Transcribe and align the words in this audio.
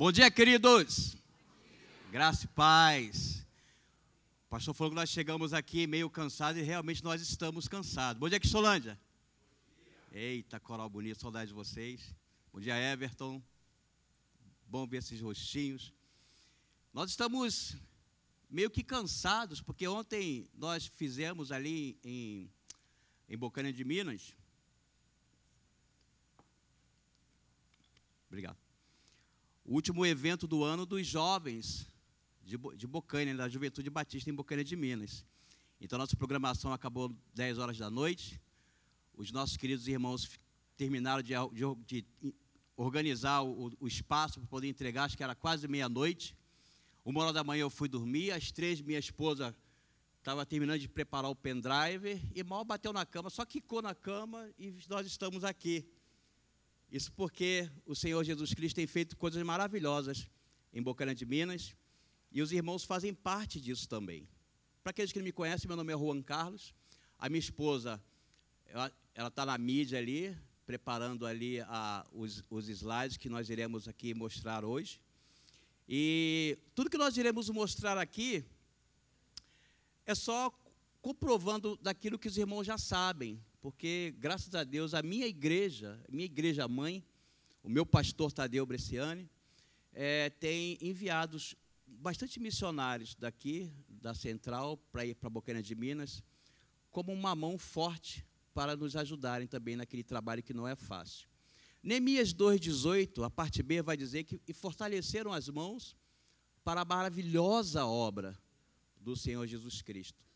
Bom 0.00 0.10
dia, 0.10 0.30
queridos. 0.30 1.14
Graça 2.10 2.46
e 2.46 2.48
paz. 2.48 3.46
O 4.46 4.48
pastor 4.48 4.72
falou 4.72 4.92
que 4.92 4.96
nós 4.96 5.10
chegamos 5.10 5.52
aqui 5.52 5.86
meio 5.86 6.08
cansados 6.08 6.58
e 6.58 6.64
realmente 6.64 7.04
nós 7.04 7.20
estamos 7.20 7.68
cansados. 7.68 8.18
Bom 8.18 8.26
dia, 8.26 8.40
Solândia. 8.48 8.98
Eita, 10.10 10.58
coral 10.58 10.88
bonito, 10.88 11.20
saudade 11.20 11.48
de 11.48 11.54
vocês. 11.54 12.14
Bom 12.50 12.60
dia, 12.60 12.78
Everton. 12.78 13.42
Bom 14.66 14.86
ver 14.86 14.96
esses 15.00 15.20
rostinhos. 15.20 15.92
Nós 16.94 17.10
estamos 17.10 17.76
meio 18.48 18.70
que 18.70 18.82
cansados, 18.82 19.60
porque 19.60 19.86
ontem 19.86 20.48
nós 20.54 20.86
fizemos 20.86 21.52
ali 21.52 22.00
em, 22.02 22.50
em 23.28 23.72
de 23.74 23.84
Minas. 23.84 24.34
Obrigado. 28.30 28.69
O 29.70 29.74
último 29.74 30.04
evento 30.04 30.48
do 30.48 30.64
ano 30.64 30.84
dos 30.84 31.06
jovens 31.06 31.86
de, 32.42 32.58
de 32.74 32.88
Bocaina, 32.88 33.32
da 33.36 33.48
Juventude 33.48 33.88
Batista 33.88 34.28
em 34.28 34.34
Bocaina 34.34 34.64
de 34.64 34.74
Minas. 34.74 35.24
Então, 35.80 35.96
nossa 35.96 36.16
programação 36.16 36.72
acabou 36.72 37.14
10 37.36 37.58
horas 37.58 37.78
da 37.78 37.88
noite. 37.88 38.40
Os 39.14 39.30
nossos 39.30 39.56
queridos 39.56 39.86
irmãos 39.86 40.28
terminaram 40.76 41.22
de, 41.22 41.34
de, 41.86 42.02
de 42.02 42.34
organizar 42.76 43.42
o, 43.42 43.70
o 43.78 43.86
espaço 43.86 44.40
para 44.40 44.48
poder 44.48 44.66
entregar, 44.66 45.04
acho 45.04 45.16
que 45.16 45.22
era 45.22 45.36
quase 45.36 45.68
meia-noite. 45.68 46.36
Uma 47.04 47.22
hora 47.22 47.32
da 47.32 47.44
manhã 47.44 47.60
eu 47.60 47.70
fui 47.70 47.88
dormir, 47.88 48.32
às 48.32 48.50
três 48.50 48.80
minha 48.80 48.98
esposa 48.98 49.54
estava 50.18 50.44
terminando 50.44 50.80
de 50.80 50.88
preparar 50.88 51.30
o 51.30 51.36
pendrive 51.36 52.20
e 52.34 52.42
mal 52.42 52.64
bateu 52.64 52.92
na 52.92 53.06
cama, 53.06 53.30
só 53.30 53.44
quicou 53.44 53.80
na 53.80 53.94
cama 53.94 54.50
e 54.58 54.74
nós 54.88 55.06
estamos 55.06 55.44
aqui. 55.44 55.88
Isso 56.90 57.12
porque 57.12 57.70
o 57.86 57.94
Senhor 57.94 58.24
Jesus 58.24 58.52
Cristo 58.52 58.76
tem 58.76 58.86
feito 58.86 59.16
coisas 59.16 59.40
maravilhosas 59.44 60.28
em 60.72 60.82
Bocaina 60.82 61.14
de 61.14 61.24
Minas 61.24 61.76
e 62.32 62.42
os 62.42 62.50
irmãos 62.50 62.84
fazem 62.84 63.14
parte 63.14 63.60
disso 63.60 63.88
também. 63.88 64.28
Para 64.82 64.90
aqueles 64.90 65.12
que 65.12 65.18
não 65.18 65.24
me 65.24 65.32
conhecem, 65.32 65.68
meu 65.68 65.76
nome 65.76 65.92
é 65.92 65.96
Juan 65.96 66.20
Carlos. 66.20 66.74
A 67.16 67.28
minha 67.28 67.38
esposa, 67.38 68.02
ela 69.14 69.28
está 69.28 69.46
na 69.46 69.56
mídia 69.56 69.98
ali, 69.98 70.36
preparando 70.66 71.26
ali 71.26 71.60
a, 71.60 72.04
os, 72.12 72.42
os 72.50 72.68
slides 72.68 73.16
que 73.16 73.28
nós 73.28 73.50
iremos 73.50 73.86
aqui 73.86 74.12
mostrar 74.12 74.64
hoje. 74.64 75.00
E 75.88 76.58
tudo 76.74 76.90
que 76.90 76.98
nós 76.98 77.16
iremos 77.16 77.48
mostrar 77.50 77.98
aqui 77.98 78.44
é 80.06 80.14
só 80.14 80.52
comprovando 81.00 81.76
daquilo 81.76 82.18
que 82.18 82.28
os 82.28 82.36
irmãos 82.36 82.64
já 82.64 82.78
sabem, 82.78 83.40
porque 83.60 84.14
graças 84.18 84.54
a 84.54 84.64
Deus 84.64 84.94
a 84.94 85.02
minha 85.02 85.26
igreja, 85.26 86.02
minha 86.08 86.24
igreja 86.24 86.66
mãe, 86.66 87.04
o 87.62 87.68
meu 87.68 87.84
pastor 87.84 88.32
Tadeu 88.32 88.64
Bresciani, 88.64 89.28
é, 89.92 90.30
tem 90.30 90.78
enviados 90.80 91.54
bastante 91.86 92.40
missionários 92.40 93.14
daqui, 93.14 93.70
da 93.88 94.14
central, 94.14 94.76
para 94.90 95.04
ir 95.04 95.14
para 95.14 95.28
Bocaina 95.28 95.62
de 95.62 95.74
Minas, 95.74 96.22
como 96.90 97.12
uma 97.12 97.34
mão 97.34 97.58
forte 97.58 98.24
para 98.54 98.74
nos 98.76 98.96
ajudarem 98.96 99.46
também 99.46 99.76
naquele 99.76 100.02
trabalho 100.02 100.42
que 100.42 100.54
não 100.54 100.66
é 100.66 100.74
fácil. 100.74 101.28
Neemias 101.82 102.32
2,18, 102.34 103.24
a 103.24 103.30
parte 103.30 103.62
B, 103.62 103.82
vai 103.82 103.96
dizer 103.96 104.24
que 104.24 104.40
e 104.46 104.52
fortaleceram 104.52 105.32
as 105.32 105.48
mãos 105.48 105.96
para 106.62 106.82
a 106.82 106.84
maravilhosa 106.84 107.84
obra 107.86 108.38
do 108.96 109.16
Senhor 109.16 109.46
Jesus 109.46 109.80
Cristo. 109.80 110.29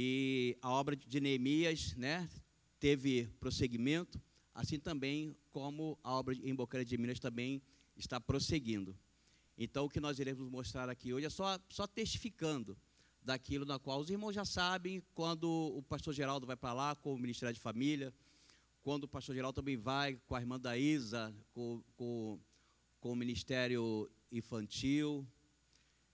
E 0.00 0.56
a 0.62 0.70
obra 0.70 0.94
de 0.94 1.20
Neemias 1.20 1.96
né, 1.96 2.30
teve 2.78 3.26
prosseguimento, 3.40 4.22
assim 4.54 4.78
também 4.78 5.36
como 5.50 5.98
a 6.04 6.14
obra 6.14 6.36
em 6.36 6.54
Bocaina 6.54 6.84
de 6.84 6.96
Minas 6.96 7.18
também 7.18 7.60
está 7.96 8.20
prosseguindo. 8.20 8.96
Então, 9.58 9.86
o 9.86 9.90
que 9.90 9.98
nós 9.98 10.20
iremos 10.20 10.48
mostrar 10.48 10.88
aqui 10.88 11.12
hoje 11.12 11.26
é 11.26 11.28
só, 11.28 11.58
só 11.68 11.84
testificando 11.84 12.78
daquilo 13.24 13.64
na 13.64 13.76
qual 13.76 13.98
os 13.98 14.08
irmãos 14.08 14.32
já 14.32 14.44
sabem, 14.44 15.02
quando 15.16 15.50
o 15.50 15.82
pastor 15.82 16.14
Geraldo 16.14 16.46
vai 16.46 16.54
para 16.54 16.72
lá 16.72 16.94
com 16.94 17.12
o 17.12 17.18
Ministério 17.18 17.52
de 17.52 17.60
Família, 17.60 18.14
quando 18.84 19.02
o 19.02 19.08
pastor 19.08 19.34
Geraldo 19.34 19.56
também 19.56 19.76
vai 19.76 20.14
com 20.28 20.36
a 20.36 20.40
irmã 20.40 20.60
da 20.60 20.78
Isa, 20.78 21.34
com, 21.52 21.82
com, 21.96 22.38
com 23.00 23.10
o 23.10 23.16
Ministério 23.16 24.08
Infantil, 24.30 25.26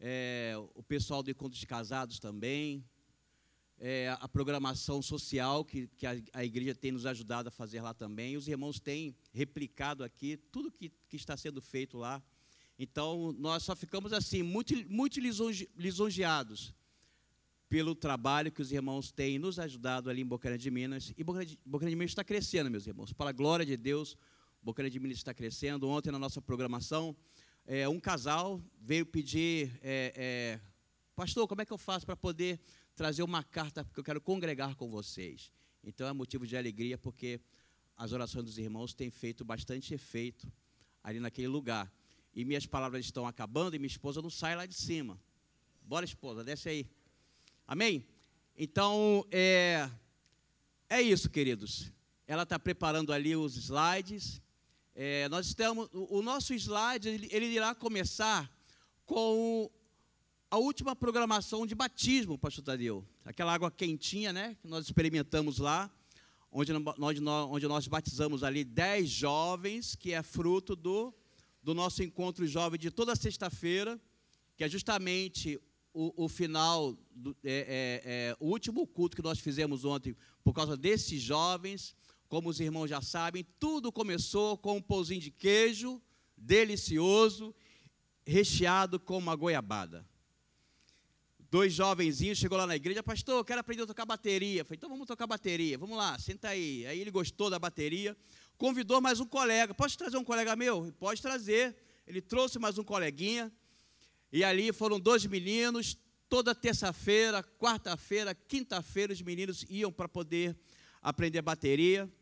é, 0.00 0.54
o 0.75 0.82
pessoal 0.82 1.22
do 1.22 1.31
Encontro 1.31 1.58
de 1.58 1.66
Casados 1.66 2.19
também, 2.19 2.82
é, 3.78 4.16
a 4.20 4.28
programação 4.28 5.02
social 5.02 5.64
que, 5.64 5.88
que 5.96 6.06
a, 6.06 6.16
a, 6.32 6.44
igreja 6.44 6.74
tem 6.74 6.92
nos 6.92 7.06
ajudado 7.06 7.48
a 7.48 7.52
fazer 7.52 7.80
lá 7.80 7.92
também. 7.92 8.36
Os 8.36 8.48
irmãos 8.48 8.78
têm 8.80 9.14
replicado 9.32 10.04
aqui 10.04 10.36
tudo 10.50 10.70
que, 10.70 10.90
que 11.08 11.16
está 11.16 11.36
sendo 11.36 11.60
feito 11.60 11.98
lá. 11.98 12.22
Então, 12.78 13.32
nós 13.38 13.62
só 13.62 13.76
ficamos 13.76 14.12
assim, 14.12 14.42
muito, 14.42 14.74
muito 14.88 15.20
lisonjeados 15.76 16.74
pelo 17.68 17.94
trabalho 17.94 18.52
que 18.52 18.62
os 18.62 18.72
irmãos 18.72 19.10
têm 19.10 19.38
nos 19.38 19.58
ajudado 19.58 20.10
ali 20.10 20.22
em 20.22 20.26
Bocaina 20.26 20.56
de 20.56 20.70
Minas. 20.70 21.12
E 21.16 21.24
Bocaina 21.24 21.46
de, 21.46 21.56
de 21.56 21.96
Minas 21.96 22.10
está 22.10 22.24
crescendo, 22.24 22.70
meus 22.70 22.86
irmãos. 22.86 23.12
Para 23.12 23.30
a 23.30 23.32
glória 23.32 23.64
de 23.64 23.76
Deus, 23.76 24.16
Bocaina 24.62 24.90
de 24.90 24.98
Minas 24.98 25.18
está 25.18 25.34
crescendo. 25.34 25.88
Ontem, 25.88 26.10
na 26.10 26.18
nossa 26.18 26.40
programação, 26.40 27.16
é, 27.66 27.88
um 27.88 28.00
casal 28.00 28.62
veio 28.80 29.06
pedir, 29.06 29.72
é, 29.82 30.12
é, 30.16 30.60
pastor, 31.16 31.46
como 31.48 31.62
é 31.62 31.66
que 31.66 31.72
eu 31.72 31.78
faço 31.78 32.04
para 32.04 32.16
poder 32.16 32.60
trazer 32.94 33.22
uma 33.22 33.43
carta, 33.43 33.84
porque 33.84 34.00
eu 34.00 34.05
quero 34.05 34.21
congregar 34.21 34.75
com 34.77 34.88
vocês. 34.88 35.50
Então, 35.82 36.06
é 36.09 36.12
motivo 36.12 36.47
de 36.47 36.56
alegria, 36.56 36.97
porque 36.97 37.41
as 37.97 38.12
orações 38.12 38.44
dos 38.44 38.59
irmãos 38.59 38.94
têm 38.94 39.10
feito 39.10 39.44
bastante 39.44 39.94
efeito 39.94 40.50
ali 41.03 41.21
naquele 41.21 41.49
lugar 41.49 41.93
e 42.34 42.44
minhas 42.44 42.66
palavras 42.66 43.05
estão 43.05 43.27
acabando 43.27 43.77
e 43.77 43.78
minha 43.78 43.87
esposa 43.87 44.21
não 44.21 44.31
sai 44.31 44.56
lá 44.56 44.66
de 44.66 44.75
cima. 44.75 45.21
Bora, 45.82 46.05
esposa, 46.05 46.43
desce 46.43 46.69
aí. 46.69 46.87
Amém? 47.66 48.06
Então, 48.56 49.25
é, 49.31 49.88
é 50.88 51.00
isso, 51.00 51.31
queridos. 51.31 51.93
Ela 52.26 52.43
está 52.43 52.59
preparando 52.59 53.12
ali 53.12 53.37
os 53.37 53.56
slides. 53.56 54.43
É, 54.94 55.28
nós 55.28 55.47
estamos, 55.47 55.88
o, 55.93 56.22
nosso 56.22 56.55
slide 56.55 57.09
ele, 57.09 57.28
ele, 57.31 57.47
irá 57.47 57.75
começar 57.75 58.50
com 59.05 59.71
a 60.54 60.56
última 60.56 60.94
programação 60.94 61.66
de 61.66 61.75
batismo, 61.75 62.38
Pastor 62.38 62.62
Tadeu. 62.62 63.04
Aquela 63.25 63.53
água 63.53 63.72
quentinha, 63.72 64.32
né? 64.32 64.56
Que 64.62 64.69
nós 64.69 64.84
experimentamos 64.84 65.59
lá, 65.59 65.91
onde 66.53 66.72
nós, 66.72 66.94
onde 67.50 67.66
nós 67.66 67.88
batizamos 67.88 68.44
ali 68.44 68.62
dez 68.62 69.10
jovens, 69.10 69.97
que 69.97 70.12
é 70.12 70.22
fruto 70.22 70.76
do 70.76 71.12
do 71.60 71.75
nosso 71.75 72.04
encontro 72.04 72.47
jovem 72.47 72.78
de 72.78 72.91
toda 72.91 73.16
sexta-feira, 73.16 73.98
que 74.56 74.62
é 74.62 74.69
justamente 74.69 75.59
o, 75.93 76.25
o 76.25 76.28
final, 76.28 76.97
do, 77.10 77.34
é, 77.43 78.03
é, 78.04 78.12
é, 78.31 78.37
o 78.38 78.50
último 78.50 78.87
culto 78.87 79.16
que 79.16 79.22
nós 79.22 79.41
fizemos 79.41 79.84
ontem, 79.84 80.14
por 80.44 80.53
causa 80.53 80.76
desses 80.76 81.20
jovens. 81.20 81.97
Como 82.28 82.48
os 82.48 82.60
irmãos 82.60 82.87
já 82.87 83.00
sabem, 83.00 83.44
tudo 83.59 83.91
começou 83.91 84.56
com 84.59 84.76
um 84.76 84.82
pãozinho 84.82 85.20
de 85.20 85.32
queijo, 85.32 86.00
delicioso, 86.37 87.53
recheado 88.25 89.00
com 89.00 89.19
uma 89.19 89.34
goiabada. 89.34 90.06
Dois 91.54 91.72
jovenzinhos 91.72 92.37
chegou 92.37 92.59
lá 92.59 92.66
na 92.66 92.75
igreja, 92.75 93.00
pastor, 93.00 93.44
quero 93.44 93.60
aprender 93.60 93.84
a 93.84 93.87
tocar 93.87 94.04
bateria. 94.04 94.65
falei, 94.65 94.76
então 94.76 94.91
vamos 94.91 95.06
tocar 95.06 95.25
bateria, 95.25 95.78
vamos 95.78 95.97
lá, 95.97 96.19
senta 96.19 96.48
aí. 96.48 96.84
Aí 96.84 96.98
ele 96.98 97.12
gostou 97.12 97.48
da 97.48 97.60
bateria, 97.60 98.16
convidou 98.59 99.00
mais 99.00 99.20
um 99.20 99.25
colega. 99.25 99.72
Posso 99.72 99.97
trazer 99.97 100.16
um 100.16 100.25
colega 100.25 100.56
meu? 100.56 100.93
Pode 100.98 101.22
trazer. 101.22 101.76
Ele 102.09 102.20
trouxe 102.20 102.59
mais 102.59 102.76
um 102.76 102.82
coleguinha. 102.82 103.53
E 104.32 104.43
ali 104.43 104.72
foram 104.72 104.98
dois 104.98 105.25
meninos. 105.26 105.97
Toda 106.28 106.56
terça-feira, 106.56 107.41
quarta-feira, 107.41 108.34
quinta-feira, 108.34 109.12
os 109.12 109.22
meninos 109.22 109.64
iam 109.69 109.93
para 109.93 110.09
poder 110.09 110.59
aprender 111.00 111.41
bateria. 111.41 112.12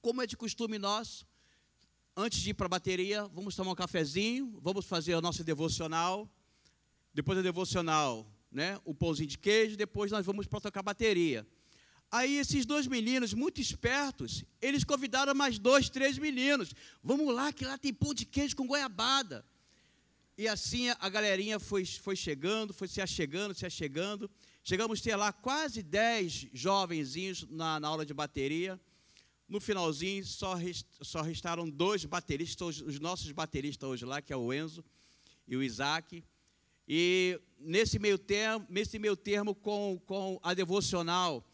Como 0.00 0.22
é 0.22 0.28
de 0.28 0.36
costume 0.36 0.78
nosso, 0.78 1.26
antes 2.16 2.38
de 2.38 2.50
ir 2.50 2.54
para 2.54 2.66
a 2.66 2.68
bateria, 2.68 3.26
vamos 3.34 3.56
tomar 3.56 3.72
um 3.72 3.74
cafezinho, 3.74 4.60
vamos 4.62 4.86
fazer 4.86 5.16
o 5.16 5.20
nosso 5.20 5.42
devocional. 5.42 6.30
Depois 7.12 7.36
do 7.36 7.42
devocional, 7.42 8.28
né, 8.54 8.80
o 8.84 8.94
pãozinho 8.94 9.28
de 9.28 9.36
queijo, 9.36 9.76
depois 9.76 10.12
nós 10.12 10.24
vamos 10.24 10.46
para 10.46 10.60
tocar 10.60 10.82
bateria. 10.82 11.44
Aí 12.10 12.38
esses 12.38 12.64
dois 12.64 12.86
meninos, 12.86 13.34
muito 13.34 13.60
espertos, 13.60 14.44
eles 14.62 14.84
convidaram 14.84 15.34
mais 15.34 15.58
dois, 15.58 15.90
três 15.90 16.16
meninos. 16.16 16.72
Vamos 17.02 17.34
lá, 17.34 17.52
que 17.52 17.64
lá 17.64 17.76
tem 17.76 17.92
pão 17.92 18.14
de 18.14 18.24
queijo 18.24 18.54
com 18.54 18.66
goiabada. 18.66 19.44
E 20.38 20.46
assim 20.46 20.88
a 20.90 21.08
galerinha 21.08 21.58
foi, 21.58 21.84
foi 21.84 22.14
chegando, 22.14 22.72
foi 22.72 22.86
se 22.86 23.00
achegando, 23.00 23.52
se 23.52 23.66
achegando. 23.66 24.30
Chegamos 24.62 25.00
a 25.00 25.02
ter 25.02 25.16
lá 25.16 25.32
quase 25.32 25.82
dez 25.82 26.46
jovenzinhos 26.52 27.46
na, 27.50 27.80
na 27.80 27.88
aula 27.88 28.06
de 28.06 28.14
bateria. 28.14 28.80
No 29.48 29.60
finalzinho, 29.60 30.24
só, 30.24 30.54
rest, 30.54 30.86
só 31.02 31.20
restaram 31.22 31.68
dois 31.68 32.04
bateristas, 32.04 32.80
os 32.80 33.00
nossos 33.00 33.30
bateristas 33.32 33.88
hoje 33.88 34.04
lá, 34.04 34.22
que 34.22 34.32
é 34.32 34.36
o 34.36 34.52
Enzo 34.52 34.84
e 35.48 35.56
o 35.56 35.62
Isaac. 35.62 36.22
E 36.88 37.40
nesse 37.58 37.98
meio 37.98 38.18
termo, 38.18 38.66
nesse 38.68 38.98
meio 38.98 39.16
termo 39.16 39.54
com, 39.54 40.00
com 40.06 40.38
a 40.42 40.52
devocional, 40.52 41.44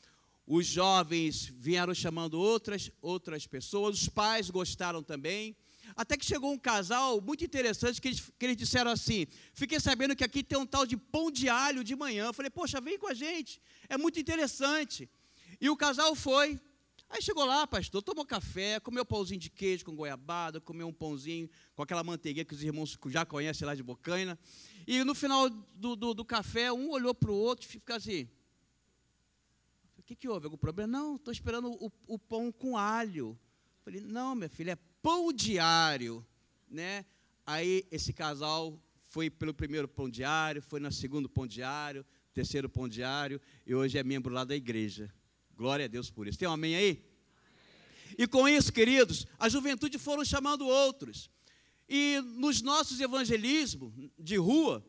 os 0.46 0.66
jovens 0.66 1.52
vieram 1.56 1.94
chamando 1.94 2.34
outras, 2.40 2.90
outras 3.00 3.46
pessoas, 3.46 4.02
os 4.02 4.08
pais 4.08 4.50
gostaram 4.50 5.02
também. 5.02 5.56
Até 5.94 6.16
que 6.16 6.24
chegou 6.24 6.52
um 6.52 6.58
casal 6.58 7.20
muito 7.20 7.44
interessante 7.44 8.00
que 8.00 8.08
eles, 8.08 8.32
que 8.38 8.46
eles 8.46 8.56
disseram 8.56 8.90
assim: 8.90 9.26
Fiquei 9.54 9.78
sabendo 9.78 10.16
que 10.16 10.24
aqui 10.24 10.42
tem 10.42 10.58
um 10.58 10.66
tal 10.66 10.86
de 10.86 10.96
pão 10.96 11.30
de 11.30 11.48
alho 11.48 11.84
de 11.84 11.94
manhã. 11.94 12.26
Eu 12.26 12.32
falei: 12.32 12.50
Poxa, 12.50 12.80
vem 12.80 12.98
com 12.98 13.06
a 13.06 13.14
gente, 13.14 13.60
é 13.88 13.96
muito 13.96 14.18
interessante. 14.18 15.08
E 15.60 15.68
o 15.70 15.76
casal 15.76 16.14
foi. 16.14 16.60
Aí 17.12 17.20
chegou 17.20 17.44
lá, 17.44 17.66
pastor, 17.66 18.00
tomou 18.02 18.24
café, 18.24 18.78
comeu 18.78 19.04
pãozinho 19.04 19.40
de 19.40 19.50
queijo 19.50 19.84
com 19.84 19.96
goiabada, 19.96 20.60
comeu 20.60 20.86
um 20.86 20.92
pãozinho 20.92 21.50
com 21.74 21.82
aquela 21.82 22.04
manteiga 22.04 22.44
que 22.44 22.54
os 22.54 22.62
irmãos 22.62 22.96
já 23.06 23.26
conhecem 23.26 23.66
lá 23.66 23.74
de 23.74 23.82
Bocaina. 23.82 24.38
E 24.86 25.02
no 25.02 25.12
final 25.12 25.50
do, 25.50 25.96
do, 25.96 26.14
do 26.14 26.24
café, 26.24 26.72
um 26.72 26.88
olhou 26.90 27.12
para 27.12 27.32
o 27.32 27.34
outro 27.34 27.66
e 27.66 27.68
ficou 27.68 27.96
assim: 27.96 28.28
O 29.98 30.02
que, 30.04 30.14
que 30.14 30.28
houve? 30.28 30.46
Algum 30.46 30.56
problema? 30.56 30.86
Não, 30.86 31.16
estou 31.16 31.32
esperando 31.32 31.72
o, 31.72 31.90
o 32.06 32.16
pão 32.16 32.52
com 32.52 32.78
alho. 32.78 33.36
Falei, 33.84 34.00
não, 34.02 34.36
minha 34.36 34.48
filha, 34.48 34.72
é 34.72 34.78
pão 35.02 35.32
diário, 35.32 36.24
né? 36.68 37.04
Aí 37.44 37.84
esse 37.90 38.12
casal 38.12 38.80
foi 39.08 39.28
pelo 39.28 39.52
primeiro 39.52 39.88
pão 39.88 40.08
diário, 40.08 40.62
foi 40.62 40.78
no 40.78 40.92
segundo 40.92 41.28
pão 41.28 41.44
diário, 41.44 42.06
terceiro 42.32 42.68
pão 42.68 42.88
diário, 42.88 43.40
e 43.66 43.74
hoje 43.74 43.98
é 43.98 44.04
membro 44.04 44.32
lá 44.32 44.44
da 44.44 44.54
igreja. 44.54 45.12
Glória 45.60 45.84
a 45.84 45.88
Deus 45.88 46.10
por 46.10 46.26
isso. 46.26 46.38
Tem 46.38 46.48
um 46.48 46.52
amém 46.52 46.74
aí? 46.74 47.04
E 48.16 48.26
com 48.26 48.48
isso, 48.48 48.72
queridos, 48.72 49.26
a 49.38 49.46
juventude 49.46 49.98
foram 49.98 50.24
chamando 50.24 50.66
outros. 50.66 51.28
E 51.86 52.18
nos 52.38 52.62
nossos 52.62 52.98
evangelismos 52.98 53.92
de 54.18 54.36
rua, 54.36 54.82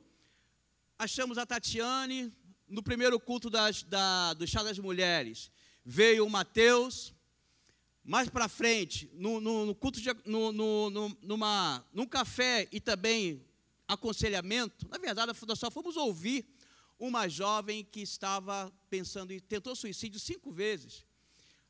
achamos 0.97 1.37
a 1.37 1.45
Tatiane 1.45 2.31
no 2.69 2.81
primeiro 2.81 3.19
culto 3.19 3.49
das, 3.49 3.83
da, 3.83 4.33
do 4.33 4.47
chá 4.47 4.63
das 4.63 4.79
mulheres. 4.79 5.51
Veio 5.83 6.25
o 6.25 6.29
Mateus, 6.29 7.13
mais 8.01 8.29
para 8.29 8.47
frente, 8.47 9.11
no, 9.13 9.41
no, 9.41 9.65
no, 9.65 9.75
culto 9.75 9.99
de, 9.99 10.15
no, 10.25 10.53
no, 10.53 11.17
numa, 11.21 11.85
num 11.91 12.05
café 12.05 12.69
e 12.71 12.79
também 12.79 13.45
aconselhamento, 13.89 14.87
na 14.89 14.97
verdade, 14.97 15.33
nós 15.45 15.59
só 15.59 15.69
fomos 15.69 15.97
ouvir 15.97 16.45
uma 17.01 17.27
jovem 17.27 17.83
que 17.83 17.99
estava 17.99 18.71
pensando 18.87 19.33
em 19.33 19.39
tentou 19.39 19.75
suicídio 19.75 20.19
cinco 20.19 20.51
vezes. 20.51 21.03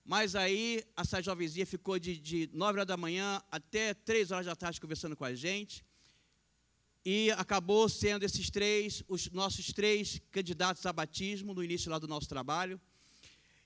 Mas 0.04 0.36
aí 0.36 0.84
essa 0.98 1.22
jovenzinha 1.22 1.66
ficou 1.66 1.98
de, 1.98 2.18
de 2.18 2.50
9 2.52 2.80
horas 2.80 2.88
da 2.88 2.98
manhã 2.98 3.42
até 3.50 3.94
3 3.94 4.32
horas 4.32 4.46
da 4.46 4.58
tarde 4.58 4.82
conversando 4.82 5.16
com 5.16 5.24
a 5.24 5.34
gente. 5.34 5.86
E 7.06 7.32
acabou 7.32 7.88
sendo 7.88 8.24
esses 8.26 8.50
três, 8.50 9.04
os 9.08 9.30
nossos 9.30 9.68
três 9.68 10.22
candidatos 10.32 10.86
a 10.86 10.92
batismo 10.92 11.54
no 11.54 11.64
início 11.64 11.90
lá 11.90 11.98
do 11.98 12.10
nosso 12.10 12.28
trabalho. 12.28 12.80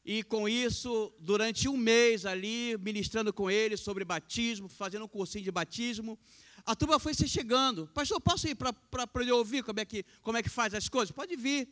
E 0.05 0.21
com 0.21 0.47
isso, 0.47 1.11
durante 1.19 1.67
um 1.67 1.75
mês 1.75 2.27
ali, 2.27 2.77
ministrando 2.77 3.33
com 3.33 3.49
eles 3.49 3.79
sobre 3.79 4.05
batismo, 4.05 4.69
fazendo 4.69 5.05
um 5.05 5.07
cursinho 5.07 5.43
de 5.43 5.51
batismo, 5.51 6.17
a 6.65 6.75
turma 6.75 6.97
foi 6.99 7.13
se 7.13 7.27
chegando. 7.27 7.87
Pastor, 7.93 8.19
posso 8.19 8.47
ir 8.47 8.55
para 8.55 9.05
poder 9.05 9.31
ouvir 9.31 9.63
como 9.63 9.79
é, 9.79 9.85
que, 9.85 10.03
como 10.21 10.37
é 10.37 10.43
que 10.43 10.49
faz 10.49 10.73
as 10.73 10.89
coisas? 10.89 11.11
Pode 11.11 11.35
vir. 11.35 11.69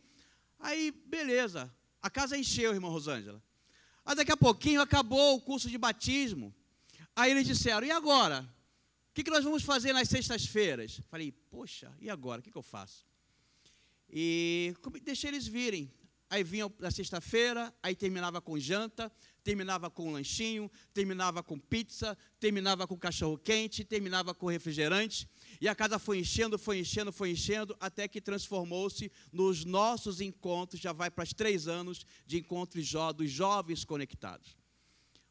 Aí, 0.60 0.92
beleza. 0.92 1.74
A 2.02 2.10
casa 2.10 2.38
encheu, 2.38 2.74
irmã 2.74 2.90
Rosângela. 2.90 3.42
Aí 4.06 4.16
daqui 4.16 4.32
a 4.32 4.38
pouquinho 4.38 4.82
acabou 4.82 5.36
o 5.36 5.42
curso 5.42 5.70
de 5.70 5.78
batismo. 5.78 6.54
Aí 7.16 7.32
eles 7.32 7.48
disseram, 7.48 7.88
e 7.88 7.92
agora? 7.92 8.42
O 9.10 9.14
que, 9.14 9.24
que 9.24 9.32
nós 9.32 9.44
vamos 9.44 9.64
fazer 9.64 9.94
nas 9.94 10.10
sextas-feiras? 10.10 11.02
Falei, 11.10 11.32
poxa, 11.32 11.92
e 12.00 12.10
agora? 12.10 12.42
O 12.42 12.44
que, 12.44 12.52
que 12.52 12.58
eu 12.58 12.64
faço? 12.64 13.06
E 14.10 14.76
deixei 15.04 15.30
eles 15.30 15.48
virem 15.48 15.92
aí 16.34 16.44
vinha 16.44 16.72
na 16.80 16.90
sexta-feira, 16.90 17.72
aí 17.84 17.96
terminava 17.96 18.42
com 18.42 18.60
janta, 18.60 19.12
terminava 19.44 19.88
com 19.92 20.12
lanchinho, 20.12 20.70
terminava 20.92 21.44
com 21.44 21.60
pizza, 21.60 22.18
terminava 22.40 22.88
com 22.88 22.98
cachorro 22.98 23.38
quente, 23.38 23.84
terminava 23.84 24.34
com 24.34 24.48
refrigerante, 24.48 25.30
e 25.62 25.68
a 25.68 25.76
casa 25.76 26.00
foi 26.00 26.18
enchendo, 26.18 26.58
foi 26.58 26.80
enchendo, 26.80 27.14
foi 27.14 27.30
enchendo, 27.30 27.78
até 27.80 28.08
que 28.08 28.20
transformou-se 28.20 29.12
nos 29.32 29.64
nossos 29.64 30.22
encontros, 30.22 30.82
já 30.82 30.92
vai 30.92 31.12
para 31.12 31.24
os 31.24 31.34
três 31.34 31.68
anos 31.68 32.04
de 32.26 32.40
encontros 32.40 32.92
dos 33.16 33.30
jovens 33.30 33.86
conectados. 33.86 34.58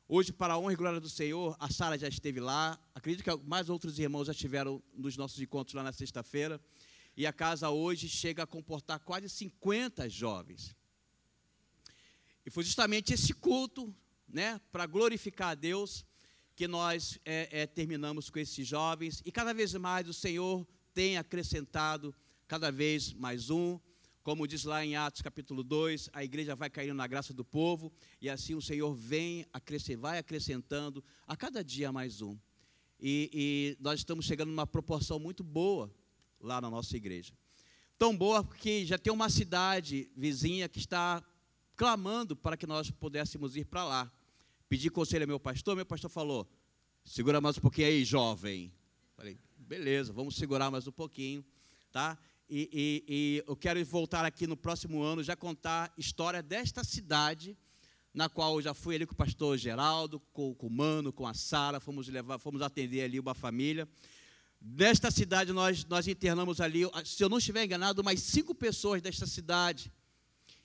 Hoje, 0.07 0.33
para 0.33 0.55
a 0.55 0.59
honra 0.59 0.73
e 0.73 0.77
glória 0.77 1.01
do 1.01 1.11
Senhor, 1.11 1.57
a 1.59 1.69
Sara 1.69 1.99
já 1.99 2.07
esteve 2.07 2.39
lá, 2.39 2.79
acredito 2.95 3.25
que 3.25 3.49
mais 3.49 3.69
outros 3.69 3.99
irmãos 3.99 4.27
já 4.27 4.33
estiveram 4.33 4.81
nos 4.95 5.17
nossos 5.17 5.41
encontros 5.41 5.75
lá 5.75 5.83
na 5.83 5.93
sexta-feira, 5.93 6.61
e 7.17 7.27
a 7.27 7.33
casa 7.33 7.71
hoje 7.71 8.09
chega 8.09 8.45
a 8.45 8.47
comportar 8.47 9.01
quase 9.01 9.29
50 9.29 10.09
jovens. 10.09 10.77
E 12.45 12.51
foi 12.51 12.65
justamente 12.65 13.13
esse 13.13 13.33
culto, 13.33 13.95
né, 14.29 14.61
para 14.71 14.87
glorificar 14.87 15.51
a 15.51 15.55
Deus, 15.55 16.05
que 16.57 16.67
nós 16.67 17.19
é, 17.25 17.63
é, 17.63 17.67
terminamos 17.67 18.29
com 18.29 18.39
esses 18.39 18.67
jovens. 18.67 19.23
E 19.25 19.31
cada 19.31 19.55
vez 19.55 19.75
mais 19.75 20.09
o 20.09 20.13
Senhor 20.13 20.67
tem 20.93 21.17
acrescentado 21.17 22.15
cada 22.47 22.71
vez 22.71 23.13
mais 23.13 23.49
um. 23.49 23.79
Como 24.23 24.47
diz 24.47 24.65
lá 24.65 24.85
em 24.85 24.95
Atos 24.95 25.23
capítulo 25.23 25.65
2, 25.65 26.11
a 26.13 26.23
igreja 26.23 26.55
vai 26.55 26.71
caindo 26.71 26.95
na 26.95 27.07
graça 27.07 27.35
do 27.35 27.45
povo, 27.45 27.93
e 28.21 28.31
assim 28.31 28.55
o 28.55 28.63
Senhor 28.63 28.95
vem, 28.95 29.45
vai 29.99 30.19
acrescentando 30.19 31.03
a 31.27 31.37
cada 31.37 31.65
dia 31.65 31.91
mais 31.91 32.23
um. 32.23 32.39
E, 33.01 33.31
e 33.33 33.77
nós 33.81 34.01
estamos 34.01 34.25
chegando 34.25 34.51
numa 34.51 34.67
proporção 34.67 35.19
muito 35.19 35.43
boa 35.43 35.93
lá 36.41 36.61
na 36.61 36.71
nossa 36.71 36.97
igreja. 36.97 37.33
Tão 37.99 38.17
boa 38.17 38.45
que 38.45 38.85
já 38.85 38.97
tem 38.97 39.13
uma 39.13 39.29
cidade 39.29 40.09
vizinha 40.17 40.69
que 40.69 40.79
está 40.79 41.23
clamando 41.83 42.37
para 42.37 42.57
que 42.57 42.65
nós 42.65 42.93
pudéssemos 42.93 43.57
ir 43.57 43.65
para 43.65 43.83
lá. 43.83 44.13
Pedi 44.69 44.89
conselho 44.89 45.25
ao 45.25 45.27
meu 45.27 45.41
pastor, 45.41 45.75
meu 45.75 45.85
pastor 45.85 46.09
falou: 46.09 46.49
segura 47.05 47.41
mais 47.41 47.59
um 47.59 47.61
pouquinho 47.61 47.89
aí, 47.89 48.05
jovem. 48.05 48.73
Falei, 49.17 49.37
beleza, 49.59 50.13
vamos 50.13 50.37
segurar 50.37 50.71
mais 50.71 50.87
um 50.87 50.93
pouquinho, 50.93 51.45
tá? 51.91 52.17
E, 52.49 52.71
e, 52.73 53.05
e 53.09 53.45
eu 53.49 53.57
quero 53.57 53.85
voltar 53.85 54.25
aqui 54.25 54.47
no 54.47 54.57
próximo 54.57 55.03
ano 55.03 55.25
já 55.25 55.35
contar 55.35 55.93
história 55.99 56.41
desta 56.41 56.85
cidade, 56.85 57.59
na 58.15 58.29
qual 58.29 58.59
eu 58.59 58.63
já 58.63 58.75
fui 58.75 58.95
ali 58.95 59.05
com 59.05 59.15
o 59.15 59.17
pastor 59.17 59.59
Geraldo, 59.59 60.21
com, 60.33 60.55
com 60.55 60.69
o 60.69 60.71
Mano, 60.71 61.13
com 61.13 61.27
a 61.27 61.35
Sara, 61.35 61.81
fomos 61.81 62.07
levar, 62.07 62.39
fomos 62.39 62.63
atender 62.63 63.03
ali 63.03 63.19
uma 63.19 63.35
família. 63.35 63.89
Nesta 64.61 65.11
cidade 65.11 65.53
nós, 65.53 65.85
nós 65.87 66.07
internamos 66.07 66.61
ali, 66.61 66.83
se 67.05 67.25
eu 67.25 67.29
não 67.29 67.39
estiver 67.39 67.65
enganado, 67.65 68.05
mais 68.05 68.23
cinco 68.23 68.55
pessoas 68.55 69.03
desta 69.03 69.27
cidade 69.27 69.91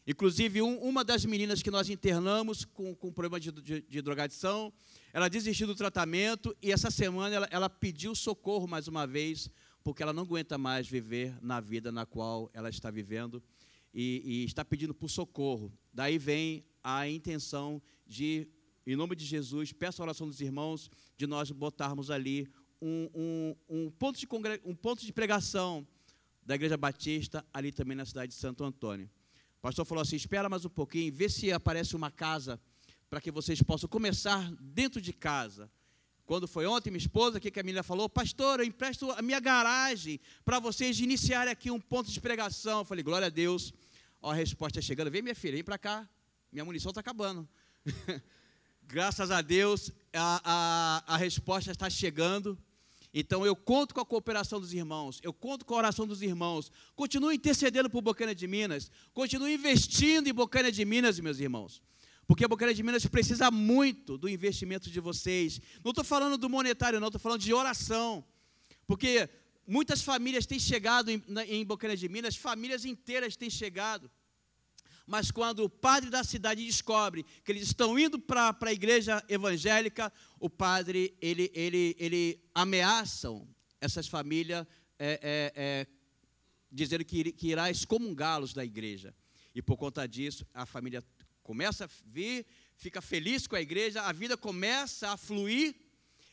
Inclusive, 0.07 0.61
um, 0.61 0.79
uma 0.79 1.03
das 1.03 1.25
meninas 1.25 1.61
que 1.61 1.69
nós 1.69 1.89
internamos 1.89 2.63
com, 2.63 2.95
com 2.95 3.11
problema 3.11 3.41
de, 3.41 3.51
de, 3.51 3.81
de, 3.81 4.01
drogadição, 4.01 4.71
ela 5.11 5.27
desistiu 5.27 5.67
do 5.67 5.75
tratamento 5.75 6.55
e 6.61 6.71
essa 6.71 6.89
semana 6.89 7.35
ela, 7.35 7.47
ela 7.51 7.69
pediu 7.69 8.15
socorro 8.15 8.65
mais 8.65 8.87
uma 8.87 9.05
vez, 9.05 9.49
porque 9.83 10.01
ela 10.01 10.13
não 10.13 10.23
aguenta 10.23 10.57
mais 10.57 10.87
viver 10.87 11.37
na 11.41 11.59
vida 11.59 11.91
na 11.91 12.05
qual 12.05 12.49
ela 12.53 12.69
está 12.69 12.89
vivendo 12.89 13.43
e, 13.93 14.21
e 14.23 14.45
está 14.45 14.63
pedindo 14.63 14.93
por 14.93 15.09
socorro. 15.09 15.73
Daí 15.93 16.17
vem 16.17 16.63
a 16.81 17.05
intenção 17.09 17.81
de, 18.05 18.47
em 18.85 18.95
nome 18.95 19.13
de 19.13 19.25
Jesus, 19.25 19.73
peço 19.73 20.01
a 20.01 20.05
oração 20.05 20.25
dos 20.25 20.39
irmãos, 20.39 20.89
de 21.17 21.27
nós 21.27 21.51
botarmos 21.51 22.09
ali 22.09 22.47
um, 22.81 23.09
um, 23.13 23.55
um, 23.67 23.91
ponto, 23.91 24.17
de 24.17 24.27
um 24.63 24.73
ponto 24.73 25.05
de 25.05 25.11
pregação 25.11 25.85
da 26.45 26.55
Igreja 26.55 26.77
Batista, 26.77 27.45
ali 27.53 27.73
também 27.73 27.97
na 27.97 28.05
cidade 28.05 28.31
de 28.31 28.39
Santo 28.39 28.63
Antônio. 28.63 29.09
Pastor 29.67 29.83
falou 29.83 30.01
assim: 30.01 30.15
espera 30.15 30.47
mais 30.47 30.63
um 30.63 30.69
pouquinho, 30.69 31.11
vê 31.11 31.27
se 31.27 31.51
aparece 31.51 31.93
uma 31.93 32.09
casa 32.09 32.57
para 33.09 33.19
que 33.19 33.29
vocês 33.29 33.61
possam 33.61 33.89
começar 33.89 34.49
dentro 34.61 35.01
de 35.01 35.11
casa. 35.11 35.69
Quando 36.25 36.47
foi 36.47 36.65
ontem, 36.65 36.89
minha 36.89 37.01
esposa, 37.01 37.37
que 37.37 37.59
a 37.59 37.63
menina 37.63 37.83
falou, 37.83 38.07
pastor, 38.07 38.61
eu 38.61 38.65
empresto 38.65 39.11
a 39.11 39.21
minha 39.21 39.41
garagem 39.41 40.21
para 40.45 40.57
vocês 40.57 41.01
iniciarem 41.01 41.51
aqui 41.51 41.69
um 41.69 41.81
ponto 41.81 42.09
de 42.09 42.21
pregação. 42.21 42.79
Eu 42.79 42.85
falei, 42.85 43.03
glória 43.03 43.27
a 43.27 43.29
Deus. 43.29 43.73
Ó, 44.21 44.31
a 44.31 44.33
resposta 44.33 44.81
chegando. 44.81 45.11
Vem, 45.11 45.21
minha 45.21 45.35
filha, 45.35 45.55
vem 45.55 45.63
para 45.65 45.77
cá. 45.77 46.09
Minha 46.49 46.63
munição 46.63 46.91
está 46.91 47.01
acabando. 47.01 47.45
Graças 48.83 49.31
a 49.31 49.41
Deus, 49.41 49.91
a, 50.13 51.03
a, 51.05 51.15
a 51.15 51.17
resposta 51.17 51.71
está 51.71 51.89
chegando. 51.89 52.57
Então 53.13 53.45
eu 53.45 53.55
conto 53.55 53.95
com 53.95 54.01
a 54.01 54.05
cooperação 54.05 54.59
dos 54.59 54.73
irmãos, 54.73 55.19
eu 55.23 55.33
conto 55.33 55.65
com 55.65 55.73
a 55.73 55.77
oração 55.77 56.05
dos 56.05 56.21
irmãos. 56.21 56.71
Continuo 56.95 57.31
intercedendo 57.31 57.89
por 57.89 58.01
Bocaina 58.01 58.35
de 58.35 58.47
Minas, 58.47 58.91
continuo 59.13 59.47
investindo 59.47 60.27
em 60.27 60.33
Bocaina 60.33 60.71
de 60.71 60.83
Minas, 60.85 61.19
meus 61.19 61.39
irmãos. 61.39 61.81
Porque 62.27 62.43
a 62.43 62.47
Bocaina 62.47 62.73
de 62.73 62.83
Minas 62.83 63.05
precisa 63.05 63.49
muito 63.49 64.17
do 64.17 64.27
investimento 64.27 64.89
de 64.89 64.99
vocês. 64.99 65.61
Não 65.83 65.91
estou 65.91 66.03
falando 66.03 66.37
do 66.37 66.49
monetário, 66.49 66.99
não, 66.99 67.07
estou 67.07 67.21
falando 67.21 67.39
de 67.39 67.53
oração. 67.53 68.23
Porque 68.85 69.29
muitas 69.65 70.01
famílias 70.01 70.45
têm 70.45 70.59
chegado 70.59 71.09
em, 71.09 71.23
em 71.47 71.65
Bocaina 71.65 71.95
de 71.95 72.09
Minas, 72.09 72.35
famílias 72.35 72.83
inteiras 72.83 73.37
têm 73.37 73.49
chegado. 73.49 74.11
Mas 75.07 75.31
quando 75.31 75.63
o 75.63 75.69
padre 75.69 76.09
da 76.09 76.21
cidade 76.21 76.65
descobre 76.65 77.25
que 77.45 77.51
eles 77.53 77.63
estão 77.63 77.97
indo 77.97 78.19
para 78.19 78.53
a 78.59 78.73
igreja 78.73 79.23
evangélica, 79.29 80.11
o 80.37 80.49
padre, 80.49 81.17
ele, 81.21 81.49
ele, 81.53 81.95
ele 81.97 82.43
ameaçam 82.53 83.47
essas 83.79 84.05
famílias, 84.07 84.67
é, 84.99 85.19
é, 85.23 85.53
é, 85.55 85.87
dizendo 86.69 87.05
que, 87.05 87.31
que 87.31 87.47
irá 87.47 87.71
excomungá-los 87.71 88.53
da 88.53 88.65
igreja. 88.65 89.15
E 89.55 89.61
por 89.61 89.77
conta 89.77 90.05
disso, 90.05 90.45
a 90.53 90.65
família 90.65 91.01
começa 91.41 91.85
a 91.85 91.89
vir, 92.05 92.45
fica 92.75 93.01
feliz 93.01 93.47
com 93.47 93.55
a 93.55 93.61
igreja, 93.61 94.01
a 94.01 94.11
vida 94.11 94.35
começa 94.35 95.09
a 95.09 95.15
fluir, 95.15 95.73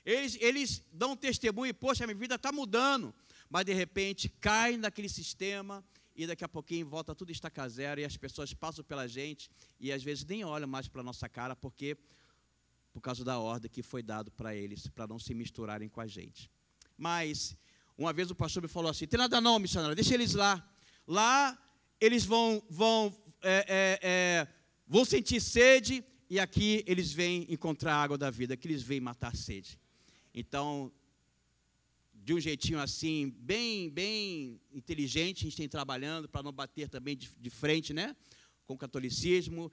Eles, 0.05 0.37
eles 0.41 0.83
dão 0.93 1.17
testemunho, 1.17 1.73
poxa, 1.73 2.07
minha 2.07 2.19
vida 2.19 2.35
está 2.35 2.51
mudando. 2.51 3.15
Mas 3.49 3.65
de 3.65 3.73
repente 3.73 4.29
cai 4.29 4.77
naquele 4.77 5.09
sistema 5.09 5.85
e 6.15 6.27
daqui 6.27 6.45
a 6.45 6.49
pouquinho 6.49 6.87
volta 6.87 7.15
tudo 7.15 7.33
estaca 7.33 7.69
zero 7.69 8.01
e 8.01 8.05
as 8.05 8.17
pessoas 8.17 8.55
passam 8.55 8.85
pela 8.85 9.07
gente 9.09 9.51
e 9.81 9.93
às 9.93 10.03
vezes 10.03 10.25
nem 10.25 10.45
olham 10.45 10.69
mais 10.69 10.89
para 10.89 11.01
a 11.01 11.05
nossa 11.05 11.29
cara 11.29 11.57
porque 11.57 11.97
por 12.93 13.01
causa 13.01 13.25
da 13.25 13.39
ordem 13.41 13.69
que 13.71 13.83
foi 13.83 14.03
dado 14.03 14.31
para 14.31 14.55
eles, 14.55 14.87
para 14.87 15.07
não 15.07 15.19
se 15.19 15.35
misturarem 15.35 15.89
com 15.89 16.01
a 16.01 16.07
gente. 16.07 16.49
Mas 16.97 17.57
uma 17.99 18.13
vez 18.13 18.31
o 18.31 18.35
pastor 18.35 18.63
me 18.63 18.69
falou 18.69 18.91
assim: 18.91 19.07
tem 19.07 19.19
nada 19.19 19.41
não, 19.41 19.59
missionário, 19.59 19.97
deixa 19.97 20.15
eles 20.15 20.35
lá. 20.35 20.65
Lá 21.07 21.59
eles 22.01 22.25
vão, 22.25 22.63
vão, 22.71 23.13
é, 23.43 23.67
é, 23.69 23.99
é, 24.03 24.49
vão 24.87 25.05
sentir 25.05 25.41
sede 25.41 26.05
e 26.31 26.39
aqui 26.39 26.85
eles 26.87 27.13
vêm 27.13 27.47
encontrar 27.49 27.95
a 27.95 28.03
água 28.03 28.17
da 28.17 28.31
vida, 28.31 28.55
aqui 28.55 28.69
eles 28.69 28.83
vêm 28.83 29.01
matar 29.01 29.33
a 29.33 29.37
sede. 29.37 29.79
Então, 30.33 30.93
de 32.25 32.33
um 32.33 32.41
jeitinho 32.41 32.81
assim, 32.81 33.29
bem, 33.39 33.91
bem 33.91 34.59
inteligente, 34.73 35.41
a 35.41 35.45
gente 35.45 35.59
tem 35.59 35.69
trabalhando 35.69 36.27
para 36.27 36.43
não 36.43 36.51
bater 36.51 36.89
também 36.89 37.15
de, 37.15 37.31
de, 37.39 37.51
frente, 37.51 37.93
né? 37.93 38.17
Com 38.65 38.73
o 38.73 38.79
catolicismo. 38.79 39.71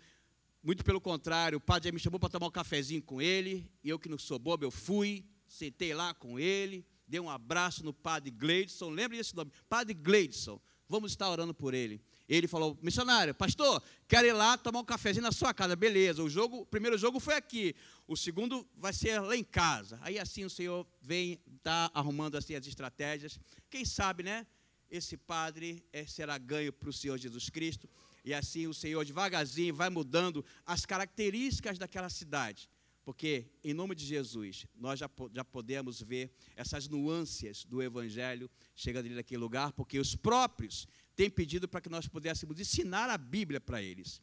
Muito 0.61 0.83
pelo 0.83 0.99
contrário, 0.99 1.57
o 1.57 1.61
padre 1.61 1.93
me 1.93 1.99
chamou 1.99 2.19
para 2.19 2.27
tomar 2.27 2.47
um 2.47 2.51
cafezinho 2.51 3.01
com 3.01 3.21
ele, 3.21 3.71
e 3.81 3.87
eu 3.87 3.97
que 3.97 4.09
não 4.09 4.17
sou 4.17 4.37
bobo, 4.37 4.65
eu 4.65 4.69
fui, 4.69 5.23
sentei 5.47 5.93
lá 5.93 6.13
com 6.13 6.37
ele, 6.37 6.85
dei 7.07 7.21
um 7.21 7.29
abraço 7.29 7.85
no 7.85 7.93
padre 7.93 8.29
Gleidson, 8.29 8.89
lembra 8.89 9.17
desse 9.17 9.33
nome? 9.33 9.49
Padre 9.69 9.93
Gleidson, 9.93 10.61
vamos 10.89 11.13
estar 11.13 11.29
orando 11.29 11.53
por 11.53 11.73
ele. 11.73 12.01
Ele 12.31 12.47
falou, 12.47 12.79
missionário, 12.81 13.35
pastor, 13.35 13.83
quero 14.07 14.25
ir 14.25 14.31
lá 14.31 14.57
tomar 14.57 14.79
um 14.79 14.85
cafezinho 14.85 15.23
na 15.23 15.33
sua 15.33 15.53
casa. 15.53 15.75
Beleza, 15.75 16.23
o 16.23 16.29
jogo, 16.29 16.59
o 16.59 16.65
primeiro 16.65 16.97
jogo 16.97 17.19
foi 17.19 17.33
aqui, 17.33 17.75
o 18.07 18.15
segundo 18.15 18.65
vai 18.77 18.93
ser 18.93 19.19
lá 19.19 19.35
em 19.35 19.43
casa. 19.43 19.99
Aí 20.01 20.17
assim 20.17 20.45
o 20.45 20.49
Senhor 20.49 20.87
vem, 21.01 21.41
está 21.57 21.91
arrumando 21.93 22.37
assim 22.37 22.55
as 22.55 22.65
estratégias. 22.65 23.37
Quem 23.69 23.83
sabe, 23.83 24.23
né? 24.23 24.47
Esse 24.89 25.17
padre 25.17 25.83
é, 25.91 26.05
será 26.05 26.37
ganho 26.37 26.71
para 26.71 26.89
o 26.89 26.93
Senhor 26.93 27.17
Jesus 27.17 27.49
Cristo. 27.49 27.89
E 28.23 28.33
assim 28.33 28.65
o 28.65 28.73
Senhor 28.73 29.03
devagarzinho 29.03 29.75
vai 29.75 29.89
mudando 29.89 30.45
as 30.65 30.85
características 30.85 31.77
daquela 31.77 32.09
cidade. 32.09 32.69
Porque, 33.03 33.47
em 33.63 33.73
nome 33.73 33.95
de 33.95 34.05
Jesus, 34.05 34.67
nós 34.73 34.99
já, 34.99 35.09
já 35.33 35.43
podemos 35.43 36.01
ver 36.01 36.31
essas 36.55 36.87
nuances 36.87 37.65
do 37.65 37.81
Evangelho 37.81 38.49
chegando 38.75 39.07
ali 39.07 39.15
naquele 39.15 39.39
lugar, 39.39 39.73
porque 39.73 39.99
os 39.99 40.15
próprios 40.15 40.87
tem 41.15 41.29
pedido 41.29 41.67
para 41.67 41.81
que 41.81 41.89
nós 41.89 42.07
pudéssemos 42.07 42.59
ensinar 42.59 43.09
a 43.09 43.17
Bíblia 43.17 43.59
para 43.59 43.81
eles. 43.81 44.21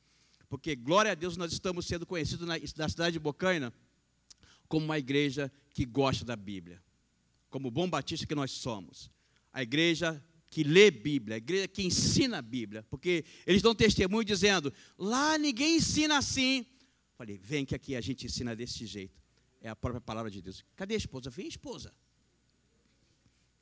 Porque, 0.48 0.74
glória 0.74 1.12
a 1.12 1.14
Deus, 1.14 1.36
nós 1.36 1.52
estamos 1.52 1.86
sendo 1.86 2.06
conhecidos 2.06 2.46
na, 2.46 2.54
na 2.76 2.88
cidade 2.88 3.12
de 3.12 3.18
Bocaina 3.18 3.72
como 4.66 4.84
uma 4.84 4.98
igreja 4.98 5.52
que 5.70 5.84
gosta 5.84 6.24
da 6.24 6.36
Bíblia. 6.36 6.82
Como 7.50 7.70
bom 7.70 7.88
batista 7.88 8.26
que 8.26 8.34
nós 8.34 8.50
somos. 8.50 9.10
A 9.52 9.62
igreja 9.62 10.22
que 10.50 10.62
lê 10.62 10.90
Bíblia, 10.90 11.36
a 11.36 11.38
igreja 11.38 11.68
que 11.68 11.82
ensina 11.82 12.38
a 12.38 12.42
Bíblia. 12.42 12.82
Porque 12.90 13.24
eles 13.46 13.62
dão 13.62 13.74
testemunho 13.74 14.24
dizendo: 14.24 14.72
lá 14.96 15.36
ninguém 15.38 15.76
ensina 15.76 16.18
assim. 16.18 16.66
Falei, 17.16 17.38
vem 17.38 17.64
que 17.64 17.74
aqui 17.74 17.96
a 17.96 18.00
gente 18.00 18.26
ensina 18.26 18.54
desse 18.54 18.86
jeito. 18.86 19.20
É 19.60 19.68
a 19.68 19.76
própria 19.76 20.00
palavra 20.00 20.30
de 20.30 20.40
Deus. 20.40 20.64
Cadê 20.76 20.94
a 20.94 20.98
esposa? 20.98 21.30
Vem, 21.30 21.48
esposa. 21.48 21.92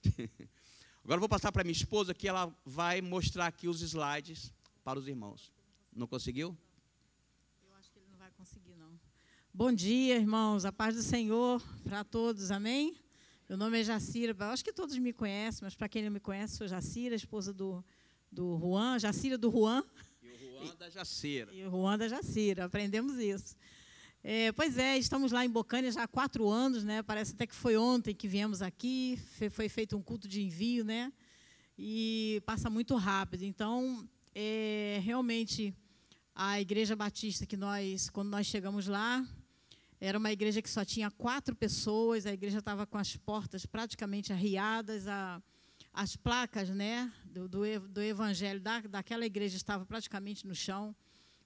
Agora 1.07 1.19
eu 1.19 1.21
vou 1.21 1.29
passar 1.29 1.53
para 1.53 1.63
minha 1.63 1.71
esposa 1.71 2.13
que 2.13 2.27
ela 2.27 2.53
vai 2.65 3.01
mostrar 3.01 3.47
aqui 3.47 3.69
os 3.69 3.81
slides 3.81 4.53
para 4.83 4.99
os 4.99 5.07
irmãos. 5.07 5.53
Não 5.95 6.05
conseguiu? 6.05 6.59
Eu 7.63 7.73
acho 7.77 7.93
que 7.93 8.01
ele 8.01 8.09
não 8.11 8.19
vai 8.19 8.29
conseguir, 8.33 8.75
não. 8.75 8.99
Bom 9.55 9.71
dia, 9.71 10.17
irmãos. 10.17 10.65
A 10.65 10.73
paz 10.73 10.97
do 10.97 11.03
Senhor 11.03 11.63
para 11.85 12.03
todos. 12.03 12.51
Amém? 12.51 12.97
Meu 13.49 13.57
nome 13.57 13.79
é 13.79 13.85
Jacira. 13.85 14.35
Eu 14.37 14.47
acho 14.47 14.65
que 14.65 14.73
todos 14.73 14.99
me 14.99 15.13
conhecem, 15.13 15.61
mas 15.63 15.77
para 15.77 15.89
quem 15.89 16.03
não 16.03 16.11
me 16.11 16.19
conhece, 16.19 16.57
sou 16.57 16.67
Jacira, 16.67 17.15
esposa 17.15 17.55
do, 17.55 17.85
do 18.29 18.59
Juan. 18.59 18.99
Jacira 18.99 19.39
do 19.39 19.49
Juan. 19.49 19.85
E 20.25 20.33
o 20.33 20.67
Juan 20.67 20.77
da 20.77 20.91
Jacira. 20.91 21.55
E 21.55 21.67
o 21.67 21.71
Juan 21.71 21.99
da 21.99 22.09
Jacira. 22.09 22.65
Aprendemos 22.65 23.17
isso. 23.19 23.55
É, 24.29 24.51
pois 24.51 24.77
é, 24.77 24.99
estamos 24.99 25.31
lá 25.31 25.45
em 25.45 25.49
Bocânia 25.49 25.89
já 25.93 26.03
há 26.03 26.09
quatro 26.09 26.49
anos, 26.49 26.83
né? 26.83 27.01
Parece 27.01 27.33
até 27.33 27.47
que 27.47 27.55
foi 27.55 27.77
ontem 27.77 28.13
que 28.13 28.27
viemos 28.27 28.61
aqui, 28.61 29.17
foi 29.53 29.69
feito 29.69 29.97
um 29.97 30.03
culto 30.03 30.27
de 30.27 30.43
envio, 30.43 30.85
né? 30.85 31.13
E 31.79 32.43
passa 32.45 32.69
muito 32.69 32.97
rápido. 32.97 33.45
Então, 33.45 34.05
é, 34.35 34.99
realmente, 35.05 35.73
a 36.35 36.61
igreja 36.61 36.97
batista 36.97 37.47
que 37.47 37.57
nós, 37.57 38.11
quando 38.11 38.29
nós 38.29 38.49
chegamos 38.49 38.89
lá, 38.89 39.25
era 40.01 40.19
uma 40.19 40.33
igreja 40.33 40.61
que 40.61 40.69
só 40.69 40.85
tinha 40.85 41.09
quatro 41.09 41.55
pessoas, 41.55 42.27
a 42.27 42.33
igreja 42.33 42.59
estava 42.59 42.85
com 42.85 42.99
as 42.99 43.17
portas 43.17 43.65
praticamente 43.65 44.33
arriadas, 44.33 45.07
a, 45.07 45.41
as 45.93 46.17
placas 46.17 46.69
né, 46.69 47.13
do, 47.27 47.49
do, 47.49 47.61
do 47.89 48.03
evangelho 48.03 48.59
da, 48.59 48.81
daquela 48.81 49.25
igreja 49.25 49.57
estavam 49.57 49.87
praticamente 49.87 50.49
no 50.49 50.55
chão 50.57 50.97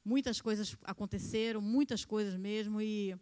muitas 0.05 0.41
coisas 0.41 0.77
aconteceram, 0.85 1.61
muitas 1.61 2.05
coisas 2.05 2.37
mesmo, 2.37 2.81
e, 2.81 3.15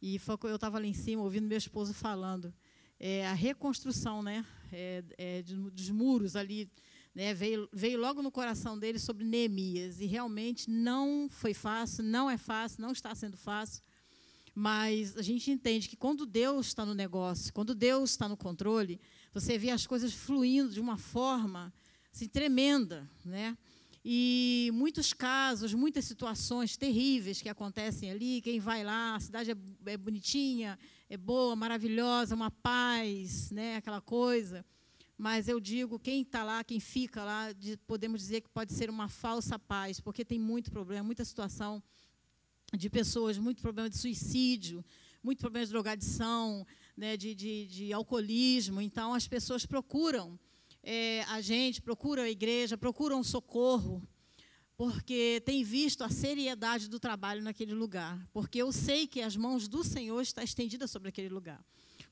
e 0.00 0.20
eu 0.44 0.54
estava 0.54 0.78
lá 0.78 0.86
em 0.86 0.94
cima 0.94 1.22
ouvindo 1.22 1.46
meu 1.46 1.58
esposo 1.58 1.92
falando. 1.94 2.52
É, 3.00 3.26
a 3.26 3.34
reconstrução 3.34 4.22
né, 4.22 4.44
é, 4.72 5.04
é, 5.16 5.42
dos 5.42 5.90
muros 5.90 6.34
ali 6.34 6.70
né, 7.14 7.32
veio, 7.32 7.68
veio 7.72 7.98
logo 7.98 8.22
no 8.22 8.30
coração 8.30 8.78
dele 8.78 8.98
sobre 8.98 9.24
Neemias, 9.24 10.00
e 10.00 10.06
realmente 10.06 10.70
não 10.70 11.28
foi 11.30 11.54
fácil, 11.54 12.04
não 12.04 12.28
é 12.28 12.36
fácil, 12.36 12.80
não 12.80 12.92
está 12.92 13.14
sendo 13.14 13.36
fácil, 13.36 13.82
mas 14.54 15.16
a 15.16 15.22
gente 15.22 15.50
entende 15.50 15.88
que 15.88 15.96
quando 15.96 16.26
Deus 16.26 16.66
está 16.66 16.84
no 16.84 16.94
negócio, 16.94 17.52
quando 17.52 17.74
Deus 17.74 18.10
está 18.10 18.28
no 18.28 18.36
controle, 18.36 19.00
você 19.32 19.56
vê 19.56 19.70
as 19.70 19.86
coisas 19.86 20.12
fluindo 20.12 20.72
de 20.72 20.80
uma 20.80 20.96
forma 20.96 21.72
assim, 22.12 22.26
tremenda, 22.26 23.08
né? 23.24 23.56
E 24.10 24.70
muitos 24.72 25.12
casos, 25.12 25.74
muitas 25.74 26.06
situações 26.06 26.78
terríveis 26.78 27.42
que 27.42 27.48
acontecem 27.50 28.10
ali. 28.10 28.40
Quem 28.40 28.58
vai 28.58 28.82
lá, 28.82 29.16
a 29.16 29.20
cidade 29.20 29.50
é, 29.50 29.56
é 29.84 29.98
bonitinha, 29.98 30.78
é 31.10 31.16
boa, 31.18 31.54
maravilhosa, 31.54 32.34
uma 32.34 32.50
paz, 32.50 33.50
né, 33.50 33.76
aquela 33.76 34.00
coisa. 34.00 34.64
Mas 35.18 35.46
eu 35.46 35.60
digo, 35.60 35.98
quem 35.98 36.22
está 36.22 36.42
lá, 36.42 36.64
quem 36.64 36.80
fica 36.80 37.22
lá, 37.22 37.52
de, 37.52 37.76
podemos 37.86 38.22
dizer 38.22 38.40
que 38.40 38.48
pode 38.48 38.72
ser 38.72 38.88
uma 38.88 39.10
falsa 39.10 39.58
paz, 39.58 40.00
porque 40.00 40.24
tem 40.24 40.38
muito 40.38 40.70
problema, 40.70 41.04
muita 41.04 41.22
situação 41.22 41.82
de 42.72 42.88
pessoas, 42.88 43.36
muito 43.36 43.60
problema 43.60 43.90
de 43.90 43.98
suicídio, 43.98 44.82
muito 45.22 45.40
problema 45.40 45.66
de 45.66 45.72
drogadição, 45.72 46.66
né, 46.96 47.14
de, 47.14 47.34
de, 47.34 47.66
de 47.66 47.92
alcoolismo. 47.92 48.80
Então, 48.80 49.12
as 49.12 49.28
pessoas 49.28 49.66
procuram 49.66 50.40
é, 50.82 51.22
a 51.24 51.40
gente, 51.40 51.82
procura 51.82 52.22
a 52.22 52.30
igreja, 52.30 52.76
procura 52.76 53.16
um 53.16 53.24
socorro, 53.24 54.02
porque 54.76 55.42
tem 55.44 55.64
visto 55.64 56.04
a 56.04 56.08
seriedade 56.08 56.88
do 56.88 57.00
trabalho 57.00 57.42
naquele 57.42 57.74
lugar. 57.74 58.24
Porque 58.32 58.58
eu 58.58 58.70
sei 58.70 59.06
que 59.06 59.20
as 59.20 59.36
mãos 59.36 59.66
do 59.66 59.82
Senhor 59.82 60.20
estão 60.22 60.42
estendidas 60.42 60.90
sobre 60.90 61.08
aquele 61.08 61.28
lugar. 61.28 61.64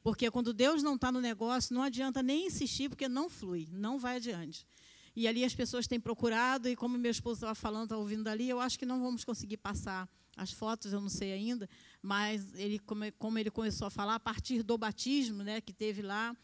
Porque 0.02 0.30
quando 0.30 0.52
Deus 0.52 0.82
não 0.82 0.96
está 0.96 1.12
no 1.12 1.20
negócio, 1.20 1.74
não 1.74 1.82
adianta 1.82 2.22
nem 2.22 2.46
insistir, 2.46 2.88
porque 2.88 3.08
não 3.08 3.28
flui, 3.28 3.68
não 3.70 3.98
vai 3.98 4.16
adiante. 4.16 4.66
E 5.14 5.26
ali 5.26 5.44
as 5.44 5.54
pessoas 5.54 5.86
têm 5.86 5.98
procurado, 5.98 6.68
e 6.68 6.76
como 6.76 6.98
meu 6.98 7.10
esposo 7.10 7.38
estava 7.38 7.54
falando, 7.54 7.84
estava 7.84 8.00
ouvindo 8.00 8.24
dali, 8.24 8.48
eu 8.48 8.60
acho 8.60 8.78
que 8.78 8.84
não 8.84 9.00
vamos 9.00 9.24
conseguir 9.24 9.56
passar 9.56 10.08
as 10.36 10.52
fotos, 10.52 10.92
eu 10.92 11.00
não 11.00 11.08
sei 11.08 11.32
ainda, 11.32 11.68
mas 12.02 12.54
ele, 12.54 12.78
como 12.78 13.38
ele 13.38 13.50
começou 13.50 13.86
a 13.86 13.90
falar, 13.90 14.16
a 14.16 14.20
partir 14.20 14.62
do 14.62 14.76
batismo 14.76 15.42
né, 15.42 15.60
que 15.60 15.72
teve 15.72 16.02
lá, 16.02 16.36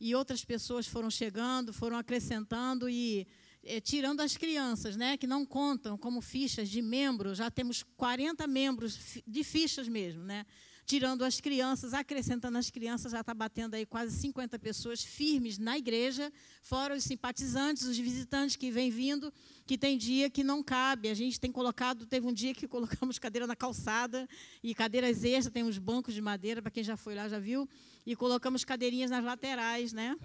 e 0.00 0.14
outras 0.14 0.44
pessoas 0.44 0.86
foram 0.86 1.10
chegando, 1.10 1.72
foram 1.72 1.96
acrescentando 1.96 2.88
e 2.88 3.26
é, 3.64 3.80
tirando 3.80 4.20
as 4.20 4.36
crianças, 4.36 4.96
né, 4.96 5.16
que 5.16 5.26
não 5.26 5.44
contam 5.44 5.98
como 5.98 6.20
fichas 6.20 6.68
de 6.68 6.80
membros, 6.80 7.38
já 7.38 7.50
temos 7.50 7.82
40 7.96 8.46
membros 8.46 9.20
de 9.26 9.44
fichas 9.44 9.88
mesmo, 9.88 10.22
né? 10.22 10.46
Tirando 10.88 11.22
as 11.22 11.38
crianças, 11.38 11.92
acrescentando 11.92 12.56
as 12.56 12.70
crianças, 12.70 13.12
já 13.12 13.20
está 13.20 13.34
batendo 13.34 13.74
aí 13.74 13.84
quase 13.84 14.16
50 14.16 14.58
pessoas 14.58 15.04
firmes 15.04 15.58
na 15.58 15.76
igreja, 15.76 16.32
fora 16.62 16.96
os 16.96 17.04
simpatizantes, 17.04 17.82
os 17.82 17.98
visitantes 17.98 18.56
que 18.56 18.70
vêm 18.70 18.88
vindo, 18.88 19.30
que 19.66 19.76
tem 19.76 19.98
dia 19.98 20.30
que 20.30 20.42
não 20.42 20.62
cabe. 20.62 21.10
A 21.10 21.14
gente 21.14 21.38
tem 21.38 21.52
colocado, 21.52 22.06
teve 22.06 22.26
um 22.26 22.32
dia 22.32 22.54
que 22.54 22.66
colocamos 22.66 23.18
cadeira 23.18 23.46
na 23.46 23.54
calçada 23.54 24.26
e 24.62 24.74
cadeiras 24.74 25.24
extras, 25.24 25.52
tem 25.52 25.62
uns 25.62 25.76
bancos 25.76 26.14
de 26.14 26.22
madeira, 26.22 26.62
para 26.62 26.70
quem 26.70 26.82
já 26.82 26.96
foi 26.96 27.14
lá 27.14 27.28
já 27.28 27.38
viu, 27.38 27.68
e 28.06 28.16
colocamos 28.16 28.64
cadeirinhas 28.64 29.10
nas 29.10 29.22
laterais, 29.22 29.92
né? 29.92 30.16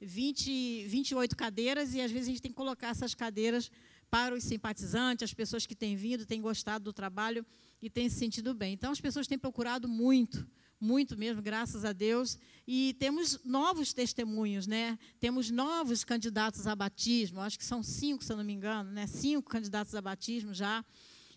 20, 0.00 0.86
28 0.86 1.36
cadeiras, 1.36 1.92
e 1.92 2.00
às 2.00 2.12
vezes 2.12 2.28
a 2.28 2.30
gente 2.30 2.42
tem 2.42 2.52
que 2.52 2.56
colocar 2.56 2.90
essas 2.90 3.16
cadeiras 3.16 3.68
para 4.10 4.34
os 4.34 4.44
simpatizantes, 4.44 5.24
as 5.24 5.34
pessoas 5.34 5.66
que 5.66 5.74
têm 5.74 5.96
vindo, 5.96 6.26
têm 6.26 6.40
gostado 6.40 6.84
do 6.84 6.92
trabalho 6.92 7.44
e 7.80 7.90
têm 7.90 8.08
se 8.08 8.16
sentido 8.16 8.54
bem. 8.54 8.72
Então, 8.72 8.92
as 8.92 9.00
pessoas 9.00 9.26
têm 9.26 9.38
procurado 9.38 9.88
muito, 9.88 10.46
muito 10.80 11.16
mesmo, 11.16 11.42
graças 11.42 11.84
a 11.84 11.92
Deus. 11.92 12.38
E 12.66 12.94
temos 12.98 13.40
novos 13.44 13.92
testemunhos, 13.92 14.66
né? 14.66 14.98
Temos 15.18 15.50
novos 15.50 16.04
candidatos 16.04 16.66
a 16.66 16.74
batismo, 16.74 17.40
acho 17.40 17.58
que 17.58 17.64
são 17.64 17.82
cinco, 17.82 18.24
se 18.24 18.32
eu 18.32 18.36
não 18.36 18.44
me 18.44 18.52
engano, 18.52 18.90
né? 18.90 19.06
Cinco 19.06 19.48
candidatos 19.50 19.94
a 19.94 20.00
batismo 20.00 20.54
já, 20.54 20.84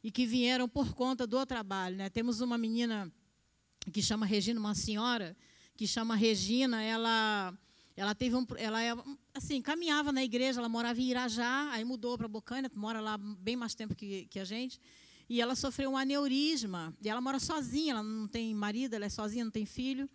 e 0.04 0.12
que 0.12 0.26
vieram 0.26 0.70
por 0.70 0.94
conta 0.94 1.26
do 1.26 1.46
trabalho, 1.46 1.98
né? 1.98 2.10
Temos 2.10 2.42
uma 2.42 2.58
menina 2.58 3.12
que 3.92 4.02
chama 4.02 4.26
Regina, 4.26 4.60
uma 4.60 4.76
senhora, 4.76 5.36
que 5.76 5.88
chama 5.88 6.16
Regina, 6.16 6.82
ela 6.84 7.54
ela 7.96 8.14
teve 8.14 8.36
um, 8.36 8.46
ela 8.58 8.82
é, 8.82 8.94
assim 9.38 9.62
caminhava 9.62 10.12
na 10.12 10.24
igreja, 10.24 10.60
ela 10.60 10.70
morava 10.70 11.00
em 11.00 11.06
Irajá, 11.06 11.70
aí 11.72 11.84
mudou 11.84 12.18
para 12.18 12.28
Bocaina, 12.28 12.70
mora 12.76 13.00
lá 13.00 13.18
bem 13.18 13.56
mais 13.56 13.74
tempo 13.76 13.96
que, 13.96 14.26
que 14.26 14.40
a 14.40 14.44
gente, 14.44 14.80
e 15.30 15.42
ela 15.42 15.56
sofreu 15.56 15.92
um 15.92 15.98
aneurisma. 15.98 16.94
E 17.02 17.10
ela 17.10 17.22
mora 17.22 17.40
sozinha, 17.40 17.92
ela 17.92 18.04
não 18.04 18.28
tem 18.28 18.54
marido, 18.54 18.94
ela 18.96 19.06
é 19.06 19.10
sozinha, 19.10 19.44
não 19.44 19.52
tem 19.52 19.66
filho. 19.66 20.10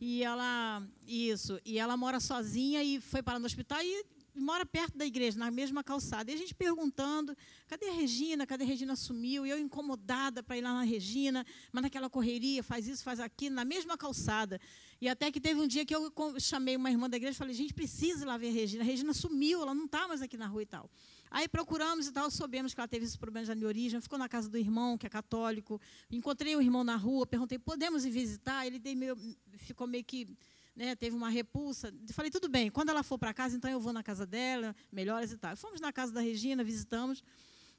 E 0.00 0.22
ela 0.24 0.82
isso, 1.06 1.60
e 1.64 1.78
ela 1.78 1.96
mora 1.96 2.18
sozinha 2.18 2.82
e 2.82 3.00
foi 3.00 3.22
para 3.22 3.38
no 3.38 3.46
hospital 3.46 3.80
e 3.82 4.04
mora 4.34 4.64
perto 4.64 4.96
da 4.96 5.06
igreja, 5.06 5.38
na 5.38 5.50
mesma 5.50 5.84
calçada. 5.84 6.30
E 6.30 6.34
a 6.34 6.36
gente 6.36 6.54
perguntando: 6.54 7.36
cadê 7.68 7.88
a 7.88 7.92
Regina? 7.92 8.46
Cadê 8.46 8.64
a 8.64 8.66
Regina 8.66 8.96
sumiu? 8.96 9.46
E 9.46 9.50
eu 9.50 9.58
incomodada 9.58 10.42
para 10.42 10.56
ir 10.56 10.62
lá 10.62 10.72
na 10.72 10.82
Regina, 10.82 11.46
mas 11.70 11.82
naquela 11.82 12.10
correria, 12.10 12.62
faz 12.62 12.88
isso, 12.88 13.04
faz 13.04 13.20
aquilo, 13.20 13.54
na 13.54 13.64
mesma 13.64 13.96
calçada. 13.96 14.60
E 15.02 15.08
até 15.08 15.32
que 15.32 15.40
teve 15.40 15.60
um 15.60 15.66
dia 15.66 15.84
que 15.84 15.92
eu 15.92 16.12
chamei 16.38 16.76
uma 16.76 16.88
irmã 16.88 17.10
da 17.10 17.16
igreja 17.16 17.34
e 17.34 17.36
falei: 17.36 17.52
gente, 17.52 17.74
precisa 17.74 18.22
ir 18.22 18.24
lá 18.24 18.36
ver 18.36 18.50
a 18.50 18.52
Regina. 18.52 18.84
A 18.84 18.86
Regina 18.86 19.12
sumiu, 19.12 19.60
ela 19.60 19.74
não 19.74 19.86
está 19.86 20.06
mais 20.06 20.22
aqui 20.22 20.36
na 20.36 20.46
rua 20.46 20.62
e 20.62 20.66
tal. 20.66 20.88
Aí 21.28 21.48
procuramos 21.48 22.06
e 22.06 22.12
tal, 22.12 22.30
soubemos 22.30 22.72
que 22.72 22.78
ela 22.78 22.86
teve 22.86 23.04
esse 23.04 23.18
problema 23.18 23.44
de 23.44 23.50
aneurisma, 23.50 24.00
ficou 24.00 24.16
na 24.16 24.28
casa 24.28 24.48
do 24.48 24.56
irmão, 24.56 24.96
que 24.96 25.04
é 25.04 25.10
católico. 25.10 25.80
Encontrei 26.08 26.54
o 26.54 26.62
irmão 26.62 26.84
na 26.84 26.94
rua, 26.94 27.26
perguntei: 27.26 27.58
podemos 27.58 28.04
ir 28.04 28.10
visitar? 28.10 28.64
Ele 28.64 28.80
meio, 28.94 29.18
ficou 29.56 29.88
meio 29.88 30.04
que 30.04 30.28
né, 30.76 30.94
teve 30.94 31.16
uma 31.16 31.30
repulsa. 31.30 31.92
Falei, 32.12 32.30
tudo 32.30 32.48
bem, 32.48 32.70
quando 32.70 32.90
ela 32.90 33.02
for 33.02 33.18
para 33.18 33.34
casa, 33.34 33.56
então 33.56 33.68
eu 33.68 33.80
vou 33.80 33.92
na 33.92 34.04
casa 34.04 34.24
dela, 34.24 34.72
melhores 34.92 35.32
e 35.32 35.36
tal. 35.36 35.56
Fomos 35.56 35.80
na 35.80 35.92
casa 35.92 36.12
da 36.12 36.20
Regina, 36.20 36.62
visitamos, 36.62 37.24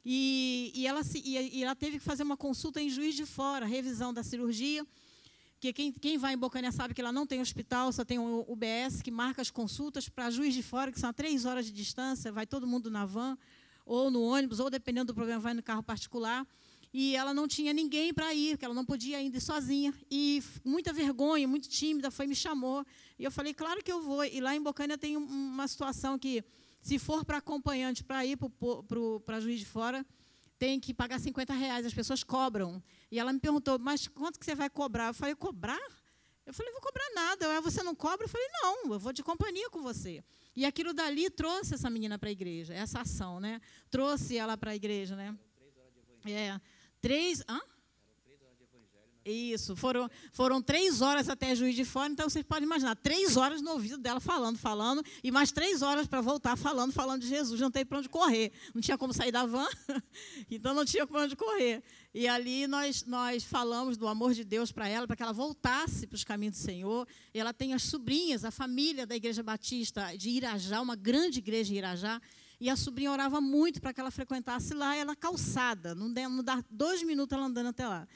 e, 0.04 0.74
e, 0.76 0.86
ela, 0.86 1.02
se, 1.06 1.20
e, 1.20 1.60
e 1.60 1.64
ela 1.64 1.74
teve 1.74 2.00
que 2.00 2.04
fazer 2.04 2.24
uma 2.24 2.36
consulta 2.36 2.82
em 2.82 2.90
Juiz 2.90 3.16
de 3.16 3.26
Fora, 3.26 3.66
revisão 3.66 4.14
da 4.14 4.24
cirurgia, 4.24 4.86
que 5.64 5.72
quem, 5.72 5.94
quem 5.94 6.18
vai 6.18 6.34
em 6.34 6.38
Bocané 6.38 6.72
sabe 6.72 6.94
que 6.94 7.00
ela 7.00 7.14
não 7.14 7.26
tem 7.26 7.40
hospital, 7.40 7.90
só 7.94 8.04
tem 8.04 8.20
o 8.20 8.46
UBS, 8.50 9.02
que 9.02 9.10
marca 9.10 9.42
as 9.42 9.50
consultas 9.50 10.10
para 10.10 10.30
Juiz 10.30 10.54
de 10.54 10.62
Fora, 10.62 10.92
que 10.92 11.00
são 11.00 11.10
a 11.10 11.14
três 11.14 11.46
horas 11.46 11.66
de 11.66 11.72
distância, 11.72 12.34
vai 12.34 12.46
todo 12.46 12.68
mundo 12.68 12.92
na 12.92 13.06
van, 13.06 13.38
ou 13.86 14.12
no 14.12 14.22
ônibus, 14.22 14.60
ou 14.60 14.70
dependendo 14.70 15.14
do 15.14 15.16
programa, 15.16 15.40
vai 15.40 15.54
no 15.54 15.64
carro 15.64 15.82
particular 15.82 16.46
e 16.94 17.16
ela 17.16 17.34
não 17.34 17.48
tinha 17.48 17.72
ninguém 17.72 18.14
para 18.14 18.34
ir, 18.34 18.52
porque 18.52 18.66
ela 18.66 18.74
não 18.74 18.86
podia 18.86 19.18
ainda 19.18 19.38
ir 19.38 19.42
sozinha. 19.42 19.94
E 20.12 20.44
muita 20.66 20.94
vergonha, 20.94 21.48
muito 21.48 21.68
tímida, 21.68 22.12
foi 22.12 22.28
me 22.28 22.36
chamou. 22.36 22.86
E 23.18 23.24
eu 23.24 23.32
falei, 23.32 23.52
claro 23.54 23.82
que 23.84 23.92
eu 23.92 24.02
vou. 24.02 24.24
E 24.24 24.40
lá 24.40 24.56
em 24.56 24.62
Bocaina 24.62 24.96
tem 24.96 25.18
uma 25.18 25.68
situação 25.68 26.20
que, 26.20 26.44
se 26.82 27.00
for 27.00 27.26
para 27.26 27.38
acompanhante 27.38 28.04
para 28.04 28.24
ir 28.24 28.38
para 29.26 29.40
Juiz 29.40 29.60
de 29.60 29.66
Fora, 29.66 30.06
tem 30.64 30.80
que 30.80 30.94
pagar 30.94 31.20
50 31.20 31.54
reais, 31.54 31.86
as 31.86 31.94
pessoas 31.94 32.24
cobram. 32.24 32.82
E 33.12 33.20
ela 33.20 33.34
me 33.34 33.40
perguntou, 33.40 33.78
mas 33.78 34.08
quanto 34.08 34.40
que 34.40 34.46
você 34.46 34.56
vai 34.56 34.70
cobrar? 34.70 35.08
Eu 35.08 35.14
falei, 35.14 35.36
cobrar? 35.36 35.86
Eu 36.46 36.54
falei, 36.54 36.72
vou 36.72 36.80
cobrar 36.80 37.04
nada. 37.14 37.46
Eu, 37.48 37.62
você 37.62 37.84
não 37.84 37.94
cobra? 37.94 38.26
Eu 38.26 38.30
falei, 38.30 38.48
não, 38.62 38.94
eu 38.94 38.98
vou 38.98 39.12
de 39.12 39.22
companhia 39.22 39.70
com 39.70 39.82
você. 39.82 40.24
E 40.56 40.64
aquilo 40.64 40.94
dali 40.94 41.30
trouxe 41.30 41.74
essa 41.74 41.90
menina 41.90 42.18
para 42.18 42.30
a 42.30 42.32
igreja, 42.32 42.74
essa 42.74 43.02
ação, 43.02 43.42
né? 43.42 43.60
Trouxe 43.92 44.38
ela 44.38 44.56
para 44.56 44.72
a 44.72 44.76
igreja, 44.76 45.18
né? 45.18 45.38
É. 46.26 46.58
Três. 47.02 47.44
Hã? 47.50 47.60
Isso, 49.26 49.74
foram, 49.76 50.10
foram 50.34 50.62
três 50.62 51.02
horas 51.02 51.30
até 51.30 51.56
Juiz 51.56 51.76
de 51.76 51.86
Fora, 51.86 52.12
então 52.12 52.30
vocês 52.30 52.44
podem 52.44 52.66
imaginar, 52.66 52.94
três 52.96 53.38
horas 53.38 53.62
no 53.62 53.72
ouvido 53.72 53.98
dela 53.98 54.20
falando, 54.20 54.58
falando, 54.58 55.02
e 55.24 55.32
mais 55.32 55.50
três 55.50 55.82
horas 55.82 56.06
para 56.06 56.20
voltar 56.20 56.58
falando, 56.58 56.92
falando 56.92 57.22
de 57.22 57.30
Jesus. 57.30 57.62
Não 57.62 57.72
tem 57.72 57.86
para 57.86 58.00
onde 58.00 58.10
correr, 58.10 58.52
não 58.74 58.82
tinha 58.82 58.98
como 58.98 59.14
sair 59.14 59.32
da 59.32 59.46
van, 59.46 59.68
então 60.52 60.74
não 60.74 60.84
tinha 60.84 61.08
para 61.08 61.22
onde 61.22 61.38
correr. 61.38 61.82
E 62.14 62.28
ali 62.28 62.68
nós, 62.68 63.06
nós 63.06 63.46
falamos 63.46 63.96
do 63.96 64.10
amor 64.10 64.34
de 64.34 64.44
Deus 64.44 64.74
para 64.74 64.90
ela, 64.90 65.08
para 65.08 65.16
que 65.16 65.24
ela 65.24 65.34
voltasse 65.34 66.06
para 66.06 66.16
os 66.16 66.26
caminhos 66.26 66.58
do 66.58 66.62
Senhor. 66.62 67.08
E 67.34 67.40
ela 67.40 67.54
tem 67.54 67.74
as 67.74 67.84
sobrinhas, 67.84 68.44
a 68.44 68.52
família 68.52 69.08
da 69.08 69.16
Igreja 69.16 69.42
Batista 69.42 70.16
de 70.18 70.30
Irajá, 70.32 70.82
uma 70.82 70.98
grande 70.98 71.40
igreja 71.40 71.70
de 71.72 71.78
Irajá, 71.78 72.22
e 72.60 72.70
a 72.70 72.76
sobrinha 72.76 73.12
orava 73.12 73.40
muito 73.40 73.82
para 73.82 73.94
que 73.94 74.00
ela 74.00 74.12
frequentasse 74.12 74.74
lá, 74.74 74.96
ela 74.96 75.16
calçada, 75.16 75.96
não 75.96 76.14
dá 76.44 76.64
dois 76.70 77.04
minutos 77.04 77.36
ela 77.38 77.48
andando 77.48 77.68
até 77.68 77.88
lá. 77.88 78.08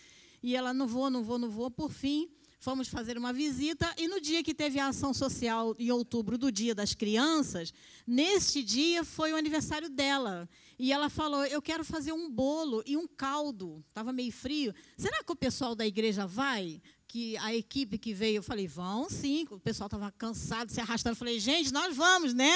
E 0.47 0.55
ela 0.55 0.73
não 0.73 0.88
vou, 0.88 1.10
não 1.10 1.21
vou, 1.21 1.38
não 1.38 1.49
vou. 1.49 1.69
Por 1.69 1.91
fim, 1.91 2.29
fomos 2.57 2.88
fazer 2.88 3.17
uma 3.17 3.33
visita 3.33 3.93
e 3.97 4.07
no 4.07 4.21
dia 4.21 4.41
que 4.41 4.53
teve 4.53 4.79
a 4.79 4.88
ação 4.88 5.13
social 5.13 5.75
em 5.77 5.91
outubro 5.91 6.38
do 6.38 6.49
Dia 6.49 6.73
das 6.73 6.93
Crianças, 6.93 7.73
neste 8.07 8.63
dia 8.63 9.03
foi 9.03 9.33
o 9.33 9.36
aniversário 9.36 9.89
dela. 9.89 10.47
E 10.79 10.93
ela 10.93 11.10
falou: 11.10 11.43
"Eu 11.43 11.62
quero 11.62 11.83
fazer 11.83 12.13
um 12.13 12.31
bolo 12.31 12.81
e 12.86 12.95
um 12.95 13.05
caldo". 13.05 13.83
Estava 13.89 14.13
meio 14.13 14.31
frio. 14.31 14.73
Será 14.95 15.21
que 15.21 15.33
o 15.33 15.36
pessoal 15.36 15.75
da 15.75 15.86
igreja 15.86 16.25
vai? 16.25 16.81
Que 17.08 17.38
a 17.38 17.56
equipe 17.56 17.98
que 17.98 18.13
veio, 18.13 18.38
eu 18.38 18.43
falei, 18.43 18.67
vão 18.67 19.10
sim. 19.10 19.48
O 19.50 19.60
pessoal 19.60 19.88
estava 19.88 20.12
cansado, 20.12 20.72
se 20.72 20.82
arrastando. 20.82 21.13
Eu 21.13 21.17
falei, 21.17 21.39
gente, 21.39 21.72
nós 21.72 21.96
vamos, 21.96 22.34
né? 22.34 22.54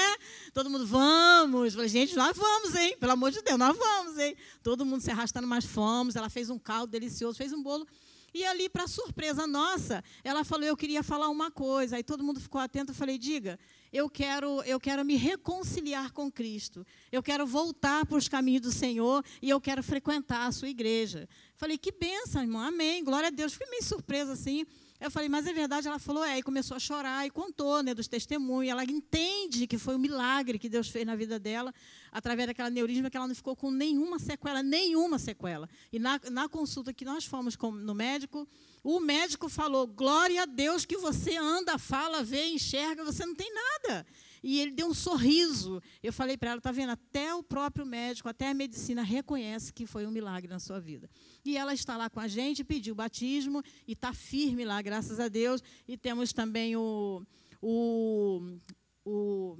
Todo 0.52 0.68
mundo, 0.68 0.86
vamos. 0.86 1.66
Eu 1.66 1.72
falei, 1.72 1.88
gente, 1.88 2.14
nós 2.14 2.36
vamos, 2.36 2.74
hein? 2.74 2.96
Pelo 3.00 3.12
amor 3.12 3.30
de 3.30 3.40
Deus, 3.40 3.58
nós 3.58 3.76
vamos, 3.76 4.18
hein? 4.18 4.36
Todo 4.62 4.84
mundo 4.84 5.00
se 5.00 5.10
arrastando, 5.10 5.46
mas 5.46 5.64
fomos. 5.64 6.16
Ela 6.16 6.28
fez 6.28 6.50
um 6.50 6.58
caldo 6.58 6.90
delicioso, 6.90 7.38
fez 7.38 7.52
um 7.52 7.62
bolo. 7.62 7.86
E 8.34 8.44
ali, 8.44 8.68
para 8.68 8.86
surpresa 8.86 9.46
nossa, 9.46 10.02
ela 10.22 10.44
falou, 10.44 10.66
eu 10.66 10.76
queria 10.76 11.02
falar 11.02 11.28
uma 11.28 11.50
coisa. 11.50 11.96
Aí 11.96 12.02
todo 12.02 12.22
mundo 12.22 12.40
ficou 12.40 12.60
atento. 12.60 12.92
Eu 12.92 12.96
falei, 12.96 13.18
diga, 13.18 13.58
eu 13.92 14.08
quero, 14.08 14.62
eu 14.62 14.80
quero 14.80 15.04
me 15.04 15.16
reconciliar 15.16 16.12
com 16.12 16.32
Cristo. 16.32 16.86
Eu 17.10 17.22
quero 17.22 17.46
voltar 17.46 18.06
para 18.06 18.16
os 18.16 18.28
caminhos 18.28 18.62
do 18.62 18.72
Senhor 18.72 19.22
e 19.42 19.50
eu 19.50 19.60
quero 19.60 19.82
frequentar 19.82 20.46
a 20.46 20.52
sua 20.52 20.68
igreja. 20.68 21.28
Falei, 21.56 21.76
que 21.76 21.92
benção, 21.92 22.42
irmão, 22.42 22.62
amém, 22.62 23.04
glória 23.04 23.28
a 23.28 23.30
Deus. 23.30 23.52
Fiquei 23.52 23.68
meio 23.68 23.84
surpresa 23.84 24.32
assim. 24.32 24.64
Eu 25.02 25.10
falei, 25.10 25.28
mas 25.28 25.48
é 25.48 25.52
verdade? 25.52 25.88
Ela 25.88 25.98
falou, 25.98 26.22
é, 26.22 26.38
e 26.38 26.42
começou 26.44 26.76
a 26.76 26.80
chorar 26.80 27.26
e 27.26 27.30
contou 27.30 27.82
né, 27.82 27.92
dos 27.92 28.06
testemunhos. 28.06 28.70
Ela 28.70 28.84
entende 28.84 29.66
que 29.66 29.76
foi 29.76 29.96
um 29.96 29.98
milagre 29.98 30.60
que 30.60 30.68
Deus 30.68 30.88
fez 30.88 31.04
na 31.04 31.16
vida 31.16 31.40
dela, 31.40 31.74
através 32.12 32.46
daquela 32.46 32.70
neurisma, 32.70 33.10
que 33.10 33.16
ela 33.16 33.26
não 33.26 33.34
ficou 33.34 33.56
com 33.56 33.68
nenhuma 33.68 34.20
sequela, 34.20 34.62
nenhuma 34.62 35.18
sequela. 35.18 35.68
E 35.92 35.98
na, 35.98 36.20
na 36.30 36.48
consulta 36.48 36.94
que 36.94 37.04
nós 37.04 37.24
fomos 37.24 37.56
com, 37.56 37.72
no 37.72 37.96
médico, 37.96 38.46
o 38.84 39.00
médico 39.00 39.48
falou: 39.48 39.88
Glória 39.88 40.44
a 40.44 40.46
Deus 40.46 40.84
que 40.84 40.96
você 40.96 41.36
anda, 41.36 41.78
fala, 41.78 42.22
vê, 42.22 42.46
enxerga, 42.46 43.04
você 43.04 43.26
não 43.26 43.34
tem 43.34 43.52
nada. 43.52 44.06
E 44.42 44.58
ele 44.60 44.72
deu 44.72 44.88
um 44.88 44.94
sorriso. 44.94 45.80
Eu 46.02 46.12
falei 46.12 46.36
para 46.36 46.50
ela: 46.50 46.58
está 46.58 46.72
vendo? 46.72 46.90
Até 46.90 47.34
o 47.34 47.42
próprio 47.42 47.86
médico, 47.86 48.28
até 48.28 48.48
a 48.48 48.54
medicina 48.54 49.02
reconhece 49.02 49.72
que 49.72 49.86
foi 49.86 50.06
um 50.06 50.10
milagre 50.10 50.48
na 50.48 50.58
sua 50.58 50.80
vida. 50.80 51.08
E 51.44 51.56
ela 51.56 51.72
está 51.72 51.96
lá 51.96 52.10
com 52.10 52.20
a 52.20 52.26
gente, 52.26 52.64
pediu 52.64 52.94
batismo 52.94 53.62
e 53.86 53.92
está 53.92 54.12
firme 54.12 54.64
lá, 54.64 54.80
graças 54.82 55.20
a 55.20 55.28
Deus. 55.28 55.62
E 55.86 55.96
temos 55.96 56.32
também 56.32 56.76
o, 56.76 57.22
o, 57.60 58.58
o 59.04 59.58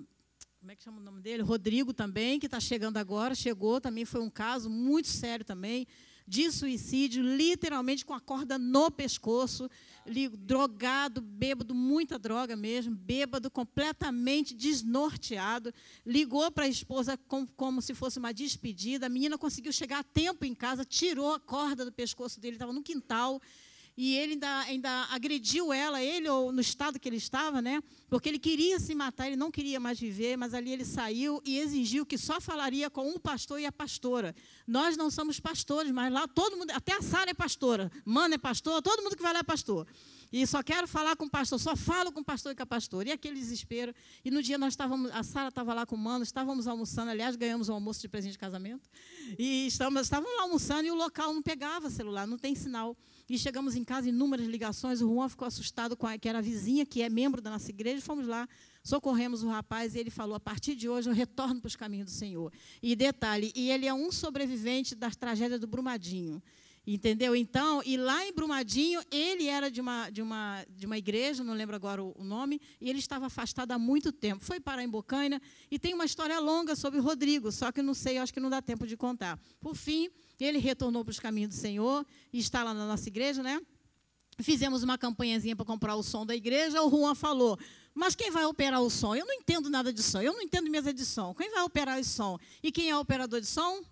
como 0.59 0.71
é 0.71 0.77
que 0.77 0.83
chama 0.83 1.01
o 1.01 1.03
nome 1.03 1.21
dele? 1.21 1.43
Rodrigo 1.43 1.93
também, 1.93 2.39
que 2.39 2.47
está 2.47 2.61
chegando 2.61 2.97
agora, 2.97 3.35
chegou, 3.35 3.81
também 3.81 4.05
foi 4.05 4.21
um 4.21 4.31
caso 4.31 4.71
muito 4.71 5.09
sério 5.09 5.45
também 5.45 5.87
de 6.33 6.51
suicídio, 6.51 7.23
literalmente 7.23 8.07
com 8.07 8.15
a 8.15 8.21
corda 8.21 8.57
no 8.57 8.91
pescoço, 8.91 9.69
drogado, 10.39 11.21
bêbado, 11.21 11.75
muita 11.75 12.19
droga 12.19 12.57
mesmo, 12.57 12.95
bêbado, 12.95 13.51
completamente 13.51 14.55
desnorteado. 14.55 15.75
Ligou 16.07 16.51
para 16.51 16.65
a 16.65 16.69
esposa 16.69 17.19
como, 17.55 17.83
se 17.83 17.93
fosse 17.93 18.19
uma 18.19 18.33
despedida. 18.33 19.05
A 19.05 19.11
menina 19.11 19.37
conseguiu 19.37 19.75
chegar 19.75 19.99
a 19.99 20.03
tempo 20.03 20.47
em 20.47 20.55
casa, 20.55 20.87
tirou 20.87 21.35
a 21.35 21.39
corda 21.39 21.85
do 21.85 21.93
pescoço 21.93 22.41
dele, 22.41 22.57
estava 22.57 22.73
no 22.73 22.83
quintal 22.83 23.39
e 23.97 24.17
ele 24.17 24.33
ainda, 24.33 24.59
ainda 24.61 24.91
agrediu 25.11 25.73
ela, 25.73 26.03
ele 26.03 26.29
ou 26.29 26.51
no 26.51 26.61
estado 26.61 26.99
que 26.99 27.09
ele 27.09 27.17
estava, 27.17 27.61
né? 27.61 27.83
Porque 28.09 28.29
ele 28.29 28.39
queria 28.39 28.81
se 28.81 28.95
matar, 28.95 29.27
ele 29.27 29.37
não 29.37 29.51
queria 29.51 29.79
mais 29.79 30.01
viver, 30.01 30.37
mas 30.37 30.55
ali 30.55 30.73
ele 30.73 30.85
saiu 30.85 31.43
e 31.45 31.59
exigiu 31.59 32.07
que 32.07 32.17
só 32.17 32.41
falaria 32.41 32.89
com 32.89 33.09
um 33.09 33.19
pastor 33.19 33.61
e 33.61 33.67
a 33.67 33.73
pastora. 33.73 34.35
Nós 34.67 34.97
não 34.97 35.11
somos 35.11 35.39
pastores, 35.39 35.93
mas 35.93 36.13
lá 36.13 36.27
todo 36.27 36.57
mundo, 36.57 36.71
até 36.71 36.95
a 36.95 37.03
Sara 37.03 37.31
é 37.31 37.35
pastora, 37.35 37.91
Mano 38.05 38.35
é 38.35 38.39
pastor, 38.39 38.81
todo 38.81 39.03
mundo 39.03 39.17
que 39.17 39.23
vai 39.23 39.33
lá 39.33 39.41
é 39.41 39.45
pastor. 39.45 39.87
E 40.33 40.47
só 40.47 40.63
quero 40.63 40.89
falar 40.89 41.15
com 41.15 41.27
o 41.27 41.31
pastor, 41.31 41.61
só 41.61 41.77
falo 41.77 42.11
com 42.11 42.21
o 42.21 42.25
pastor 42.25 42.53
e 42.53 42.55
com 42.55 42.63
a 42.63 42.67
pastora. 42.67 43.11
E 43.11 43.13
aquele 43.13 43.35
desespero. 43.35 43.95
E 44.25 44.31
no 44.31 44.43
dia 44.43 44.57
nós 44.57 44.73
estávamos, 44.73 45.11
a 45.11 45.23
Sara 45.23 45.51
estava 45.51 45.75
lá 45.75 45.85
com 45.85 45.95
o 45.95 45.99
Mano, 45.99 46.25
estávamos 46.25 46.67
almoçando, 46.67 47.11
aliás, 47.11 47.37
ganhamos 47.37 47.69
um 47.69 47.75
almoço 47.75 48.01
de 48.01 48.09
presente 48.09 48.33
de 48.33 48.39
casamento. 48.39 48.89
E 49.39 49.67
estávamos, 49.67 50.01
estávamos 50.03 50.35
lá 50.35 50.45
almoçando 50.45 50.87
e 50.87 50.91
o 50.91 50.95
local 50.95 51.35
não 51.35 51.43
pegava 51.43 51.91
celular, 51.91 52.27
não 52.27 52.39
tem 52.39 52.55
sinal. 52.55 52.97
E 53.33 53.39
chegamos 53.39 53.75
em 53.75 53.83
casa, 53.83 54.11
inúmeras 54.11 54.47
ligações. 54.47 55.01
O 55.01 55.09
Juan 55.09 55.27
ficou 55.27 55.49
assustado 55.49 55.97
com 55.97 56.07
a, 56.07 56.19
que 56.19 56.29
era 56.29 56.41
a 56.41 56.43
vizinha, 56.43 56.85
que 56.85 57.01
é 57.01 57.09
membro 57.09 57.41
da 57.41 57.49
nossa 57.49 57.71
igreja. 57.71 58.03
Fomos 58.03 58.27
lá, 58.27 58.47
socorremos 58.85 59.43
o 59.43 59.49
rapaz 59.49 59.95
e 59.95 59.99
ele 60.01 60.11
falou: 60.11 60.35
a 60.35 60.41
partir 60.41 60.75
de 60.75 60.87
hoje 60.87 61.09
eu 61.09 61.15
retorno 61.15 61.59
para 61.59 61.69
os 61.69 61.75
caminhos 61.75 62.05
do 62.05 62.11
Senhor. 62.11 62.53
E 62.83 62.95
detalhe, 62.95 63.51
e 63.57 63.71
ele 63.71 63.87
é 63.87 63.95
um 63.95 64.13
sobrevivente 64.13 64.95
das 64.95 65.17
tragédias 65.17 65.59
do 65.59 65.67
Brumadinho. 65.67 66.43
Entendeu? 66.87 67.35
Então, 67.35 67.81
e 67.87 67.97
lá 67.97 68.27
em 68.27 68.35
Brumadinho, 68.35 69.01
ele 69.11 69.47
era 69.47 69.71
de 69.71 69.81
uma, 69.81 70.11
de 70.11 70.21
uma, 70.21 70.67
de 70.69 70.85
uma 70.85 70.99
igreja, 70.99 71.43
não 71.43 71.55
lembro 71.55 71.75
agora 71.75 72.03
o, 72.03 72.13
o 72.19 72.25
nome, 72.25 72.61
e 72.81 72.91
ele 72.91 72.99
estava 72.99 73.27
afastado 73.27 73.73
há 73.73 73.79
muito 73.79 74.13
tempo. 74.13 74.45
Foi 74.45 74.61
parar 74.61 74.83
em 74.83 74.89
Bocaina 74.89 75.41
e 75.71 75.79
tem 75.79 75.95
uma 75.95 76.05
história 76.05 76.39
longa 76.39 76.77
sobre 76.77 77.01
Rodrigo, 77.01 77.51
só 77.51 77.73
que 77.73 77.81
não 77.81 77.95
sei, 77.95 78.19
acho 78.19 78.35
que 78.35 78.41
não 78.41 78.51
dá 78.51 78.61
tempo 78.61 78.87
de 78.87 78.95
contar. 78.97 79.39
Por 79.59 79.75
fim, 79.75 80.11
ele 80.45 80.59
retornou 80.59 81.05
para 81.05 81.11
os 81.11 81.21
caminhos 81.21 81.51
do 81.51 81.61
Senhor 81.61 82.07
e 82.33 82.39
está 82.39 82.63
lá 82.63 82.73
na 82.75 82.87
nossa 82.87 83.09
igreja, 83.09 83.43
né? 83.43 83.61
Fizemos 84.41 84.83
uma 84.83 84.97
campanhazinha 84.97 85.55
para 85.55 85.65
comprar 85.65 85.95
o 85.95 86.03
som 86.03 86.25
da 86.25 86.35
igreja. 86.35 86.83
O 86.83 86.91
Juan 86.91 87.15
falou: 87.15 87.59
Mas 87.95 88.15
quem 88.15 88.31
vai 88.31 88.45
operar 88.47 88.81
o 88.81 88.91
som? 88.91 89.15
Eu 89.15 89.27
não 89.27 89.35
entendo 89.35 89.69
nada 89.69 89.93
de 89.93 90.03
som. 90.03 90.21
Eu 90.21 90.33
não 90.33 90.41
entendo 90.41 90.71
mesa 90.71 90.93
de 90.93 91.05
som. 91.05 91.35
Quem 91.35 91.51
vai 91.51 91.63
operar 91.63 91.99
o 92.01 92.05
som? 92.05 92.39
E 92.63 92.73
quem 92.73 92.91
é 92.91 92.97
operador 92.97 93.41
de 93.41 93.47
som? 93.47 93.83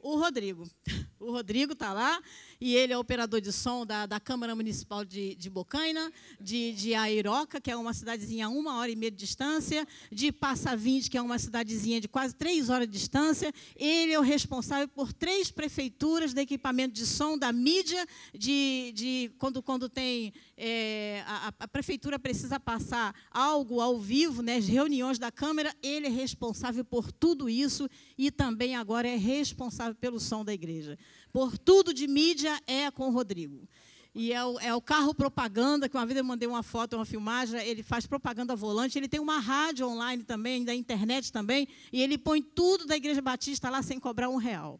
O 0.00 0.16
Rodrigo. 0.16 0.68
O 1.22 1.30
Rodrigo 1.30 1.72
está 1.72 1.92
lá 1.92 2.20
e 2.62 2.76
ele 2.76 2.92
é 2.92 2.96
operador 2.98 3.40
de 3.40 3.50
som 3.50 3.84
da, 3.84 4.06
da 4.06 4.20
Câmara 4.20 4.54
Municipal 4.54 5.04
de, 5.04 5.34
de 5.34 5.50
Bocaina, 5.50 6.12
de, 6.40 6.72
de 6.74 6.94
Airoca, 6.94 7.60
que 7.60 7.68
é 7.68 7.76
uma 7.76 7.92
cidadezinha 7.92 8.46
a 8.46 8.48
uma 8.48 8.76
hora 8.76 8.88
e 8.88 8.94
meia 8.94 9.10
de 9.10 9.16
distância, 9.16 9.84
de 10.12 10.30
Passa 10.30 10.76
Vinte, 10.76 11.10
que 11.10 11.18
é 11.18 11.22
uma 11.22 11.40
cidadezinha 11.40 12.00
de 12.00 12.06
quase 12.06 12.36
três 12.36 12.70
horas 12.70 12.86
de 12.86 12.92
distância. 12.92 13.52
Ele 13.74 14.12
é 14.12 14.18
o 14.18 14.22
responsável 14.22 14.86
por 14.86 15.12
três 15.12 15.50
prefeituras 15.50 16.32
de 16.32 16.40
equipamento 16.40 16.94
de 16.94 17.04
som, 17.04 17.36
da 17.36 17.50
mídia, 17.52 18.06
de, 18.32 18.92
de 18.94 19.32
quando, 19.40 19.60
quando 19.60 19.88
tem. 19.88 20.32
É, 20.56 21.24
a, 21.26 21.52
a, 21.58 21.66
prefeitura 21.66 22.16
precisa 22.16 22.60
passar 22.60 23.12
algo 23.32 23.80
ao 23.80 23.98
vivo, 23.98 24.40
né, 24.40 24.58
as 24.58 24.68
reuniões 24.68 25.18
da 25.18 25.32
Câmara, 25.32 25.74
ele 25.82 26.06
é 26.06 26.10
responsável 26.10 26.84
por 26.84 27.10
tudo 27.10 27.50
isso 27.50 27.90
e 28.16 28.30
também 28.30 28.76
agora 28.76 29.08
é 29.08 29.16
responsável 29.16 29.96
pelo 29.96 30.20
som 30.20 30.44
da 30.44 30.54
igreja 30.54 30.96
por 31.32 31.56
tudo 31.56 31.94
de 31.94 32.06
mídia 32.06 32.60
é 32.66 32.90
com 32.90 33.08
o 33.08 33.10
Rodrigo. 33.10 33.68
E 34.14 34.30
é 34.30 34.44
o, 34.44 34.60
é 34.60 34.74
o, 34.74 34.80
carro 34.80 35.14
propaganda, 35.14 35.88
que 35.88 35.96
uma 35.96 36.04
vez 36.04 36.18
eu 36.18 36.24
mandei 36.24 36.46
uma 36.46 36.62
foto, 36.62 36.96
uma 36.96 37.04
filmagem, 37.06 37.58
ele 37.66 37.82
faz 37.82 38.06
propaganda 38.06 38.54
volante, 38.54 38.98
ele 38.98 39.08
tem 39.08 39.18
uma 39.18 39.38
rádio 39.38 39.88
online 39.88 40.22
também, 40.22 40.64
da 40.64 40.74
internet 40.74 41.32
também, 41.32 41.66
e 41.90 42.02
ele 42.02 42.18
põe 42.18 42.42
tudo 42.42 42.86
da 42.86 42.94
Igreja 42.94 43.22
Batista 43.22 43.70
lá 43.70 43.82
sem 43.82 43.98
cobrar 43.98 44.28
um 44.28 44.36
real. 44.36 44.78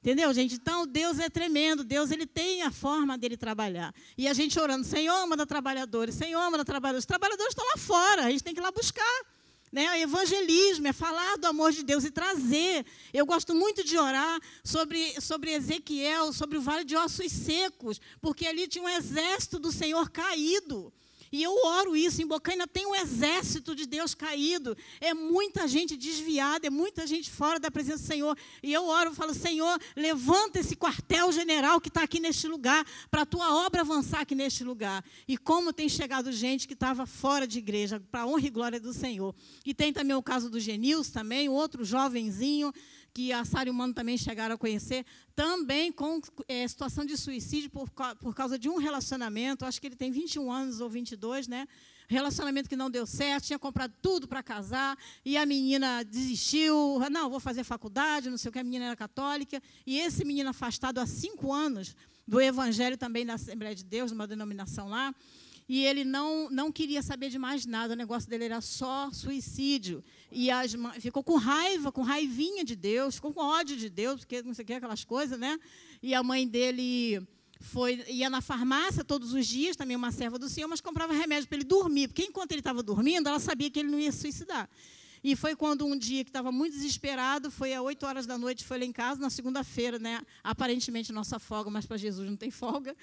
Entendeu, 0.00 0.30
gente? 0.34 0.56
Então, 0.56 0.86
Deus 0.86 1.18
é 1.18 1.30
tremendo, 1.30 1.82
Deus 1.82 2.10
ele 2.10 2.26
tem 2.26 2.60
a 2.60 2.70
forma 2.70 3.16
dele 3.16 3.38
trabalhar. 3.38 3.94
E 4.18 4.28
a 4.28 4.34
gente 4.34 4.60
orando, 4.60 4.84
Senhor, 4.84 5.26
manda 5.26 5.46
trabalhadores, 5.46 6.14
Senhor, 6.14 6.50
manda 6.50 6.62
trabalhadores. 6.62 7.04
Os 7.04 7.06
trabalhadores 7.06 7.52
estão 7.52 7.64
lá 7.64 7.78
fora, 7.78 8.26
a 8.26 8.30
gente 8.30 8.44
tem 8.44 8.52
que 8.52 8.60
ir 8.60 8.62
lá 8.62 8.70
buscar. 8.70 9.33
Né? 9.74 9.90
O 9.90 9.94
evangelismo 9.96 10.86
é 10.86 10.92
falar 10.92 11.36
do 11.36 11.48
amor 11.48 11.72
de 11.72 11.82
Deus 11.82 12.04
e 12.04 12.10
trazer. 12.12 12.86
Eu 13.12 13.26
gosto 13.26 13.56
muito 13.56 13.82
de 13.82 13.98
orar 13.98 14.40
sobre, 14.62 15.20
sobre 15.20 15.50
Ezequiel, 15.50 16.32
sobre 16.32 16.58
o 16.58 16.60
vale 16.60 16.84
de 16.84 16.94
ossos 16.94 17.32
secos, 17.32 18.00
porque 18.20 18.46
ali 18.46 18.68
tinha 18.68 18.84
um 18.84 18.88
exército 18.88 19.58
do 19.58 19.72
Senhor 19.72 20.08
caído. 20.10 20.92
E 21.34 21.42
eu 21.42 21.52
oro 21.64 21.96
isso. 21.96 22.22
Em 22.22 22.26
Bocaina 22.26 22.64
tem 22.64 22.86
um 22.86 22.94
exército 22.94 23.74
de 23.74 23.86
Deus 23.86 24.14
caído. 24.14 24.76
É 25.00 25.12
muita 25.12 25.66
gente 25.66 25.96
desviada, 25.96 26.68
é 26.68 26.70
muita 26.70 27.08
gente 27.08 27.28
fora 27.28 27.58
da 27.58 27.72
presença 27.72 28.04
do 28.04 28.06
Senhor. 28.06 28.38
E 28.62 28.72
eu 28.72 28.86
oro 28.86 29.10
e 29.10 29.16
falo: 29.16 29.34
Senhor, 29.34 29.76
levanta 29.96 30.60
esse 30.60 30.76
quartel-general 30.76 31.80
que 31.80 31.88
está 31.88 32.04
aqui 32.04 32.20
neste 32.20 32.46
lugar, 32.46 32.86
para 33.10 33.22
a 33.22 33.26
tua 33.26 33.66
obra 33.66 33.80
avançar 33.80 34.20
aqui 34.20 34.36
neste 34.36 34.62
lugar. 34.62 35.04
E 35.26 35.36
como 35.36 35.72
tem 35.72 35.88
chegado 35.88 36.30
gente 36.30 36.68
que 36.68 36.74
estava 36.74 37.04
fora 37.04 37.48
de 37.48 37.58
igreja, 37.58 38.00
para 38.12 38.20
a 38.20 38.26
honra 38.26 38.46
e 38.46 38.50
glória 38.50 38.78
do 38.78 38.92
Senhor. 38.92 39.34
E 39.66 39.74
tem 39.74 39.92
também 39.92 40.14
o 40.14 40.22
caso 40.22 40.48
do 40.48 40.60
Genils, 40.60 41.10
também, 41.10 41.48
outro 41.48 41.84
jovenzinho 41.84 42.72
que 43.14 43.32
a 43.32 43.44
Sara 43.44 43.72
Mano 43.72 43.94
também 43.94 44.18
chegaram 44.18 44.56
a 44.56 44.58
conhecer, 44.58 45.06
também 45.36 45.92
com 45.92 46.20
é, 46.48 46.66
situação 46.66 47.06
de 47.06 47.16
suicídio 47.16 47.70
por, 47.70 47.88
por 47.88 48.34
causa 48.34 48.58
de 48.58 48.68
um 48.68 48.76
relacionamento, 48.76 49.64
acho 49.64 49.80
que 49.80 49.86
ele 49.86 49.94
tem 49.94 50.10
21 50.10 50.50
anos 50.50 50.80
ou 50.80 50.90
22, 50.90 51.46
né? 51.46 51.68
Relacionamento 52.08 52.68
que 52.68 52.74
não 52.74 52.90
deu 52.90 53.06
certo, 53.06 53.44
tinha 53.44 53.58
comprado 53.58 53.94
tudo 54.02 54.26
para 54.26 54.42
casar, 54.42 54.98
e 55.24 55.36
a 55.36 55.46
menina 55.46 56.04
desistiu, 56.04 56.98
não, 57.10 57.30
vou 57.30 57.38
fazer 57.38 57.62
faculdade, 57.62 58.28
não 58.28 58.36
sei 58.36 58.48
o 58.48 58.52
que, 58.52 58.58
a 58.58 58.64
menina 58.64 58.86
era 58.86 58.96
católica, 58.96 59.62
e 59.86 60.00
esse 60.00 60.24
menino 60.24 60.50
afastado 60.50 60.98
há 60.98 61.06
cinco 61.06 61.52
anos 61.52 61.96
do 62.26 62.40
Evangelho 62.40 62.98
também 62.98 63.24
da 63.24 63.34
Assembleia 63.34 63.76
de 63.76 63.84
Deus, 63.84 64.10
uma 64.10 64.26
denominação 64.26 64.88
lá, 64.88 65.14
e 65.68 65.84
ele 65.84 66.04
não, 66.04 66.50
não 66.50 66.70
queria 66.70 67.00
saber 67.00 67.30
de 67.30 67.38
mais 67.38 67.64
nada, 67.64 67.94
o 67.94 67.96
negócio 67.96 68.28
dele 68.28 68.44
era 68.44 68.60
só 68.60 69.10
suicídio. 69.10 70.04
E 70.36 70.50
as, 70.50 70.74
ficou 70.98 71.22
com 71.22 71.36
raiva, 71.36 71.92
com 71.92 72.02
raivinha 72.02 72.64
de 72.64 72.74
Deus, 72.74 73.14
ficou 73.14 73.32
com 73.32 73.40
ódio 73.40 73.76
de 73.76 73.88
Deus, 73.88 74.20
porque 74.20 74.42
não 74.42 74.52
sei 74.52 74.64
o 74.64 74.66
que, 74.66 74.72
aquelas 74.74 75.04
coisas, 75.04 75.38
né? 75.38 75.56
E 76.02 76.12
a 76.12 76.24
mãe 76.24 76.46
dele 76.46 77.24
foi 77.60 78.04
ia 78.08 78.28
na 78.28 78.40
farmácia 78.40 79.04
todos 79.04 79.32
os 79.32 79.46
dias, 79.46 79.76
também 79.76 79.96
uma 79.96 80.10
serva 80.10 80.36
do 80.36 80.48
Senhor, 80.48 80.66
mas 80.66 80.80
comprava 80.80 81.12
remédio 81.12 81.48
para 81.48 81.56
ele 81.56 81.64
dormir, 81.64 82.08
porque 82.08 82.24
enquanto 82.24 82.50
ele 82.50 82.60
estava 82.60 82.82
dormindo, 82.82 83.28
ela 83.28 83.38
sabia 83.38 83.70
que 83.70 83.78
ele 83.78 83.90
não 83.90 83.98
ia 83.98 84.10
se 84.10 84.22
suicidar. 84.22 84.68
E 85.22 85.36
foi 85.36 85.54
quando 85.54 85.86
um 85.86 85.96
dia 85.96 86.24
que 86.24 86.30
estava 86.30 86.50
muito 86.50 86.74
desesperado, 86.74 87.48
foi 87.50 87.72
às 87.72 87.80
8 87.80 88.04
horas 88.04 88.26
da 88.26 88.36
noite, 88.36 88.64
foi 88.64 88.78
lá 88.78 88.84
em 88.84 88.92
casa, 88.92 89.20
na 89.20 89.30
segunda-feira, 89.30 89.98
né? 89.98 90.20
Aparentemente 90.42 91.12
nossa 91.12 91.38
folga, 91.38 91.70
mas 91.70 91.86
para 91.86 91.96
Jesus 91.96 92.28
não 92.28 92.36
tem 92.36 92.50
folga. 92.50 92.94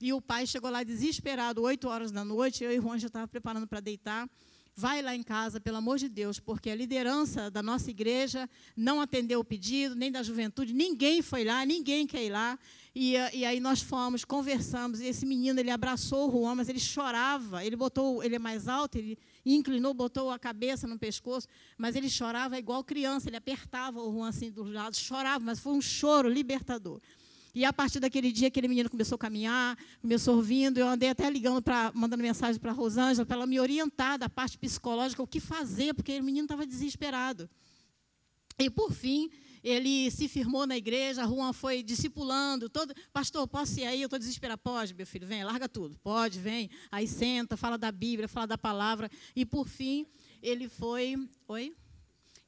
E 0.00 0.12
o 0.12 0.20
pai 0.20 0.46
chegou 0.46 0.70
lá 0.70 0.82
desesperado, 0.82 1.60
8 1.62 1.88
horas 1.88 2.12
da 2.12 2.24
noite, 2.24 2.62
eu 2.64 2.72
e 2.72 2.78
o 2.78 2.82
Juan 2.82 2.98
já 2.98 3.08
estava 3.08 3.26
preparando 3.26 3.66
para 3.66 3.80
deitar. 3.80 4.26
Vai 4.78 5.00
lá 5.00 5.16
em 5.16 5.22
casa, 5.22 5.58
pelo 5.58 5.78
amor 5.78 5.96
de 5.96 6.06
Deus, 6.06 6.38
porque 6.38 6.68
a 6.68 6.74
liderança 6.74 7.50
da 7.50 7.62
nossa 7.62 7.90
igreja 7.90 8.46
não 8.76 9.00
atendeu 9.00 9.40
o 9.40 9.44
pedido, 9.44 9.94
nem 9.94 10.12
da 10.12 10.22
juventude, 10.22 10.74
ninguém 10.74 11.22
foi 11.22 11.44
lá, 11.44 11.64
ninguém 11.64 12.06
quer 12.06 12.24
ir 12.24 12.28
lá. 12.28 12.58
E, 12.94 13.14
e, 13.32 13.42
aí 13.46 13.58
nós 13.58 13.80
fomos, 13.80 14.22
conversamos, 14.22 15.00
e 15.00 15.06
esse 15.06 15.24
menino, 15.24 15.58
ele 15.60 15.70
abraçou 15.70 16.28
o 16.28 16.30
Juan, 16.30 16.56
mas 16.56 16.68
ele 16.68 16.78
chorava, 16.78 17.64
ele 17.64 17.74
botou, 17.74 18.22
ele 18.22 18.36
é 18.36 18.38
mais 18.38 18.68
alto, 18.68 18.98
ele 18.98 19.18
inclinou, 19.46 19.94
botou 19.94 20.30
a 20.30 20.38
cabeça 20.38 20.86
no 20.86 20.98
pescoço, 20.98 21.48
mas 21.78 21.96
ele 21.96 22.10
chorava 22.10 22.58
igual 22.58 22.84
criança, 22.84 23.30
ele 23.30 23.36
apertava 23.38 23.98
o 23.98 24.12
Juan 24.12 24.28
assim 24.28 24.50
dos 24.50 24.70
lados, 24.70 24.98
chorava, 24.98 25.42
mas 25.42 25.58
foi 25.58 25.72
um 25.72 25.80
choro 25.80 26.28
libertador. 26.28 27.00
E 27.56 27.64
a 27.64 27.72
partir 27.72 28.00
daquele 28.00 28.30
dia, 28.30 28.48
aquele 28.48 28.68
menino 28.68 28.90
começou 28.90 29.16
a 29.16 29.18
caminhar, 29.18 29.78
começou 30.02 30.36
ouvindo. 30.36 30.76
Eu 30.76 30.86
andei 30.86 31.08
até 31.08 31.30
ligando, 31.30 31.62
pra, 31.62 31.90
mandando 31.94 32.22
mensagem 32.22 32.60
para 32.60 32.70
a 32.70 32.74
Rosângela, 32.74 33.24
para 33.24 33.34
ela 33.34 33.46
me 33.46 33.58
orientar 33.58 34.18
da 34.18 34.28
parte 34.28 34.58
psicológica, 34.58 35.22
o 35.22 35.26
que 35.26 35.40
fazer, 35.40 35.94
porque 35.94 36.20
o 36.20 36.22
menino 36.22 36.44
estava 36.44 36.66
desesperado. 36.66 37.48
E, 38.58 38.68
por 38.68 38.92
fim, 38.92 39.30
ele 39.64 40.10
se 40.10 40.28
firmou 40.28 40.66
na 40.66 40.76
igreja, 40.76 41.26
Juan 41.26 41.54
foi 41.54 41.82
discipulando, 41.82 42.68
todo, 42.68 42.94
pastor, 43.10 43.48
posso 43.48 43.80
ir 43.80 43.86
aí? 43.86 44.02
Eu 44.02 44.06
estou 44.08 44.18
desesperado. 44.18 44.60
Pode, 44.62 44.92
meu 44.92 45.06
filho, 45.06 45.26
vem, 45.26 45.42
larga 45.42 45.66
tudo. 45.66 45.98
Pode, 46.02 46.38
vem. 46.38 46.68
Aí 46.92 47.08
senta, 47.08 47.56
fala 47.56 47.78
da 47.78 47.90
Bíblia, 47.90 48.28
fala 48.28 48.46
da 48.46 48.58
palavra. 48.58 49.10
E, 49.34 49.46
por 49.46 49.66
fim, 49.66 50.06
ele 50.42 50.68
foi... 50.68 51.26
Oi? 51.48 51.74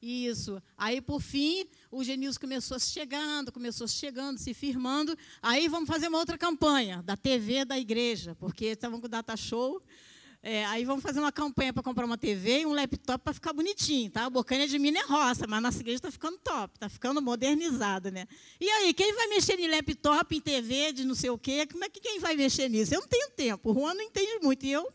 Isso. 0.01 0.61
Aí, 0.77 1.01
por 1.01 1.21
fim, 1.21 1.65
o 1.91 2.03
Genilson 2.03 2.39
começou 2.39 2.79
chegando, 2.79 3.51
começou 3.51 3.87
chegando, 3.87 4.37
se 4.37 4.53
firmando. 4.53 5.17
Aí 5.41 5.67
vamos 5.67 5.89
fazer 5.89 6.07
uma 6.07 6.17
outra 6.17 6.37
campanha 6.37 7.01
da 7.03 7.17
TV 7.17 7.65
da 7.65 7.77
igreja, 7.77 8.35
porque 8.35 8.65
estavam 8.65 9.01
com 9.01 9.07
o 9.07 9.09
data 9.09 9.35
show. 9.35 9.81
É, 10.41 10.65
aí 10.67 10.85
vamos 10.85 11.03
fazer 11.03 11.19
uma 11.19 11.33
campanha 11.33 11.73
para 11.73 11.83
comprar 11.83 12.05
uma 12.05 12.17
TV 12.17 12.61
e 12.61 12.65
um 12.65 12.71
laptop 12.71 13.21
para 13.21 13.33
ficar 13.33 13.51
bonitinho, 13.51 14.09
tá? 14.09 14.25
A 14.25 14.29
Bocaina 14.29 14.65
de 14.65 14.79
Minas 14.79 15.03
é 15.03 15.05
roça, 15.05 15.45
mas 15.45 15.61
nossa 15.61 15.81
igreja 15.81 15.97
está 15.97 16.11
ficando 16.11 16.37
top, 16.37 16.75
está 16.75 16.87
ficando 16.87 17.21
modernizada, 17.21 18.09
né? 18.09 18.25
E 18.57 18.69
aí, 18.69 18.93
quem 18.93 19.13
vai 19.13 19.27
mexer 19.27 19.59
em 19.59 19.67
laptop, 19.67 20.33
em 20.33 20.39
TV, 20.39 20.93
de 20.93 21.03
não 21.03 21.13
sei 21.13 21.29
o 21.29 21.37
quê? 21.37 21.67
Como 21.69 21.83
é 21.83 21.89
que 21.89 21.99
quem 21.99 22.19
vai 22.19 22.37
mexer 22.37 22.69
nisso? 22.69 22.93
Eu 22.93 23.01
não 23.01 23.07
tenho 23.09 23.29
tempo, 23.31 23.69
o 23.69 23.73
Juan 23.73 23.93
não 23.93 24.01
entende 24.01 24.39
muito, 24.41 24.65
e 24.65 24.71
eu, 24.71 24.87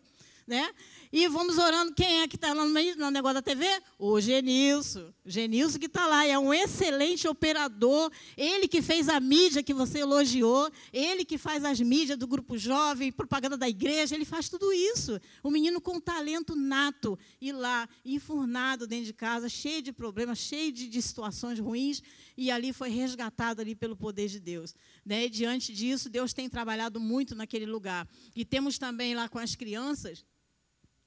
né? 0.47 0.73
E 1.16 1.29
vamos 1.29 1.59
orando. 1.59 1.94
Quem 1.94 2.22
é 2.22 2.27
que 2.27 2.35
está 2.35 2.53
lá 2.53 2.64
no, 2.64 3.11
negócio 3.12 3.35
da 3.35 3.40
TV? 3.40 3.64
O 3.96 4.20
Genilson. 4.20 5.14
Genilson 5.24 5.79
que 5.79 5.87
está 5.87 6.09
lá. 6.09 6.27
É 6.27 6.37
um 6.37 6.53
excelente 6.53 7.29
operador. 7.29 8.11
Ele 8.37 8.66
que 8.66 8.83
fez 8.83 9.09
a 9.09 9.20
mídia 9.20 9.62
que 9.62 9.72
você 9.72 10.00
elogiou. 10.00 10.68
Ele 10.92 11.24
que 11.24 11.38
faz 11.38 11.64
as 11.64 11.79
mídias 11.79 12.18
do 12.18 12.27
grupo 12.27 12.59
jovem, 12.59 13.12
propaganda 13.12 13.57
da 13.57 13.68
igreja. 13.68 14.16
Ele 14.16 14.24
faz 14.24 14.48
tudo 14.48 14.72
isso. 14.72 15.20
O 15.40 15.53
menino 15.53 15.81
com 15.81 16.00
talento 16.00 16.57
nato. 16.57 17.16
E 17.40 17.53
lá, 17.53 17.88
enfurnado 18.05 18.85
dentro 18.85 19.07
de 19.07 19.12
casa, 19.12 19.48
cheio 19.48 19.83
de 19.83 19.92
problemas, 19.92 20.40
cheio 20.40 20.72
de, 20.72 20.88
de 20.88 21.00
situações 21.00 21.61
ruins. 21.61 22.03
E 22.37 22.50
ali 22.50 22.72
foi 22.72 22.88
resgatado 22.88 23.61
ali 23.61 23.77
pelo 23.77 23.94
poder 23.94 24.27
de 24.27 24.40
Deus. 24.40 24.74
Né? 25.07 25.27
E 25.27 25.31
diante 25.31 25.72
disso, 25.72 26.11
Deus 26.11 26.33
tem 26.33 26.48
trabalhado 26.48 26.98
muito 26.98 27.37
naquele 27.37 27.66
lugar. 27.66 28.05
E 28.35 28.44
temos 28.44 28.79
também 28.79 29.14
lá 29.14 29.29
com 29.29 29.38
as 29.38 29.55
crianças 29.55 30.24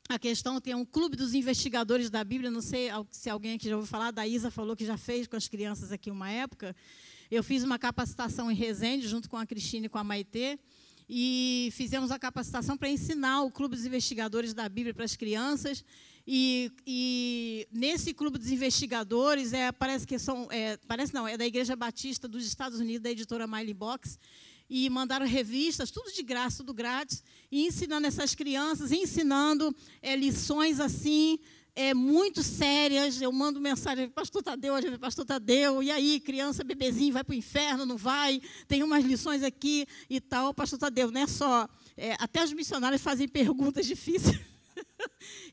a 0.10 0.18
questão 0.18 0.62
tem 0.62 0.74
um 0.74 0.86
clube 0.86 1.16
dos 1.16 1.34
investigadores 1.34 2.10
da 2.10 2.24
Bíblia, 2.24 2.50
não 2.50 2.62
sei 2.62 2.90
se 3.12 3.30
alguém 3.30 3.56
aqui 3.56 3.68
já 3.68 3.76
ouviu 3.76 3.90
falar, 3.90 4.12
da 4.12 4.26
Isa 4.26 4.50
falou 4.50 4.76
que 4.76 4.86
já 4.86 4.98
fez 4.98 5.28
com 5.28 5.36
as 5.36 5.48
crianças 5.48 5.92
aqui 5.92 6.10
uma 6.10 6.30
época. 6.32 6.76
Eu 7.30 7.44
fiz 7.44 7.64
uma 7.64 7.78
capacitação 7.78 8.50
em 8.50 8.56
Resende, 8.56 9.08
junto 9.08 9.30
com 9.30 9.36
a 9.36 9.46
Cristina 9.46 9.88
e 9.88 9.90
com 9.90 9.98
a 9.98 10.04
Maitê, 10.04 10.58
e 11.10 11.70
fizemos 11.74 12.10
a 12.10 12.18
capacitação 12.20 12.78
para 12.78 12.90
ensinar 12.90 13.44
o 13.44 13.52
clube 13.52 13.76
dos 13.76 13.86
investigadores 13.86 14.54
da 14.54 14.68
Bíblia 14.68 14.94
para 14.94 15.06
as 15.06 15.16
crianças. 15.16 15.84
E, 16.26 16.72
e, 16.86 17.68
nesse 17.72 18.14
clube 18.14 18.38
dos 18.38 18.52
investigadores, 18.52 19.54
é, 19.54 19.72
parece 19.72 20.06
que 20.06 20.20
são, 20.20 20.48
é, 20.52 20.78
parece 20.88 21.14
não, 21.14 21.28
é 21.28 21.38
da 21.38 21.46
Igreja 21.46 21.76
Batista 21.76 22.28
dos 22.28 22.46
Estados 22.46 22.80
Unidos, 22.80 23.02
da 23.02 23.12
editora 23.12 23.48
Miley 23.48 23.74
Box, 23.74 24.20
e 24.70 24.90
mandaram 24.90 25.26
revistas, 25.26 25.92
tudo 25.92 26.12
de 26.12 26.22
graça, 26.24 26.58
tudo 26.58 26.74
grátis, 26.74 27.24
e 27.52 27.66
ensinando 27.66 28.08
essas 28.08 28.36
crianças, 28.36 28.92
ensinando 28.92 29.74
é, 30.02 30.16
lições 30.16 30.80
assim, 30.80 31.40
é, 31.74 31.94
muito 31.94 32.44
sérias. 32.44 33.22
Eu 33.22 33.32
mando 33.32 33.62
mensagem, 33.62 34.10
pastor 34.10 34.44
Tadeu, 34.44 34.74
hoje 34.74 34.98
pastor 34.98 35.26
Tadeu, 35.26 35.82
e 35.82 35.92
aí, 35.92 36.20
criança, 36.20 36.64
bebezinho, 36.64 37.14
vai 37.14 37.24
para 37.24 37.34
o 37.34 37.38
inferno, 37.38 37.86
não 37.86 37.98
vai? 37.98 38.42
Tem 38.68 38.84
umas 38.84 39.06
lições 39.06 39.44
aqui 39.44 39.88
e 40.10 40.20
tal. 40.20 40.54
Pastor 40.54 40.80
Tadeu, 40.80 41.12
não 41.12 41.22
é 41.22 41.28
só 41.28 41.70
é, 41.96 42.16
até 42.20 42.44
os 42.44 42.52
missionários 42.52 43.02
fazem 43.02 43.28
perguntas 43.28 43.86
difíceis. 43.88 44.40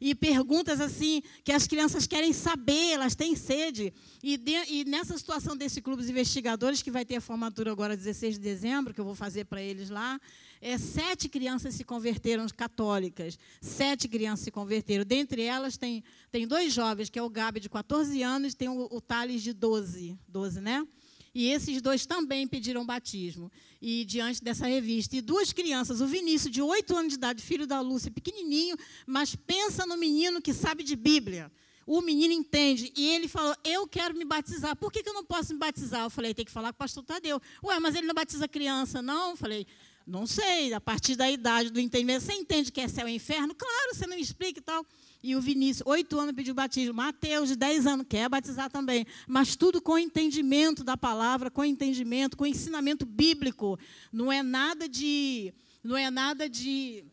E 0.00 0.14
perguntas 0.14 0.80
assim 0.80 1.22
que 1.42 1.52
as 1.52 1.66
crianças 1.66 2.06
querem 2.06 2.32
saber, 2.32 2.92
elas 2.92 3.14
têm 3.14 3.34
sede. 3.36 3.92
E, 4.22 4.36
de, 4.36 4.52
e, 4.68 4.84
nessa 4.84 5.16
situação 5.16 5.56
desse 5.56 5.80
clube 5.80 6.02
de 6.02 6.10
investigadores, 6.10 6.82
que 6.82 6.90
vai 6.90 7.04
ter 7.04 7.16
a 7.16 7.20
formatura 7.20 7.70
agora 7.70 7.96
16 7.96 8.34
de 8.34 8.40
dezembro, 8.40 8.94
que 8.94 9.00
eu 9.00 9.04
vou 9.04 9.14
fazer 9.14 9.44
para 9.44 9.62
eles 9.62 9.90
lá, 9.90 10.20
é, 10.60 10.78
sete 10.78 11.28
crianças 11.28 11.74
se 11.74 11.84
converteram 11.84 12.46
católicas. 12.56 13.38
Sete 13.60 14.08
crianças 14.08 14.44
se 14.44 14.50
converteram. 14.50 15.04
Dentre 15.04 15.42
elas 15.42 15.76
tem, 15.76 16.02
tem 16.30 16.46
dois 16.46 16.72
jovens, 16.72 17.10
que 17.10 17.18
é 17.18 17.22
o 17.22 17.28
Gabi, 17.28 17.60
de 17.60 17.68
14 17.68 18.22
anos, 18.22 18.52
e 18.52 18.56
tem 18.56 18.68
o, 18.68 18.88
o 18.90 19.00
Thales, 19.00 19.42
de 19.42 19.52
12. 19.52 20.18
12, 20.26 20.60
né? 20.60 20.86
E 21.34 21.50
esses 21.50 21.82
dois 21.82 22.06
também 22.06 22.46
pediram 22.46 22.86
batismo. 22.86 23.50
E 23.82 24.04
diante 24.04 24.42
dessa 24.42 24.66
revista. 24.66 25.16
E 25.16 25.20
duas 25.20 25.52
crianças, 25.52 26.00
o 26.00 26.06
Vinícius, 26.06 26.52
de 26.52 26.62
8 26.62 26.96
anos 26.96 27.08
de 27.10 27.16
idade, 27.16 27.42
filho 27.42 27.66
da 27.66 27.80
Lúcia, 27.80 28.10
pequenininho, 28.10 28.76
mas 29.06 29.34
pensa 29.34 29.84
no 29.84 29.96
menino 29.96 30.40
que 30.40 30.54
sabe 30.54 30.84
de 30.84 30.94
Bíblia. 30.94 31.50
O 31.86 32.00
menino 32.00 32.32
entende. 32.32 32.92
E 32.96 33.10
ele 33.10 33.28
falou: 33.28 33.54
Eu 33.62 33.86
quero 33.86 34.14
me 34.16 34.24
batizar. 34.24 34.74
Por 34.76 34.90
que, 34.90 35.02
que 35.02 35.08
eu 35.08 35.14
não 35.14 35.24
posso 35.24 35.52
me 35.52 35.58
batizar? 35.58 36.04
Eu 36.04 36.10
falei: 36.10 36.32
Tem 36.32 36.44
que 36.44 36.50
falar 36.50 36.72
com 36.72 36.76
o 36.76 36.78
pastor 36.78 37.04
Tadeu. 37.04 37.40
Ué, 37.62 37.78
mas 37.78 37.94
ele 37.94 38.06
não 38.06 38.14
batiza 38.14 38.48
criança, 38.48 39.02
não? 39.02 39.30
Eu 39.30 39.36
falei: 39.36 39.66
Não 40.06 40.26
sei. 40.26 40.74
A 40.74 40.80
partir 40.80 41.16
da 41.16 41.30
idade 41.30 41.70
do 41.70 41.80
entendimento, 41.80 42.22
você 42.22 42.34
entende 42.34 42.70
que 42.70 42.80
é 42.80 42.88
céu 42.88 43.08
e 43.08 43.14
inferno? 43.14 43.54
Claro, 43.54 43.94
você 43.94 44.06
não 44.06 44.16
me 44.16 44.22
explica 44.22 44.58
e 44.58 44.62
tal. 44.62 44.84
E 45.22 45.34
o 45.34 45.40
Vinícius, 45.40 45.86
oito 45.86 46.18
anos, 46.18 46.34
pediu 46.34 46.54
batismo. 46.54 46.92
Mateus, 46.92 47.48
de 47.48 47.56
dez 47.56 47.86
anos, 47.86 48.04
quer 48.08 48.28
batizar 48.28 48.70
também. 48.70 49.06
Mas 49.26 49.56
tudo 49.56 49.80
com 49.80 49.98
entendimento 49.98 50.84
da 50.84 50.96
palavra, 50.96 51.50
com 51.50 51.64
entendimento, 51.64 52.36
com 52.36 52.44
ensinamento 52.44 53.06
bíblico. 53.06 53.78
Não 54.12 54.30
é 54.30 54.42
nada 54.42 54.86
de. 54.86 55.54
Não 55.82 55.96
é 55.96 56.10
nada 56.10 56.48
de 56.48 57.04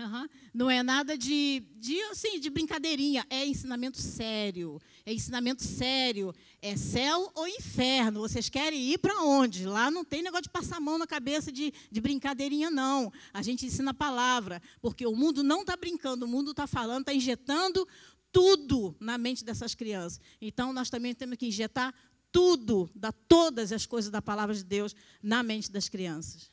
Uhum. 0.00 0.28
Não 0.54 0.70
é 0.70 0.82
nada 0.82 1.16
de, 1.16 1.62
de, 1.76 2.00
assim, 2.04 2.40
de 2.40 2.48
brincadeirinha, 2.48 3.26
é 3.28 3.44
ensinamento 3.44 3.98
sério. 3.98 4.80
É 5.04 5.12
ensinamento 5.12 5.62
sério. 5.62 6.34
É 6.62 6.74
céu 6.74 7.30
ou 7.34 7.46
inferno. 7.46 8.20
Vocês 8.20 8.48
querem 8.48 8.80
ir 8.80 8.98
para 8.98 9.22
onde? 9.22 9.66
Lá 9.66 9.90
não 9.90 10.02
tem 10.02 10.22
negócio 10.22 10.44
de 10.44 10.48
passar 10.48 10.78
a 10.78 10.80
mão 10.80 10.96
na 10.96 11.06
cabeça 11.06 11.52
de, 11.52 11.72
de 11.90 12.00
brincadeirinha, 12.00 12.70
não. 12.70 13.12
A 13.32 13.42
gente 13.42 13.66
ensina 13.66 13.90
a 13.90 13.94
palavra, 13.94 14.62
porque 14.80 15.06
o 15.06 15.14
mundo 15.14 15.42
não 15.42 15.60
está 15.60 15.76
brincando, 15.76 16.24
o 16.24 16.28
mundo 16.28 16.52
está 16.52 16.66
falando, 16.66 17.00
está 17.00 17.12
injetando 17.12 17.86
tudo 18.32 18.96
na 18.98 19.18
mente 19.18 19.44
dessas 19.44 19.74
crianças. 19.74 20.20
Então, 20.40 20.72
nós 20.72 20.88
também 20.88 21.14
temos 21.14 21.36
que 21.36 21.46
injetar 21.46 21.94
tudo, 22.32 22.88
da 22.94 23.12
todas 23.12 23.70
as 23.72 23.84
coisas 23.84 24.10
da 24.10 24.22
palavra 24.22 24.54
de 24.54 24.64
Deus 24.64 24.94
na 25.22 25.42
mente 25.42 25.70
das 25.70 25.88
crianças. 25.88 26.50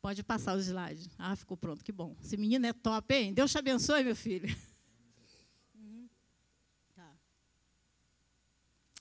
Pode 0.00 0.22
passar 0.22 0.56
os 0.56 0.66
slides. 0.66 1.10
Ah, 1.18 1.36
ficou 1.36 1.56
pronto, 1.56 1.84
que 1.84 1.92
bom. 1.92 2.16
Esse 2.22 2.36
menino 2.36 2.66
é 2.66 2.72
top, 2.72 3.14
hein? 3.14 3.34
Deus 3.34 3.52
te 3.52 3.58
abençoe, 3.58 4.02
meu 4.02 4.16
filho. 4.16 4.48
Uhum. 5.74 6.08
Tá. 6.94 7.12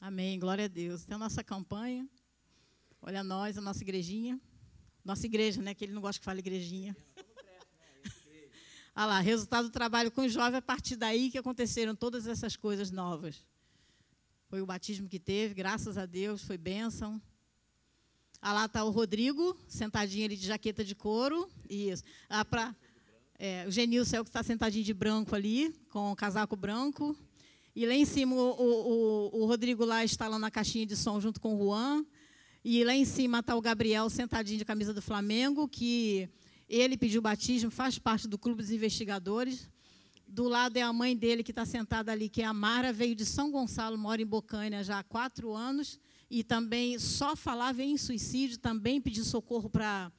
Amém, 0.01 0.38
glória 0.38 0.65
a 0.65 0.67
Deus. 0.67 1.05
Tem 1.05 1.15
a 1.15 1.17
nossa 1.17 1.41
campanha. 1.41 2.07
Olha 3.01 3.23
nós, 3.23 3.57
a 3.57 3.62
nossa 3.62 3.81
igrejinha. 3.81 4.39
Nossa 5.05 5.25
igreja, 5.25 5.62
né? 5.62 5.73
Que 5.73 5.85
ele 5.85 5.93
não 5.93 6.01
gosta 6.01 6.19
que 6.19 6.25
fale 6.25 6.39
igrejinha. 6.39 6.95
ah 8.93 9.05
lá, 9.05 9.19
resultado 9.21 9.69
do 9.69 9.71
trabalho 9.71 10.12
com 10.12 10.21
o 10.21 10.29
jovem, 10.29 10.57
a 10.57 10.62
partir 10.62 10.97
daí 10.97 11.31
que 11.31 11.38
aconteceram 11.38 11.95
todas 11.95 12.27
essas 12.27 12.57
coisas 12.57 12.91
novas. 12.91 13.45
Foi 14.49 14.62
o 14.62 14.65
batismo 14.65 15.07
que 15.07 15.19
teve, 15.19 15.53
graças 15.53 15.97
a 15.97 16.05
Deus, 16.05 16.43
foi 16.43 16.57
bênção. 16.57 17.21
Ah, 18.41 18.54
lá 18.54 18.65
está 18.65 18.86
o 18.86 18.89
Rodrigo, 18.89 19.58
sentadinho 19.67 20.23
ali 20.23 20.38
de 20.38 20.47
jaqueta 20.47 20.82
de 20.82 20.95
couro. 20.95 21.49
Isso. 21.69 22.04
Ah, 22.30 22.45
pra, 22.45 22.73
é, 23.38 23.65
o 23.67 23.71
Genilson 23.71 24.15
é 24.15 24.21
o 24.21 24.23
que 24.23 24.30
está 24.30 24.41
sentadinho 24.41 24.84
de 24.84 24.93
branco 24.93 25.36
ali, 25.36 25.75
com 25.89 26.13
o 26.13 26.15
casaco 26.15 26.56
branco. 26.56 27.17
E 27.75 27.86
lá 27.86 27.93
em 27.93 28.06
cima 28.06 28.34
o, 28.34 28.39
o, 28.39 29.41
o, 29.41 29.45
Rodrigo 29.45 29.84
lá 29.84 30.06
está 30.06 30.30
lá 30.30 30.39
na 30.39 30.49
caixinha 30.49 30.86
de 30.86 30.95
som 30.95 31.19
junto 31.19 31.41
com 31.41 31.54
o 31.54 31.65
Juan. 31.65 32.06
E 32.63 32.82
lá 32.86 32.95
em 32.95 33.04
cima 33.04 33.39
está 33.39 33.58
o 33.58 33.62
Gabriel 33.62 34.10
sentadinho 34.10 34.58
de 34.58 34.65
camisa 34.65 34.93
do 34.93 35.02
Flamengo, 35.02 35.67
que 35.67 36.30
ele 36.69 36.97
pediu 36.97 37.21
batismo, 37.21 37.69
faz 37.69 37.99
parte 37.99 38.25
do 38.25 38.38
clube 38.38 38.62
dos 38.62 38.71
investigadores. 38.71 39.69
Do 40.25 40.47
lado 40.47 40.78
é 40.78 40.82
a 40.82 40.93
mãe 40.93 41.15
dele 41.15 41.43
que 41.43 41.52
está 41.52 41.65
sentada 41.65 42.13
ali, 42.13 42.30
que 42.30 42.41
é 42.41 42.45
a 42.45 42.54
Mara, 42.54 42.93
veio 42.93 43.15
de 43.15 43.25
São 43.25 43.52
Gonçalo, 43.52 43.97
mora 43.97 44.21
em 44.21 44.25
Bocaina 44.25 44.82
já 44.82 44.99
há 44.99 45.04
quatro 45.04 45.54
anos 45.54 45.99
e 46.29 46.43
também 46.43 46.99
só 46.99 47.35
falava 47.35 47.81
em 47.83 47.97
suicídio, 47.97 48.57
também 48.57 49.01
pedi 49.01 49.23
socorro 49.23 49.69
para 49.69 50.11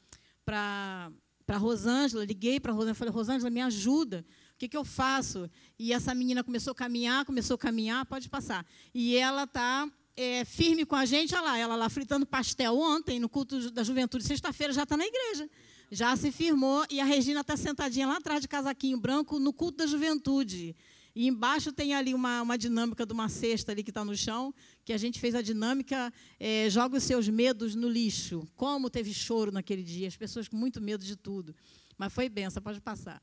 para 0.44 1.58
Rosângela, 1.58 2.24
liguei 2.24 2.60
para 2.60 2.72
Rosângela, 2.72 2.94
falei, 2.94 3.12
Rosângela, 3.12 3.50
me 3.50 3.60
ajuda, 3.60 4.24
o 4.54 4.58
que, 4.58 4.68
que 4.68 4.76
eu 4.76 4.84
faço? 4.84 5.50
E 5.76 5.92
essa 5.92 6.14
menina 6.14 6.44
começou 6.44 6.70
a 6.70 6.74
caminhar, 6.74 7.24
começou 7.24 7.56
a 7.56 7.58
caminhar, 7.58 8.06
pode 8.06 8.28
passar. 8.28 8.64
E 8.94 9.16
ela 9.16 9.42
está 9.44 9.90
é, 10.16 10.44
firme 10.44 10.84
com 10.84 10.94
a 10.94 11.04
gente, 11.04 11.34
olha 11.34 11.42
lá, 11.42 11.58
ela 11.58 11.74
lá 11.74 11.88
fritando 11.88 12.24
pastel 12.24 12.78
ontem, 12.78 13.18
no 13.18 13.28
culto 13.28 13.70
da 13.70 13.82
juventude, 13.82 14.22
sexta-feira 14.22 14.72
já 14.72 14.84
está 14.84 14.96
na 14.96 15.04
igreja. 15.04 15.50
Já 15.90 16.14
se 16.14 16.30
firmou 16.30 16.86
e 16.88 17.00
a 17.00 17.04
Regina 17.04 17.40
está 17.40 17.56
sentadinha 17.56 18.06
lá 18.06 18.18
atrás 18.18 18.40
de 18.40 18.46
casaquinho 18.46 18.96
branco 18.96 19.40
no 19.40 19.52
culto 19.52 19.78
da 19.78 19.86
juventude. 19.86 20.76
E 21.14 21.26
embaixo 21.26 21.72
tem 21.72 21.94
ali 21.94 22.14
uma, 22.14 22.42
uma 22.42 22.56
dinâmica 22.56 23.04
de 23.04 23.12
uma 23.12 23.28
cesta 23.28 23.72
ali 23.72 23.82
que 23.82 23.90
está 23.90 24.04
no 24.04 24.16
chão, 24.16 24.54
que 24.84 24.92
a 24.92 24.98
gente 24.98 25.18
fez 25.18 25.34
a 25.34 25.42
dinâmica, 25.42 26.12
é, 26.38 26.70
joga 26.70 26.96
os 26.96 27.02
seus 27.02 27.28
medos 27.28 27.74
no 27.74 27.88
lixo. 27.88 28.46
Como 28.54 28.88
teve 28.88 29.12
choro 29.12 29.50
naquele 29.50 29.82
dia, 29.82 30.06
as 30.06 30.16
pessoas 30.16 30.46
com 30.48 30.56
muito 30.56 30.80
medo 30.80 31.04
de 31.04 31.16
tudo. 31.16 31.54
Mas 31.98 32.12
foi 32.12 32.28
benção, 32.28 32.62
pode 32.62 32.80
passar. 32.80 33.20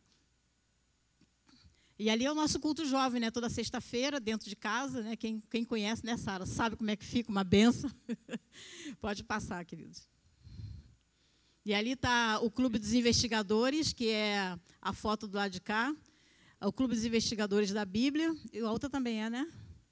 E 2.00 2.12
ali 2.12 2.26
é 2.26 2.32
o 2.32 2.36
nosso 2.36 2.60
culto 2.60 2.86
jovem, 2.86 3.19
né? 3.19 3.32
Toda 3.32 3.50
sexta-feira, 3.50 4.19
dentro 4.19 4.47
de 4.47 4.56
casa, 4.56 5.02
né? 5.02 5.15
Quem, 5.15 5.41
quem 5.50 5.63
conhece, 5.63 6.06
né, 6.06 6.15
Sara? 6.15 6.45
Sabe 6.45 6.76
como 6.76 6.91
é 6.91 6.95
que 6.95 7.04
fica 7.04 7.32
uma 7.32 7.43
benção. 7.43 7.89
pode 9.02 9.23
passar, 9.23 9.65
queridos. 9.65 10.08
E 11.65 11.73
ali 11.73 11.93
está 11.93 12.39
o 12.39 12.52
Clube 12.52 12.78
dos 12.78 12.93
Investigadores, 12.93 13.93
que 13.93 14.10
é 14.10 14.58
a 14.80 14.93
foto 14.93 15.28
do 15.28 15.38
lado 15.38 15.52
de 15.52 15.60
cá 15.60 15.95
o 16.62 16.74
Clube 16.74 16.96
dos 16.96 17.06
Investigadores 17.06 17.72
da 17.72 17.86
Bíblia, 17.86 18.36
e 18.52 18.60
a 18.60 18.72
outra 18.72 18.89
também 18.89 19.24
é, 19.24 19.30
né? 19.30 19.48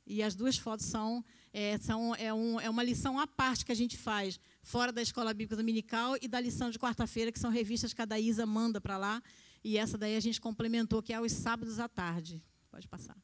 E 0.08 0.22
as 0.22 0.36
duas 0.36 0.58
fotos 0.58 0.86
são, 0.86 1.24
é, 1.52 1.78
são 1.80 2.16
é, 2.16 2.34
um, 2.34 2.60
é 2.60 2.70
uma 2.70 2.84
lição 2.84 3.20
à 3.20 3.26
parte 3.26 3.66
que 3.66 3.72
a 3.72 3.76
gente 3.76 3.98
faz, 3.98 4.40
fora 4.62 4.92
da 4.92 5.02
Escola 5.02 5.34
Bíblica 5.34 5.56
Dominical 5.56 6.16
e 6.22 6.28
da 6.28 6.40
lição 6.40 6.70
de 6.70 6.78
quarta-feira, 6.78 7.32
que 7.32 7.40
são 7.40 7.50
revistas 7.50 7.94
que 7.94 8.02
a 8.02 8.06
Daísa 8.06 8.46
manda 8.46 8.80
para 8.80 8.98
lá. 8.98 9.22
E 9.64 9.78
essa 9.78 9.98
daí 9.98 10.16
a 10.16 10.20
gente 10.20 10.40
complementou, 10.40 11.02
que 11.02 11.12
é 11.12 11.16
aos 11.16 11.32
sábados 11.32 11.80
à 11.80 11.88
tarde. 11.88 12.42
Pode 12.70 12.88
passar. 12.88 13.18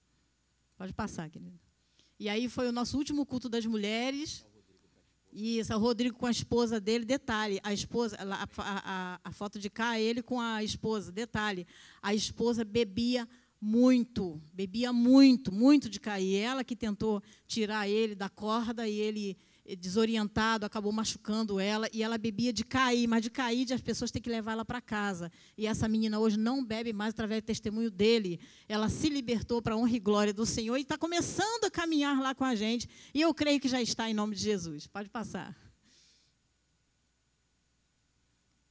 Pode 0.75 0.93
passar, 0.93 1.29
querido. 1.29 1.59
E 2.19 2.29
aí 2.29 2.49
foi 2.49 2.67
o 2.67 2.71
nosso 2.71 2.97
último 2.97 3.25
culto 3.25 3.47
das 3.47 3.65
mulheres. 3.65 4.43
Isso, 5.33 5.73
o 5.73 5.79
Rodrigo 5.79 6.17
com 6.17 6.25
a 6.25 6.31
esposa 6.31 6.79
dele. 6.79 7.05
Detalhe, 7.05 7.59
a 7.63 7.73
esposa, 7.73 8.17
a, 8.19 8.47
a, 8.57 9.19
a, 9.23 9.31
foto 9.31 9.57
de 9.57 9.69
cá, 9.69 9.99
ele 9.99 10.21
com 10.21 10.41
a 10.41 10.63
esposa. 10.63 11.11
Detalhe, 11.11 11.65
a 12.01 12.13
esposa 12.13 12.65
bebia 12.65 13.27
muito, 13.59 14.41
bebia 14.53 14.91
muito, 14.91 15.51
muito 15.51 15.89
de 15.89 15.99
cair. 15.99 16.35
Ela 16.35 16.63
que 16.63 16.75
tentou 16.75 17.23
tirar 17.47 17.87
ele 17.87 18.13
da 18.13 18.27
corda 18.27 18.87
e 18.87 18.99
ele 18.99 19.37
desorientado, 19.75 20.65
acabou 20.65 20.91
machucando 20.91 21.59
ela 21.59 21.87
e 21.93 22.03
ela 22.03 22.17
bebia 22.17 22.51
de 22.51 22.63
cair, 22.63 23.07
mas 23.07 23.21
de 23.21 23.29
cair 23.29 23.71
as 23.73 23.81
pessoas 23.81 24.11
têm 24.11 24.21
que 24.21 24.29
levar 24.29 24.53
ela 24.53 24.65
para 24.65 24.81
casa. 24.81 25.31
E 25.57 25.67
essa 25.67 25.87
menina 25.87 26.19
hoje 26.19 26.37
não 26.37 26.63
bebe 26.63 26.93
mais 26.93 27.13
através 27.13 27.41
do 27.41 27.45
testemunho 27.45 27.91
dele. 27.91 28.39
Ela 28.67 28.89
se 28.89 29.09
libertou 29.09 29.61
para 29.61 29.75
a 29.75 29.77
honra 29.77 29.95
e 29.95 29.99
glória 29.99 30.33
do 30.33 30.45
Senhor 30.45 30.77
e 30.77 30.81
está 30.81 30.97
começando 30.97 31.65
a 31.65 31.71
caminhar 31.71 32.19
lá 32.19 32.33
com 32.33 32.43
a 32.43 32.55
gente. 32.55 32.87
E 33.13 33.21
eu 33.21 33.33
creio 33.33 33.59
que 33.59 33.67
já 33.67 33.81
está 33.81 34.09
em 34.09 34.13
nome 34.13 34.35
de 34.35 34.41
Jesus. 34.41 34.87
Pode 34.87 35.09
passar. 35.09 35.55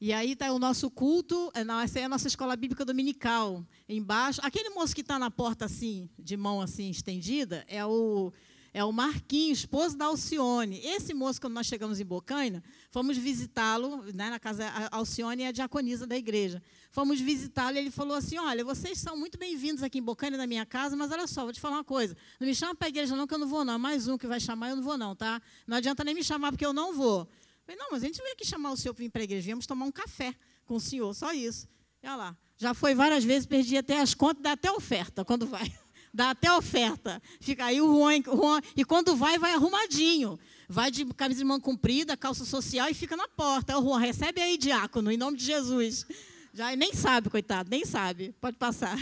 E 0.02 0.14
aí 0.14 0.32
está 0.32 0.50
o 0.50 0.58
nosso 0.58 0.90
culto, 0.90 1.52
é, 1.54 1.60
essa 1.84 2.00
é 2.00 2.04
a 2.04 2.08
nossa 2.08 2.26
escola 2.26 2.56
bíblica 2.56 2.86
dominical. 2.86 3.62
Embaixo, 3.86 4.40
aquele 4.42 4.70
moço 4.70 4.94
que 4.94 5.02
está 5.02 5.18
na 5.18 5.30
porta 5.30 5.66
assim, 5.66 6.08
de 6.18 6.38
mão 6.38 6.62
assim 6.62 6.88
estendida, 6.88 7.66
é 7.68 7.84
o 7.84 8.32
é 8.72 8.84
o 8.84 8.92
Marquinhos, 8.92 9.60
esposo 9.60 9.96
da 9.96 10.06
Alcione. 10.06 10.80
Esse 10.84 11.12
moço, 11.12 11.40
quando 11.40 11.54
nós 11.54 11.66
chegamos 11.66 11.98
em 11.98 12.04
Bocaina, 12.04 12.62
fomos 12.90 13.16
visitá-lo, 13.16 14.04
né, 14.12 14.30
na 14.30 14.38
casa, 14.38 14.66
a 14.66 14.96
Alcione 14.96 15.42
é 15.42 15.48
a 15.48 15.52
diaconisa 15.52 16.06
da 16.06 16.16
igreja. 16.16 16.62
Fomos 16.90 17.20
visitá-lo 17.20 17.76
e 17.76 17.80
ele 17.80 17.90
falou 17.90 18.16
assim, 18.16 18.38
olha, 18.38 18.64
vocês 18.64 18.98
são 18.98 19.16
muito 19.16 19.38
bem-vindos 19.38 19.82
aqui 19.82 19.98
em 19.98 20.02
Bocaina, 20.02 20.36
na 20.36 20.46
minha 20.46 20.64
casa, 20.64 20.96
mas 20.96 21.10
olha 21.10 21.26
só, 21.26 21.42
vou 21.42 21.52
te 21.52 21.60
falar 21.60 21.78
uma 21.78 21.84
coisa, 21.84 22.16
não 22.38 22.46
me 22.46 22.54
chama 22.54 22.74
para 22.74 22.86
a 22.86 22.90
igreja 22.90 23.16
não, 23.16 23.26
que 23.26 23.34
eu 23.34 23.38
não 23.38 23.48
vou 23.48 23.64
não, 23.64 23.78
mais 23.78 24.06
um 24.06 24.16
que 24.16 24.26
vai 24.26 24.38
chamar, 24.38 24.70
eu 24.70 24.76
não 24.76 24.82
vou 24.82 24.96
não, 24.96 25.16
tá? 25.16 25.42
Não 25.66 25.76
adianta 25.76 26.04
nem 26.04 26.14
me 26.14 26.22
chamar, 26.22 26.52
porque 26.52 26.64
eu 26.64 26.72
não 26.72 26.92
vou. 26.94 27.20
Eu 27.20 27.28
falei, 27.64 27.78
não, 27.78 27.88
mas 27.90 28.02
a 28.02 28.06
gente 28.06 28.20
veio 28.22 28.32
aqui 28.32 28.46
chamar 28.46 28.70
o 28.72 28.76
senhor 28.76 28.94
para 28.94 29.02
vir 29.02 29.10
para 29.10 29.22
a 29.22 29.24
igreja, 29.24 29.44
viemos 29.44 29.66
tomar 29.66 29.84
um 29.84 29.92
café 29.92 30.34
com 30.64 30.76
o 30.76 30.80
senhor, 30.80 31.12
só 31.14 31.32
isso. 31.32 31.68
E 32.02 32.06
olha 32.06 32.16
lá, 32.16 32.36
já 32.56 32.72
foi 32.72 32.94
várias 32.94 33.24
vezes, 33.24 33.46
perdi 33.46 33.76
até 33.76 34.00
as 34.00 34.14
contas, 34.14 34.42
dá 34.42 34.52
até 34.52 34.70
oferta 34.70 35.24
quando 35.24 35.46
vai 35.46 35.72
dá 36.12 36.30
até 36.30 36.52
oferta. 36.52 37.22
Fica 37.40 37.64
aí 37.66 37.80
o 37.80 37.86
Juan, 37.86 38.22
Juan, 38.22 38.60
e 38.76 38.84
quando 38.84 39.16
vai, 39.16 39.38
vai 39.38 39.54
arrumadinho. 39.54 40.38
Vai 40.68 40.90
de 40.90 41.04
camisa 41.06 41.40
de 41.40 41.44
mão 41.44 41.60
comprida, 41.60 42.16
calça 42.16 42.44
social 42.44 42.88
e 42.88 42.94
fica 42.94 43.16
na 43.16 43.26
porta. 43.26 43.78
O 43.78 43.82
Juan, 43.82 43.98
recebe 43.98 44.40
aí, 44.40 44.56
diácono, 44.56 45.10
em 45.10 45.16
nome 45.16 45.36
de 45.36 45.44
Jesus. 45.44 46.06
Já 46.52 46.74
nem 46.76 46.92
sabe, 46.94 47.30
coitado, 47.30 47.70
nem 47.70 47.84
sabe. 47.84 48.34
Pode 48.40 48.56
passar. 48.56 48.98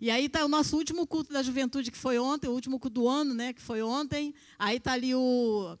E 0.00 0.10
aí 0.10 0.26
está 0.26 0.44
o 0.44 0.48
nosso 0.48 0.76
último 0.76 1.06
culto 1.06 1.32
da 1.32 1.42
juventude, 1.42 1.90
que 1.90 1.96
foi 1.96 2.18
ontem, 2.18 2.48
o 2.48 2.52
último 2.52 2.78
culto 2.78 3.00
do 3.00 3.08
ano, 3.08 3.34
né? 3.34 3.52
Que 3.52 3.62
foi 3.62 3.82
ontem. 3.82 4.34
Aí 4.58 4.78
está 4.78 4.94
ali 4.94 5.14
o. 5.14 5.78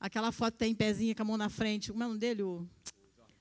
Aquela 0.00 0.32
foto 0.32 0.56
tem 0.56 0.74
pezinha 0.74 1.14
com 1.14 1.22
a 1.22 1.24
mão 1.24 1.36
na 1.36 1.48
frente. 1.48 1.92
Como 1.92 2.02
é 2.02 2.06
o 2.06 2.08
nome 2.08 2.20
dele? 2.20 2.42
O 2.42 2.66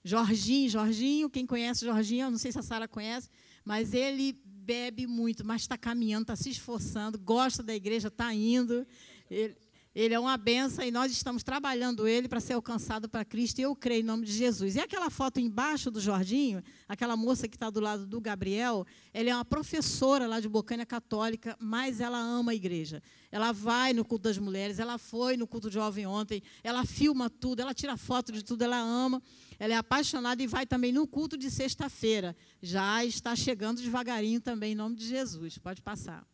Jorginho. 0.03 0.69
Jorginho, 0.69 1.29
quem 1.29 1.45
conhece 1.45 1.83
Jorginho, 1.83 2.27
eu 2.27 2.31
não 2.31 2.37
sei 2.37 2.51
se 2.51 2.59
a 2.59 2.61
Sara 2.61 2.87
conhece, 2.87 3.27
mas 3.65 3.93
ele 3.93 4.39
bebe 4.69 5.07
muito, 5.07 5.43
mas 5.43 5.61
está 5.61 5.75
caminhando, 5.75 6.21
está 6.21 6.35
se 6.35 6.51
esforçando, 6.51 7.17
gosta 7.17 7.63
da 7.63 7.73
igreja, 7.73 8.07
está 8.07 8.31
indo. 8.31 8.85
Ele, 9.31 9.57
ele 9.99 10.13
é 10.13 10.19
uma 10.19 10.37
benção 10.37 10.85
e 10.85 10.91
nós 10.91 11.11
estamos 11.11 11.43
trabalhando 11.43 12.07
ele 12.07 12.29
para 12.29 12.39
ser 12.39 12.53
alcançado 12.53 13.09
para 13.09 13.25
Cristo. 13.25 13.59
E 13.59 13.63
eu 13.63 13.75
creio 13.75 13.99
em 13.99 14.05
nome 14.05 14.25
de 14.25 14.31
Jesus. 14.31 14.77
E 14.77 14.79
aquela 14.79 15.09
foto 15.09 15.41
embaixo 15.41 15.91
do 15.91 15.99
Jorginho, 15.99 16.63
aquela 16.87 17.17
moça 17.17 17.49
que 17.49 17.57
está 17.57 17.69
do 17.69 17.81
lado 17.81 18.07
do 18.07 18.21
Gabriel, 18.21 18.87
ela 19.13 19.29
é 19.29 19.35
uma 19.35 19.43
professora 19.43 20.25
lá 20.25 20.39
de 20.39 20.47
Bocânia 20.47 20.85
Católica, 20.85 21.53
mas 21.59 21.99
ela 21.99 22.17
ama 22.17 22.53
a 22.53 22.55
igreja. 22.55 23.03
Ela 23.29 23.51
vai 23.51 23.91
no 23.91 24.05
culto 24.05 24.23
das 24.23 24.37
mulheres, 24.37 24.79
ela 24.79 24.97
foi 24.97 25.35
no 25.35 25.45
culto 25.45 25.69
jovem 25.69 26.07
ontem, 26.07 26.41
ela 26.63 26.85
filma 26.85 27.29
tudo, 27.29 27.59
ela 27.59 27.73
tira 27.73 27.97
foto 27.97 28.31
de 28.31 28.41
tudo, 28.41 28.61
ela 28.61 28.79
ama. 28.79 29.21
Ela 29.59 29.73
é 29.73 29.77
apaixonada 29.77 30.41
e 30.41 30.47
vai 30.47 30.65
também 30.65 30.93
no 30.93 31.05
culto 31.05 31.37
de 31.37 31.51
sexta-feira. 31.51 32.37
Já 32.61 33.03
está 33.03 33.35
chegando 33.35 33.81
devagarinho 33.81 34.39
também 34.39 34.71
em 34.71 34.75
nome 34.75 34.95
de 34.95 35.05
Jesus. 35.05 35.57
Pode 35.57 35.81
passar. 35.81 36.25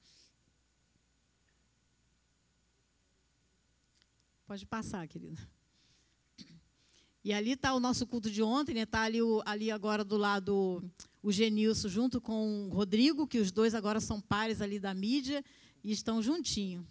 Pode 4.45 4.65
passar, 4.65 5.07
querida. 5.07 5.41
E 7.23 7.33
ali 7.33 7.53
está 7.53 7.73
o 7.73 7.79
nosso 7.79 8.05
culto 8.05 8.29
de 8.29 8.43
ontem, 8.43 8.73
está 8.73 8.79
né? 8.79 8.85
Tá 8.85 9.01
ali, 9.01 9.19
ali 9.45 9.71
agora 9.71 10.03
do 10.03 10.15
lado 10.15 10.83
o 11.23 11.31
Genilson 11.31 11.89
junto 11.89 12.21
com 12.21 12.67
o 12.67 12.69
Rodrigo, 12.69 13.25
que 13.25 13.39
os 13.39 13.51
dois 13.51 13.73
agora 13.73 13.99
são 13.99 14.21
pares 14.21 14.61
ali 14.61 14.79
da 14.79 14.93
mídia 14.93 15.43
e 15.83 15.91
estão 15.91 16.21
juntinho. 16.21 16.87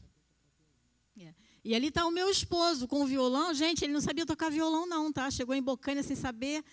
É. 1.17 1.33
E 1.65 1.73
ali 1.73 1.87
está 1.87 2.05
o 2.05 2.11
meu 2.11 2.29
esposo 2.29 2.89
com 2.89 3.03
o 3.05 3.07
violão. 3.07 3.55
Gente, 3.55 3.85
ele 3.85 3.93
não 3.93 4.01
sabia 4.01 4.27
tocar 4.27 4.51
violão, 4.51 4.89
não, 4.89 5.13
tá? 5.13 5.31
Chegou 5.31 5.55
em 5.55 5.63
Bocânia 5.63 6.03
sem 6.03 6.17
saber 6.17 6.65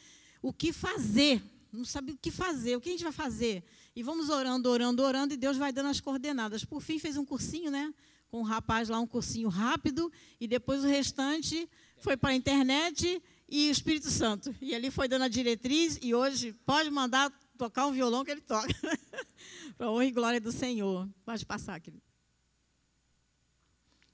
o 0.41 0.52
que 0.52 0.74
fazer. 0.74 1.44
Não 1.72 1.86
sabia 1.86 2.15
o 2.15 2.17
que 2.17 2.32
fazer, 2.32 2.76
o 2.76 2.82
que 2.82 2.89
a 2.89 2.91
gente 2.94 3.04
vai 3.04 3.13
fazer. 3.13 3.63
E 3.96 4.02
vamos 4.02 4.30
orando, 4.30 4.67
orando, 4.67 5.04
orando, 5.04 5.34
e 5.36 5.38
Deus 5.38 5.56
vai 5.56 5.72
dando 5.72 5.89
as 5.89 6.02
coordenadas. 6.02 6.65
Por 6.65 6.82
fim, 6.82 6.98
fez 6.98 7.15
um 7.15 7.24
cursinho, 7.24 7.70
né? 7.70 7.94
Com 8.32 8.39
um 8.39 8.44
rapaz 8.44 8.88
lá, 8.88 8.98
um 8.98 9.06
cursinho 9.06 9.50
rápido, 9.50 10.12
e 10.39 10.48
depois 10.48 10.84
o 10.84 10.88
restante 10.88 11.70
foi 11.98 12.15
para 12.15 12.30
a 12.30 12.34
internet 12.34 13.22
e 13.48 13.67
o 13.67 13.72
Espírito 13.72 14.10
Santo. 14.10 14.56
E 14.62 14.74
ali 14.74 14.89
foi 14.89 15.10
dando 15.10 15.26
a 15.26 15.28
diretriz, 15.28 16.00
e 16.02 16.15
hoje 16.15 16.54
pode 16.65 16.89
mandar 16.89 17.30
tocar 17.58 17.86
um 17.86 17.91
violão 17.91 18.24
que 18.24 18.32
ele 18.32 18.41
toca. 18.41 18.74
para 19.78 19.91
honra 19.91 20.06
e 20.06 20.12
glória 20.12 20.39
do 20.39 20.52
Senhor. 20.52 21.08
Pode 21.26 21.46
passar, 21.46 21.80
querido. 21.82 22.11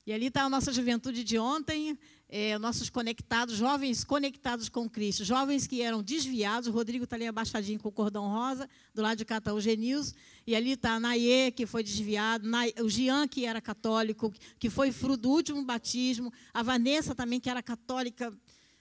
E 0.08 0.14
ali 0.14 0.28
está 0.28 0.44
a 0.44 0.50
nossa 0.50 0.72
juventude 0.72 1.22
de 1.22 1.38
ontem, 1.38 2.00
é, 2.30 2.58
nossos 2.58 2.90
conectados, 2.90 3.56
jovens 3.58 4.06
conectados 4.06 4.70
com 4.70 4.90
Cristo, 4.90 5.26
jovens 5.26 5.68
que 5.68 5.82
eram 5.82 6.02
desviados. 6.02 6.70
O 6.70 6.72
Rodrigo 6.72 7.04
está 7.04 7.18
ali 7.18 7.28
abaixadinho 7.28 7.78
com 7.78 7.90
o 7.90 7.92
cordão 7.92 8.26
rosa, 8.30 8.70
do 8.96 9.02
lado 9.02 9.18
de 9.18 9.26
cá 9.26 9.40
está 9.40 9.54
o 9.54 9.60
Genils, 9.60 10.16
e 10.46 10.56
ali 10.56 10.72
está 10.72 10.94
a 10.94 11.00
Naê, 11.02 11.52
que 11.52 11.66
foi 11.66 11.84
desviado, 11.84 12.48
o 12.82 12.90
Jean, 12.90 13.28
que 13.28 13.46
era 13.46 13.60
católico, 13.60 14.34
que 14.58 14.70
foi 14.70 14.94
fruto 14.94 15.24
do 15.24 15.30
último 15.30 15.62
batismo, 15.66 16.32
a 16.54 16.64
Vanessa 16.64 17.14
também, 17.14 17.38
que 17.38 17.50
era 17.50 17.62
católica, 17.62 18.34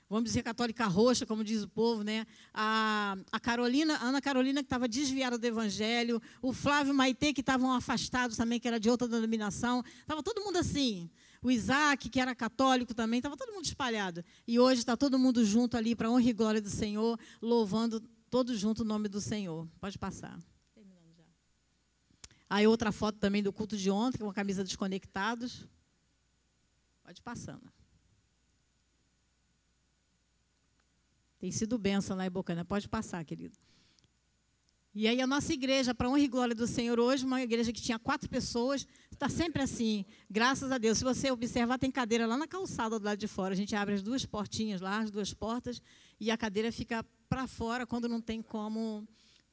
vamos 0.09 0.25
dizer 0.25 0.43
católica 0.43 0.87
roxa, 0.87 1.27
como 1.27 1.43
diz 1.43 1.63
o 1.63 1.69
povo, 1.69 2.03
né? 2.03 2.27
A, 2.55 3.17
a 3.33 3.41
Carolina, 3.41 3.97
a 3.97 4.05
Ana 4.05 4.21
Carolina, 4.21 4.61
que 4.61 4.67
estava 4.67 4.87
desviada 4.89 5.37
do 5.37 5.45
Evangelho, 5.45 6.23
o 6.41 6.53
Flávio 6.53 6.95
Maitê, 6.95 7.33
que 7.33 7.41
estavam 7.41 7.73
afastados 7.73 8.37
também, 8.37 8.61
que 8.61 8.69
era 8.69 8.79
de 8.79 8.89
outra 8.89 9.09
denominação, 9.09 9.83
estava 10.01 10.23
todo 10.23 10.43
mundo 10.43 10.59
assim. 10.59 11.11
O 11.43 11.51
Isaac, 11.51 12.09
que 12.09 12.21
era 12.21 12.35
católico 12.35 12.95
também, 12.95 13.19
estava 13.19 13.37
todo 13.37 13.53
mundo 13.53 13.65
espalhado. 13.65 14.25
E 14.47 14.59
hoje 14.59 14.81
está 14.81 14.97
todo 14.97 15.19
mundo 15.19 15.45
junto 15.45 15.77
ali 15.77 15.95
para 15.95 16.11
honra 16.11 16.31
e 16.31 16.33
glória 16.33 16.61
do 16.61 16.71
Senhor, 16.71 17.19
louvando 17.41 18.01
todo 18.31 18.57
junto 18.57 18.83
o 18.83 18.85
nome 18.85 19.09
do 19.09 19.21
Senhor. 19.21 19.69
Pode 19.79 19.99
passar. 19.99 20.39
Terminando 20.75 21.13
já. 21.17 21.25
Aí 22.49 22.67
outra 22.67 22.91
foto 22.91 23.19
também 23.19 23.43
do 23.43 23.53
culto 23.53 23.77
de 23.77 23.91
ontem, 23.91 24.19
com 24.19 24.29
a 24.29 24.35
camisa 24.35 24.65
desconectados. 24.65 25.69
Pode 27.05 27.23
passando. 27.23 27.71
Tem 31.39 31.51
sido 31.51 31.79
benção 31.79 32.17
lá 32.17 32.27
em 32.27 32.31
Bocana. 32.31 32.65
Pode 32.65 32.89
passar, 32.89 33.25
querido. 33.25 33.59
E 34.99 35.07
aí 35.07 35.21
a 35.21 35.27
nossa 35.27 35.53
igreja, 35.53 35.95
para 35.95 36.09
honra 36.09 36.21
e 36.21 36.27
glória 36.27 36.55
do 36.55 36.67
Senhor, 36.67 36.99
hoje, 36.99 37.23
uma 37.23 37.43
igreja 37.43 37.71
que 37.71 37.83
tinha 37.83 37.99
quatro 37.99 38.31
pessoas, 38.31 38.87
está 39.13 39.29
sempre 39.29 39.61
assim, 39.61 40.07
graças 40.31 40.73
a 40.73 40.79
Deus. 40.79 40.97
Se 40.97 41.05
você 41.05 41.31
observar, 41.31 41.79
tem 41.79 41.91
cadeira 41.91 42.27
lá 42.27 42.35
na 42.35 42.49
calçada 42.49 42.99
do 42.99 43.05
lado 43.05 43.19
de 43.19 43.29
fora. 43.29 43.53
A 43.53 43.57
gente 43.57 43.77
abre 43.77 43.95
as 43.95 44.03
duas 44.03 44.25
portinhas 44.25 44.81
lá, 44.81 45.01
as 45.01 45.11
duas 45.11 45.35
portas, 45.35 45.83
e 46.19 46.31
a 46.31 46.37
cadeira 46.39 46.73
fica 46.73 47.05
para 47.29 47.47
fora 47.47 47.87
quando 47.87 48.09
não 48.09 48.23
tem 48.23 48.41
como, 48.41 49.07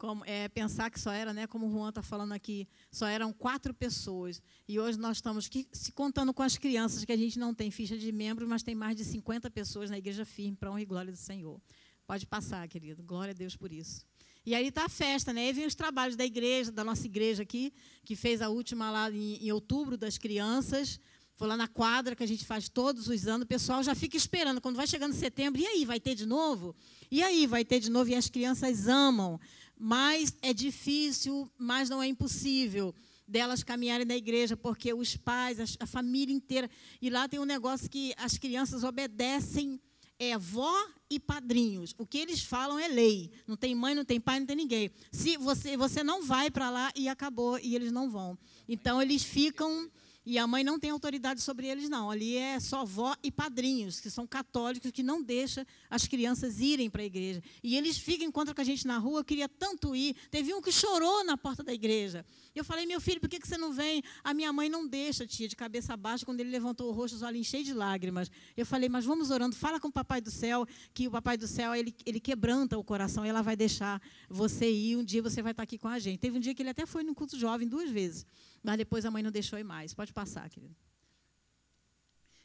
como 0.03 0.25
é, 0.25 0.49
pensar 0.49 0.91
que 0.91 0.99
só 0.99 1.13
era, 1.13 1.31
né, 1.31 1.47
como 1.47 1.65
o 1.65 1.71
Juan 1.71 1.87
está 1.87 2.01
falando 2.01 2.33
aqui, 2.33 2.67
só 2.91 3.07
eram 3.07 3.31
quatro 3.31 3.73
pessoas. 3.73 4.43
E 4.67 4.77
hoje 4.77 4.99
nós 4.99 5.15
estamos 5.15 5.45
aqui, 5.45 5.65
se 5.71 5.93
contando 5.93 6.33
com 6.33 6.43
as 6.43 6.57
crianças, 6.57 7.05
que 7.05 7.11
a 7.13 7.15
gente 7.15 7.39
não 7.39 7.53
tem 7.53 7.71
ficha 7.71 7.97
de 7.97 8.11
membros, 8.11 8.45
mas 8.45 8.61
tem 8.61 8.75
mais 8.75 8.97
de 8.97 9.05
50 9.05 9.49
pessoas 9.49 9.89
na 9.89 9.97
igreja 9.97 10.25
firme, 10.25 10.57
para 10.57 10.69
honra 10.69 10.81
e 10.81 10.85
glória 10.85 11.09
do 11.09 11.17
Senhor. 11.17 11.57
Pode 12.05 12.27
passar, 12.27 12.67
querido. 12.67 13.01
Glória 13.01 13.31
a 13.31 13.33
Deus 13.33 13.55
por 13.55 13.71
isso. 13.71 14.05
E 14.45 14.53
aí 14.53 14.67
está 14.67 14.87
a 14.87 14.89
festa, 14.89 15.31
né? 15.31 15.47
Aí 15.47 15.53
vem 15.53 15.65
os 15.65 15.73
trabalhos 15.73 16.17
da 16.17 16.25
igreja, 16.25 16.69
da 16.69 16.83
nossa 16.83 17.05
igreja 17.05 17.43
aqui, 17.43 17.71
que 18.03 18.13
fez 18.13 18.41
a 18.41 18.49
última 18.49 18.91
lá 18.91 19.09
em, 19.09 19.37
em 19.37 19.53
outubro 19.53 19.95
das 19.95 20.17
crianças. 20.17 20.99
Foi 21.35 21.47
lá 21.47 21.57
na 21.57 21.67
quadra 21.67 22.15
que 22.15 22.23
a 22.23 22.27
gente 22.27 22.45
faz 22.45 22.69
todos 22.69 23.07
os 23.07 23.27
anos. 23.27 23.45
O 23.45 23.47
pessoal 23.47 23.81
já 23.81 23.95
fica 23.95 24.15
esperando. 24.15 24.61
Quando 24.61 24.75
vai 24.75 24.85
chegando 24.85 25.13
setembro, 25.13 25.59
e 25.59 25.65
aí, 25.65 25.83
vai 25.83 25.99
ter 25.99 26.13
de 26.13 26.25
novo? 26.25 26.75
E 27.09 27.23
aí, 27.23 27.47
vai 27.47 27.65
ter 27.65 27.79
de 27.79 27.89
novo? 27.89 28.11
E 28.11 28.15
as 28.15 28.29
crianças 28.29 28.87
amam. 28.87 29.39
Mas 29.77 30.35
é 30.41 30.53
difícil, 30.53 31.51
mas 31.57 31.89
não 31.89 32.01
é 32.01 32.07
impossível 32.07 32.93
delas 33.27 33.63
caminharem 33.63 34.05
na 34.05 34.15
igreja, 34.15 34.55
porque 34.55 34.93
os 34.93 35.15
pais, 35.15 35.77
a 35.79 35.85
família 35.85 36.33
inteira. 36.33 36.69
E 37.01 37.09
lá 37.09 37.27
tem 37.27 37.39
um 37.39 37.45
negócio 37.45 37.89
que 37.89 38.13
as 38.17 38.37
crianças 38.37 38.83
obedecem 38.83 39.79
é 40.19 40.37
vó 40.37 40.73
e 41.09 41.19
padrinhos. 41.19 41.93
O 41.97 42.05
que 42.05 42.17
eles 42.17 42.41
falam 42.43 42.79
é 42.79 42.87
lei. 42.87 43.31
Não 43.47 43.55
tem 43.55 43.75
mãe, 43.75 43.95
não 43.95 44.05
tem 44.05 44.19
pai, 44.19 44.39
não 44.39 44.47
tem 44.47 44.55
ninguém. 44.55 44.91
Se 45.11 45.37
você, 45.37 45.75
você 45.75 46.03
não 46.03 46.23
vai 46.23 46.49
para 46.49 46.69
lá 46.69 46.91
e 46.95 47.07
acabou, 47.09 47.59
e 47.59 47.75
eles 47.75 47.91
não 47.91 48.09
vão. 48.09 48.37
Então 48.67 49.01
eles 49.01 49.23
ficam 49.23 49.89
e 50.25 50.37
a 50.37 50.47
mãe 50.47 50.63
não 50.63 50.79
tem 50.79 50.89
autoridade 50.89 51.41
sobre 51.41 51.67
eles, 51.67 51.89
não. 51.89 52.09
Ali 52.09 52.37
é 52.37 52.59
só 52.59 52.85
vó 52.85 53.13
e 53.21 53.29
padrinhos, 53.29 53.99
que 53.99 54.09
são 54.09 54.25
católicos, 54.25 54.89
que 54.91 55.03
não 55.03 55.21
deixam 55.21 55.65
as 55.89 56.07
crianças 56.07 56.59
irem 56.59 56.89
para 56.89 57.01
a 57.01 57.05
igreja. 57.05 57.43
E 57.61 57.75
eles 57.75 57.97
ficam, 57.97 58.25
encontram 58.25 58.55
com 58.55 58.61
a 58.61 58.63
gente 58.63 58.87
na 58.87 58.97
rua, 58.97 59.19
eu 59.19 59.23
queria 59.25 59.49
tanto 59.49 59.93
ir. 59.95 60.15
Teve 60.31 60.53
um 60.53 60.61
que 60.61 60.71
chorou 60.71 61.25
na 61.25 61.37
porta 61.37 61.61
da 61.61 61.73
igreja. 61.73 62.25
Eu 62.55 62.63
falei, 62.63 62.85
meu 62.85 63.01
filho, 63.01 63.19
por 63.19 63.27
que 63.27 63.39
você 63.39 63.57
não 63.57 63.73
vem? 63.73 64.01
A 64.23 64.33
minha 64.33 64.53
mãe 64.53 64.69
não 64.69 64.87
deixa, 64.87 65.27
tia, 65.27 65.47
de 65.47 65.55
cabeça 65.55 65.97
baixa, 65.97 66.25
quando 66.25 66.39
ele 66.39 66.49
levantou 66.49 66.89
o 66.89 66.91
rosto, 66.93 67.15
os 67.15 67.21
olhos 67.21 67.45
cheios 67.45 67.65
de 67.65 67.73
lágrimas. 67.73 68.31
Eu 68.55 68.65
falei, 68.65 68.87
mas 68.87 69.03
vamos 69.03 69.29
orando, 69.29 69.55
fala 69.55 69.79
com 69.79 69.89
o 69.89 69.91
papai 69.91 70.21
do 70.21 70.31
céu, 70.31 70.65
que 70.93 71.07
o 71.07 71.11
papai 71.11 71.35
do 71.35 71.47
céu, 71.47 71.75
ele, 71.75 71.93
ele 72.05 72.19
quebranta 72.19 72.77
o 72.77 72.83
coração 72.83 73.25
e 73.25 73.29
ela 73.29 73.41
vai 73.41 73.55
deixar 73.55 74.01
você 74.29 74.71
ir, 74.71 74.95
um 74.95 75.03
dia 75.03 75.21
você 75.21 75.41
vai 75.41 75.51
estar 75.51 75.63
aqui 75.63 75.77
com 75.77 75.87
a 75.89 75.99
gente. 75.99 76.19
Teve 76.19 76.37
um 76.37 76.39
dia 76.39 76.55
que 76.55 76.61
ele 76.61 76.69
até 76.69 76.85
foi 76.85 77.03
no 77.03 77.13
culto 77.13 77.37
jovem 77.37 77.67
duas 77.67 77.89
vezes. 77.89 78.25
Mas 78.63 78.77
depois 78.77 79.05
a 79.05 79.11
mãe 79.11 79.21
não 79.21 79.31
deixou 79.31 79.59
ir 79.59 79.63
mais. 79.63 79.93
Pode 79.93 80.13
passar, 80.13 80.49
querido. 80.49 80.75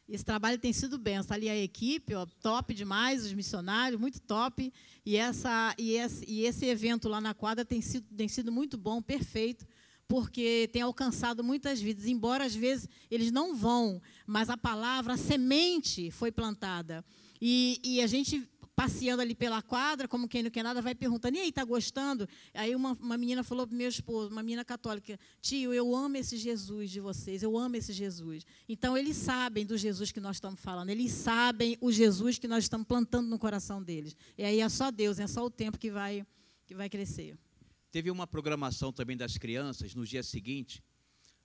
Esse 0.09 0.25
trabalho 0.25 0.59
tem 0.59 0.73
sido 0.73 0.99
bem. 0.99 1.17
Está 1.17 1.35
ali 1.35 1.49
a 1.49 1.57
equipe, 1.57 2.15
ó, 2.15 2.27
top 2.41 2.73
demais, 2.75 3.25
os 3.25 3.33
missionários, 3.33 4.01
muito 4.01 4.21
top. 4.21 4.73
E, 5.05 5.17
essa, 5.17 5.75
e, 5.79 5.93
esse, 5.93 6.25
e 6.27 6.47
esse 6.47 6.65
evento 6.67 7.09
lá 7.09 7.21
na 7.21 7.35
quadra 7.35 7.65
tem 7.65 7.83
sido, 7.83 8.07
tem 8.17 8.27
sido 8.27 8.51
muito 8.51 8.79
bom, 8.79 9.03
perfeito, 9.03 9.67
porque 10.09 10.69
tem 10.73 10.81
alcançado 10.81 11.45
muitas 11.45 11.81
vidas. 11.81 12.07
Embora 12.07 12.45
às 12.45 12.55
vezes 12.55 12.89
eles 13.11 13.31
não 13.31 13.55
vão, 13.55 14.01
mas 14.27 14.49
a 14.49 14.57
palavra, 14.57 15.13
a 15.13 15.19
semente 15.19 16.11
foi 16.11 16.33
plantada. 16.33 17.05
E, 17.41 17.79
e 17.85 18.01
a 18.01 18.07
gente 18.07 18.49
passeando 18.79 19.21
ali 19.21 19.35
pela 19.35 19.61
quadra, 19.61 20.07
como 20.07 20.29
quem 20.29 20.41
não 20.41 20.53
quer 20.53 20.63
nada, 20.63 20.81
vai 20.81 20.95
perguntando, 20.95 21.37
e 21.37 21.41
aí, 21.41 21.49
está 21.49 21.65
gostando? 21.65 22.29
Aí 22.55 22.77
uma, 22.77 22.93
uma 22.93 23.19
menina 23.19 23.43
falou 23.43 23.67
para 23.67 23.75
o 23.75 23.77
meu 23.77 23.89
esposo, 23.89 24.31
uma 24.31 24.41
menina 24.41 24.65
católica, 24.65 25.19
tio, 25.41 25.75
eu 25.75 25.97
amo 25.97 26.17
esse 26.17 26.37
Jesus 26.37 26.89
de 26.89 27.01
vocês, 27.01 27.43
eu 27.43 27.59
amo 27.59 27.75
esse 27.75 27.93
Jesus. 27.93 28.47
Então, 28.69 28.97
eles 28.97 29.17
sabem 29.17 29.67
do 29.67 29.77
Jesus 29.77 30.13
que 30.13 30.21
nós 30.21 30.37
estamos 30.37 30.61
falando, 30.61 30.91
eles 30.91 31.11
sabem 31.11 31.77
o 31.81 31.91
Jesus 31.91 32.39
que 32.39 32.47
nós 32.47 32.63
estamos 32.63 32.87
plantando 32.87 33.27
no 33.27 33.37
coração 33.37 33.83
deles. 33.83 34.17
E 34.39 34.45
aí 34.45 34.61
é 34.61 34.69
só 34.69 34.93
Deus, 34.93 35.19
é 35.19 35.27
só 35.27 35.45
o 35.45 35.51
tempo 35.51 35.77
que 35.77 35.91
vai, 35.91 36.25
que 36.65 36.73
vai 36.73 36.89
crescer. 36.89 37.37
Teve 37.91 38.13
uma 38.13 38.29
programação 38.29 38.93
também 38.93 39.17
das 39.17 39.37
crianças 39.37 39.93
no 39.93 40.07
dia 40.07 40.23
seguinte, 40.23 40.81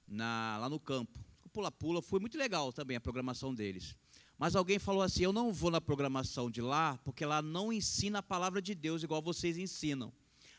na, 0.08 0.60
lá 0.60 0.70
no 0.70 0.80
campo. 0.80 1.20
O 1.44 1.50
Pula-Pula 1.50 2.00
foi 2.00 2.20
muito 2.20 2.38
legal 2.38 2.72
também 2.72 2.96
a 2.96 3.02
programação 3.02 3.56
deles. 3.56 3.96
Mas 4.38 4.56
alguém 4.56 4.80
falou 4.80 5.02
assim: 5.02 5.24
eu 5.24 5.34
não 5.34 5.52
vou 5.52 5.72
na 5.72 5.82
programação 5.82 6.50
de 6.50 6.62
lá, 6.62 6.98
porque 7.04 7.26
lá 7.26 7.42
não 7.42 7.72
ensina 7.72 8.20
a 8.20 8.24
palavra 8.24 8.62
de 8.62 8.74
Deus 8.74 9.04
igual 9.04 9.22
vocês 9.22 9.58
ensinam. 9.58 10.12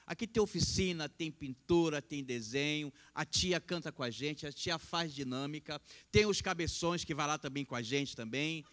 Aqui 0.07 0.27
tem 0.27 0.43
oficina, 0.43 1.09
tem 1.09 1.31
pintura, 1.31 2.03
tem 2.03 2.23
desenho, 2.23 2.93
a 3.15 3.25
tia 3.25 3.59
canta 3.59 3.91
com 3.91 4.03
a 4.03 4.11
gente, 4.11 4.47
a 4.47 4.53
tia 4.53 4.79
faz 4.79 5.15
dinâmica, 5.15 5.81
tem 6.13 6.27
os 6.27 6.43
cabeções 6.43 7.05
que 7.05 7.15
vai 7.15 7.27
lá 7.27 7.39
também 7.39 7.65
com 7.65 7.75
a 7.75 7.81
gente 7.81 8.15
também. 8.15 8.65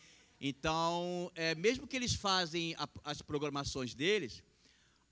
Então, 0.42 1.32
é, 1.36 1.56
mesmo 1.56 1.88
que 1.88 1.96
eles 1.96 2.14
fazem 2.14 2.76
a, 2.78 2.90
as 3.06 3.22
programações 3.22 3.94
deles, 3.94 4.44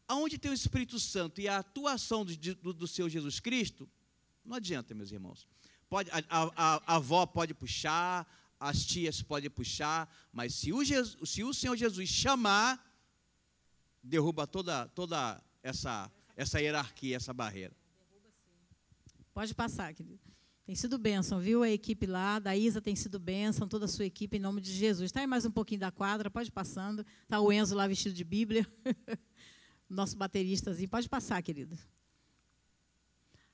aonde 0.07 0.37
tem 0.37 0.51
o 0.51 0.53
Espírito 0.53 0.99
Santo 0.99 1.39
e 1.39 1.47
a 1.47 1.59
atuação 1.59 2.25
do, 2.25 2.35
do, 2.35 2.73
do 2.73 2.87
seu 2.87 3.07
Jesus 3.07 3.39
Cristo, 3.39 3.87
não 4.43 4.57
adianta, 4.57 4.93
meus 4.95 5.11
irmãos. 5.11 5.47
Pode, 5.87 6.09
a, 6.11 6.23
a, 6.29 6.81
a, 6.85 6.95
avó 6.95 7.25
pode 7.25 7.53
puxar, 7.53 8.27
as 8.59 8.85
tias 8.85 9.21
podem 9.21 9.49
puxar, 9.49 10.13
mas 10.31 10.53
se 10.53 10.73
o, 10.73 10.83
Jesus, 10.83 11.17
se 11.29 11.43
o 11.43 11.53
Senhor 11.53 11.77
Jesus 11.77 12.09
chamar, 12.09 12.83
derruba 14.03 14.45
toda, 14.45 14.87
toda 14.89 15.41
essa, 15.63 16.11
essa 16.35 16.59
hierarquia, 16.59 17.15
essa 17.15 17.33
barreira. 17.33 17.75
Pode 19.33 19.55
passar, 19.55 19.93
querido. 19.93 20.19
Tem 20.65 20.75
sido 20.75 20.99
bênção, 20.99 21.39
viu? 21.39 21.63
A 21.63 21.69
equipe 21.69 22.05
lá, 22.05 22.37
da 22.37 22.55
Isa 22.55 22.79
tem 22.81 22.95
sido 22.95 23.17
bênção, 23.17 23.67
toda 23.67 23.85
a 23.85 23.87
sua 23.87 24.05
equipe, 24.05 24.37
em 24.37 24.39
nome 24.39 24.61
de 24.61 24.71
Jesus. 24.71 25.09
Está 25.09 25.21
aí 25.21 25.25
mais 25.25 25.45
um 25.45 25.49
pouquinho 25.49 25.79
da 25.79 25.91
quadra, 25.91 26.29
pode 26.29 26.51
passando. 26.51 27.03
Está 27.23 27.39
o 27.39 27.51
Enzo 27.51 27.73
lá 27.73 27.87
vestido 27.87 28.13
de 28.13 28.23
Bíblia. 28.23 28.67
Nosso 29.89 30.15
bateristazinho. 30.15 30.87
Pode 30.87 31.09
passar, 31.09 31.41
querido. 31.41 31.75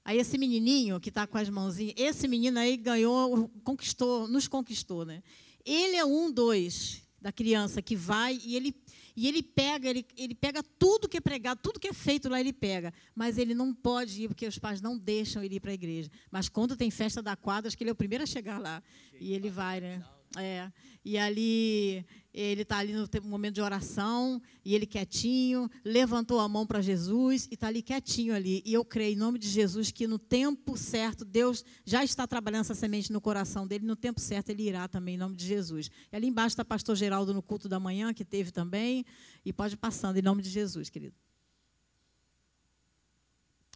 Aí 0.05 0.19
esse 0.19 0.37
menininho 0.37 0.99
que 0.99 1.09
está 1.09 1.25
com 1.25 1.37
as 1.37 1.49
mãozinhas, 1.49 1.95
esse 1.97 2.27
menino 2.27 2.59
aí 2.59 2.77
ganhou, 2.77 3.49
conquistou, 3.63 4.27
nos 4.27 4.47
conquistou, 4.47 5.03
né? 5.03 5.23
Ele 5.65 5.95
é 5.97 6.05
um 6.05 6.31
dois 6.31 7.01
da 7.19 7.31
criança 7.31 7.81
que 7.81 7.95
vai 7.95 8.39
e 8.45 8.55
ele 8.55 8.75
e 9.17 9.27
ele 9.29 9.41
pega, 9.41 9.89
ele, 9.89 10.05
ele 10.17 10.35
pega 10.35 10.61
tudo 10.77 11.07
que 11.07 11.17
é 11.17 11.21
pregado, 11.21 11.61
tudo 11.63 11.79
que 11.79 11.87
é 11.87 11.93
feito 11.93 12.27
lá, 12.27 12.39
ele 12.39 12.51
pega. 12.51 12.93
Mas 13.15 13.37
ele 13.37 13.55
não 13.55 13.73
pode 13.73 14.23
ir, 14.23 14.27
porque 14.27 14.45
os 14.45 14.59
pais 14.59 14.81
não 14.81 14.97
deixam 14.97 15.41
ele 15.41 15.55
ir 15.55 15.59
para 15.61 15.71
a 15.71 15.73
igreja. 15.73 16.11
Mas 16.29 16.49
quando 16.49 16.75
tem 16.75 16.91
festa 16.91 17.21
da 17.21 17.33
quadra, 17.33 17.69
acho 17.69 17.77
que 17.77 17.83
ele 17.83 17.91
é 17.91 17.93
o 17.93 17.95
primeiro 17.95 18.25
a 18.25 18.27
chegar 18.27 18.59
lá. 18.59 18.83
E 19.17 19.33
ele 19.33 19.49
vai, 19.49 19.79
né? 19.79 20.03
É. 20.37 20.71
E 21.03 21.17
ali, 21.17 22.03
ele 22.33 22.63
está 22.63 22.79
ali 22.79 22.91
no 22.91 23.07
momento 23.23 23.55
de 23.55 23.61
oração, 23.61 24.41
e 24.63 24.73
ele 24.73 24.87
quietinho, 24.87 25.69
levantou 25.83 26.39
a 26.39 26.49
mão 26.49 26.65
para 26.65 26.81
Jesus 26.81 27.47
e 27.49 27.53
está 27.53 27.67
ali 27.67 27.83
quietinho 27.83 28.33
ali. 28.33 28.63
E 28.65 28.73
eu 28.73 28.83
creio, 28.83 29.13
em 29.13 29.15
nome 29.15 29.37
de 29.37 29.47
Jesus, 29.47 29.91
que 29.91 30.07
no 30.07 30.17
tempo 30.17 30.75
certo, 30.75 31.23
Deus 31.23 31.63
já 31.85 32.03
está 32.03 32.25
trabalhando 32.25 32.61
essa 32.61 32.73
semente 32.73 33.13
no 33.13 33.21
coração 33.21 33.67
dele, 33.67 33.85
no 33.85 33.95
tempo 33.95 34.19
certo 34.19 34.49
ele 34.49 34.63
irá 34.63 34.87
também, 34.87 35.13
em 35.13 35.17
nome 35.19 35.35
de 35.35 35.45
Jesus. 35.45 35.91
E 36.11 36.15
ali 36.15 36.27
embaixo 36.27 36.53
está 36.53 36.65
pastor 36.65 36.95
Geraldo 36.95 37.33
no 37.33 37.43
culto 37.43 37.69
da 37.69 37.79
manhã, 37.79 38.11
que 38.11 38.25
teve 38.25 38.51
também, 38.51 39.05
e 39.45 39.53
pode 39.53 39.75
ir 39.75 39.77
passando, 39.77 40.17
em 40.17 40.23
nome 40.23 40.41
de 40.41 40.49
Jesus, 40.49 40.89
querido. 40.89 41.15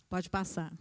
Pode 0.10 0.30
passar. 0.32 0.74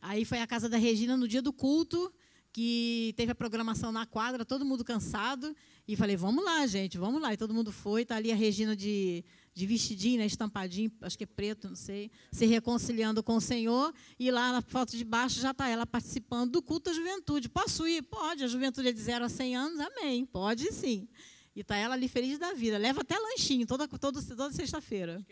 Aí 0.00 0.24
foi 0.24 0.40
a 0.40 0.46
casa 0.46 0.68
da 0.68 0.78
Regina 0.78 1.16
no 1.16 1.28
dia 1.28 1.42
do 1.42 1.52
culto, 1.52 2.12
que 2.52 3.14
teve 3.16 3.32
a 3.32 3.34
programação 3.34 3.92
na 3.92 4.04
quadra, 4.04 4.44
todo 4.44 4.64
mundo 4.64 4.84
cansado, 4.84 5.54
e 5.86 5.96
falei, 5.96 6.16
vamos 6.16 6.44
lá, 6.44 6.66
gente, 6.66 6.98
vamos 6.98 7.20
lá. 7.20 7.32
E 7.32 7.36
todo 7.36 7.54
mundo 7.54 7.70
foi, 7.70 8.02
está 8.02 8.16
ali 8.16 8.32
a 8.32 8.34
Regina 8.34 8.74
de, 8.74 9.24
de 9.54 9.66
vestidinho, 9.66 10.18
né, 10.18 10.26
estampadinho, 10.26 10.90
acho 11.02 11.16
que 11.16 11.24
é 11.24 11.26
preto, 11.26 11.68
não 11.68 11.76
sei, 11.76 12.10
se 12.32 12.46
reconciliando 12.46 13.22
com 13.22 13.36
o 13.36 13.40
Senhor, 13.40 13.94
e 14.18 14.30
lá 14.30 14.52
na 14.52 14.62
foto 14.62 14.96
de 14.96 15.04
baixo 15.04 15.40
já 15.40 15.52
está 15.52 15.68
ela 15.68 15.86
participando 15.86 16.52
do 16.52 16.62
culto 16.62 16.90
da 16.90 16.96
juventude. 16.96 17.48
Posso 17.48 17.86
ir? 17.86 18.02
Pode, 18.02 18.44
a 18.44 18.48
juventude 18.48 18.88
é 18.88 18.92
de 18.92 19.00
0 19.00 19.24
a 19.24 19.28
100 19.28 19.56
anos, 19.56 19.80
amém, 19.80 20.26
pode 20.26 20.72
sim. 20.72 21.08
E 21.54 21.60
está 21.60 21.76
ela 21.76 21.94
ali 21.94 22.08
feliz 22.08 22.38
da 22.38 22.52
vida. 22.52 22.78
Leva 22.78 23.00
até 23.00 23.18
lanchinho, 23.18 23.66
toda, 23.66 23.86
toda, 23.88 24.22
toda 24.22 24.52
sexta-feira. 24.52 25.24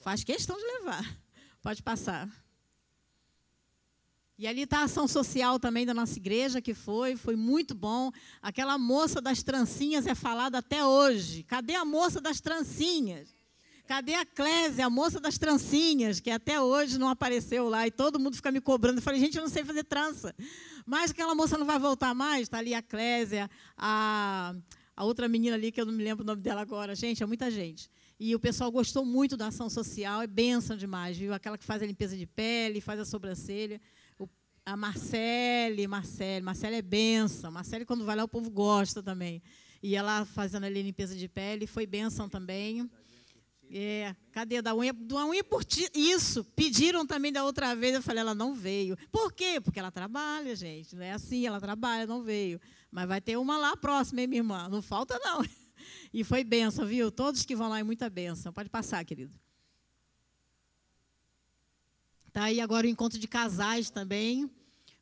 Faz 0.00 0.24
questão 0.24 0.56
de 0.56 0.64
levar. 0.64 1.20
Pode 1.62 1.82
passar. 1.82 2.28
E 4.40 4.46
ali 4.46 4.62
está 4.62 4.78
a 4.78 4.84
ação 4.84 5.06
social 5.06 5.60
também 5.60 5.84
da 5.84 5.92
nossa 5.92 6.16
igreja, 6.16 6.62
que 6.62 6.72
foi, 6.72 7.14
foi 7.14 7.36
muito 7.36 7.74
bom. 7.74 8.10
Aquela 8.40 8.78
moça 8.78 9.20
das 9.20 9.42
trancinhas 9.42 10.06
é 10.06 10.14
falada 10.14 10.56
até 10.56 10.82
hoje. 10.82 11.42
Cadê 11.42 11.74
a 11.74 11.84
moça 11.84 12.22
das 12.22 12.40
trancinhas? 12.40 13.36
Cadê 13.86 14.14
a 14.14 14.24
Clésia, 14.24 14.86
a 14.86 14.88
moça 14.88 15.20
das 15.20 15.36
trancinhas, 15.36 16.20
que 16.20 16.30
até 16.30 16.58
hoje 16.58 16.98
não 16.98 17.10
apareceu 17.10 17.68
lá 17.68 17.86
e 17.86 17.90
todo 17.90 18.18
mundo 18.18 18.34
fica 18.34 18.50
me 18.50 18.62
cobrando. 18.62 18.96
Eu 18.96 19.02
falei, 19.02 19.20
gente, 19.20 19.36
eu 19.36 19.42
não 19.42 19.50
sei 19.50 19.62
fazer 19.62 19.84
trança. 19.84 20.34
Mas 20.86 21.10
aquela 21.10 21.34
moça 21.34 21.58
não 21.58 21.66
vai 21.66 21.78
voltar 21.78 22.14
mais? 22.14 22.44
Está 22.44 22.60
ali 22.60 22.72
a 22.72 22.80
Clésia, 22.80 23.50
a, 23.76 24.54
a 24.96 25.04
outra 25.04 25.28
menina 25.28 25.54
ali, 25.54 25.70
que 25.70 25.78
eu 25.78 25.84
não 25.84 25.92
me 25.92 26.02
lembro 26.02 26.24
o 26.24 26.26
nome 26.26 26.40
dela 26.40 26.62
agora. 26.62 26.94
Gente, 26.94 27.22
é 27.22 27.26
muita 27.26 27.50
gente. 27.50 27.90
E 28.18 28.34
o 28.34 28.40
pessoal 28.40 28.72
gostou 28.72 29.04
muito 29.04 29.36
da 29.36 29.48
ação 29.48 29.68
social, 29.68 30.22
é 30.22 30.26
bênção 30.26 30.78
demais, 30.78 31.18
viu? 31.18 31.34
Aquela 31.34 31.58
que 31.58 31.64
faz 31.64 31.82
a 31.82 31.86
limpeza 31.86 32.16
de 32.16 32.26
pele, 32.26 32.80
faz 32.80 32.98
a 33.00 33.04
sobrancelha. 33.04 33.78
A 34.70 34.76
Marcele, 34.76 35.88
Marcele, 35.88 36.44
Marcele 36.44 36.76
é 36.76 36.82
benção. 36.82 37.50
Marcele, 37.50 37.84
quando 37.84 38.04
vai 38.04 38.14
lá, 38.14 38.22
o 38.22 38.28
povo 38.28 38.48
gosta 38.48 39.02
também. 39.02 39.42
E 39.82 39.96
ela 39.96 40.24
fazendo 40.24 40.64
ali 40.64 40.80
limpeza 40.80 41.16
de 41.16 41.28
pele, 41.28 41.66
foi 41.66 41.86
benção 41.86 42.28
também. 42.28 42.88
É, 43.68 44.14
cadê 44.30 44.62
da 44.62 44.72
unha? 44.72 44.92
Da 44.92 45.26
unha 45.26 45.42
por 45.42 45.64
ti, 45.64 45.90
isso. 45.92 46.44
Pediram 46.44 47.04
também 47.04 47.32
da 47.32 47.44
outra 47.44 47.74
vez, 47.74 47.96
eu 47.96 48.02
falei, 48.02 48.20
ela 48.20 48.32
não 48.34 48.54
veio. 48.54 48.96
Por 49.10 49.32
quê? 49.32 49.60
Porque 49.60 49.80
ela 49.80 49.90
trabalha, 49.90 50.54
gente. 50.54 50.94
Não 50.94 51.02
é 51.02 51.12
assim, 51.12 51.46
ela 51.46 51.60
trabalha, 51.60 52.06
não 52.06 52.22
veio. 52.22 52.60
Mas 52.92 53.08
vai 53.08 53.20
ter 53.20 53.36
uma 53.36 53.58
lá 53.58 53.76
próxima, 53.76 54.20
hein, 54.20 54.28
minha 54.28 54.40
irmã? 54.40 54.68
Não 54.68 54.80
falta, 54.80 55.18
não. 55.18 55.44
E 56.12 56.22
foi 56.22 56.44
benção, 56.44 56.86
viu? 56.86 57.10
Todos 57.10 57.44
que 57.44 57.56
vão 57.56 57.68
lá 57.68 57.78
é 57.78 57.82
muita 57.82 58.08
benção. 58.08 58.52
Pode 58.52 58.68
passar, 58.68 59.04
querido. 59.04 59.34
Tá 62.32 62.44
aí 62.44 62.60
agora 62.60 62.86
o 62.86 62.90
encontro 62.90 63.18
de 63.18 63.26
casais 63.26 63.90
também. 63.90 64.48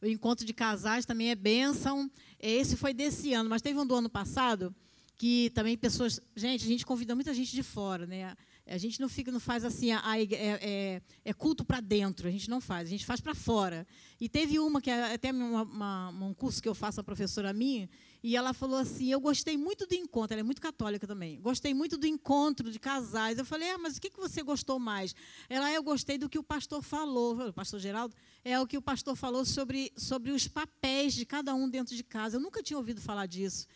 O 0.01 0.07
encontro 0.07 0.47
de 0.47 0.53
casais 0.53 1.05
também 1.05 1.31
é 1.31 1.35
bênção. 1.35 2.11
Esse 2.39 2.77
foi 2.77 2.95
desse 2.95 3.33
ano, 3.33 3.51
mas 3.51 3.63
teve 3.63 3.79
um 3.79 3.87
do 3.87 3.95
ano 3.95 4.09
passado 4.09 4.75
que 5.17 5.51
também 5.51 5.77
pessoas. 5.77 6.21
Gente, 6.37 6.65
a 6.65 6.69
gente 6.69 6.87
convida 6.87 7.15
muita 7.15 7.35
gente 7.35 7.51
de 7.51 7.63
fora, 7.63 8.07
né? 8.07 8.35
A 8.65 8.79
gente 8.79 9.01
não 9.01 9.09
fica, 9.09 9.33
não 9.33 9.41
faz 9.41 9.65
assim, 9.65 9.91
a, 9.91 10.01
a, 10.05 10.21
é, 10.21 10.27
é, 10.33 11.03
é, 11.25 11.33
culto 11.33 11.65
para 11.65 11.81
dentro, 11.81 12.29
a 12.29 12.31
gente 12.31 12.51
não 12.51 12.61
faz, 12.61 12.87
a 12.87 12.91
gente 12.91 13.05
faz 13.05 13.21
para 13.21 13.35
fora. 13.35 13.87
E 14.21 14.29
teve 14.29 14.59
uma 14.59 14.81
que 14.81 14.91
é 14.91 15.15
até 15.15 15.33
uma, 15.33 15.63
uma, 15.63 16.09
um 16.11 16.35
curso 16.35 16.63
que 16.63 16.69
eu 16.69 16.75
faço 16.75 17.01
a 17.01 17.05
professora 17.05 17.53
minha, 17.53 17.89
e 18.23 18.37
ela 18.37 18.53
falou 18.53 18.79
assim: 18.79 19.13
Eu 19.13 19.21
gostei 19.21 19.57
muito 19.57 19.87
do 19.87 19.95
encontro, 19.95 20.35
ela 20.35 20.41
é 20.41 20.43
muito 20.43 20.61
católica 20.61 21.07
também, 21.07 21.41
gostei 21.41 21.73
muito 21.73 21.97
do 21.97 22.07
encontro 22.07 22.71
de 22.71 22.79
casais. 22.79 23.39
Eu 23.39 23.45
falei: 23.45 23.71
ah, 23.71 23.79
mas 23.79 23.97
o 23.97 24.01
que, 24.01 24.11
você 24.17 24.43
gostou 24.43 24.79
mais? 24.79 25.15
Ela, 25.49 25.73
eu 25.73 25.83
gostei 25.83 26.19
do 26.19 26.29
que 26.29 26.39
o 26.39 26.43
pastor 26.43 26.83
falou, 26.83 27.49
o 27.49 27.53
pastor 27.53 27.79
Geraldo, 27.79 28.15
é 28.45 28.59
o 28.59 28.67
que 28.67 28.77
o 28.77 28.83
pastor 28.83 29.15
falou 29.15 29.45
sobre, 29.45 29.93
sobre 29.97 30.33
os 30.33 30.49
papéis 30.49 31.15
de 31.15 31.25
cada 31.25 31.55
um 31.55 31.69
dentro 31.69 31.95
de 31.95 32.03
casa. 32.03 32.37
Eu 32.37 32.41
nunca 32.41 32.63
tinha 32.63 32.77
ouvido 32.77 33.01
falar 33.01 33.27
disso. 33.27 33.67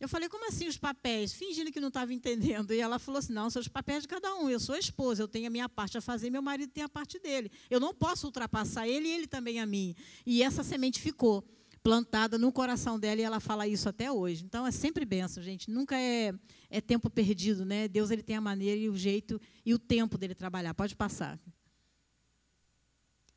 Eu 0.00 0.08
falei, 0.08 0.28
como 0.28 0.48
assim 0.48 0.66
os 0.66 0.76
papéis? 0.76 1.32
Fingindo 1.32 1.70
que 1.70 1.78
não 1.78 1.86
estava 1.86 2.12
entendendo. 2.12 2.72
E 2.72 2.80
ela 2.80 2.98
falou 2.98 3.18
assim: 3.18 3.32
não, 3.32 3.50
são 3.50 3.60
os 3.60 3.68
papéis 3.68 4.02
de 4.02 4.08
cada 4.08 4.34
um. 4.36 4.48
Eu 4.48 4.60
sou 4.60 4.76
esposa, 4.76 5.22
eu 5.22 5.28
tenho 5.28 5.46
a 5.46 5.50
minha 5.50 5.68
parte 5.68 5.98
a 5.98 6.00
fazer, 6.00 6.30
meu 6.30 6.42
marido 6.42 6.70
tem 6.72 6.84
a 6.84 6.88
parte 6.88 7.18
dele. 7.18 7.50
Eu 7.70 7.80
não 7.80 7.94
posso 7.94 8.26
ultrapassar 8.26 8.86
ele 8.86 9.08
e 9.08 9.12
ele 9.12 9.26
também 9.26 9.60
a 9.60 9.66
mim. 9.66 9.94
E 10.24 10.42
essa 10.42 10.62
semente 10.62 11.00
ficou 11.00 11.44
plantada 11.82 12.38
no 12.38 12.52
coração 12.52 12.98
dela 12.98 13.20
e 13.20 13.24
ela 13.24 13.40
fala 13.40 13.66
isso 13.66 13.88
até 13.88 14.10
hoje. 14.10 14.44
Então 14.44 14.66
é 14.66 14.70
sempre 14.70 15.04
benção, 15.04 15.42
gente. 15.42 15.70
Nunca 15.70 15.98
é, 15.98 16.32
é 16.70 16.80
tempo 16.80 17.10
perdido, 17.10 17.64
né? 17.64 17.88
Deus 17.88 18.10
ele 18.10 18.22
tem 18.22 18.36
a 18.36 18.40
maneira 18.40 18.80
e 18.80 18.88
o 18.88 18.96
jeito 18.96 19.40
e 19.66 19.74
o 19.74 19.78
tempo 19.78 20.16
dele 20.16 20.34
trabalhar. 20.34 20.74
Pode 20.74 20.94
passar. 20.94 21.38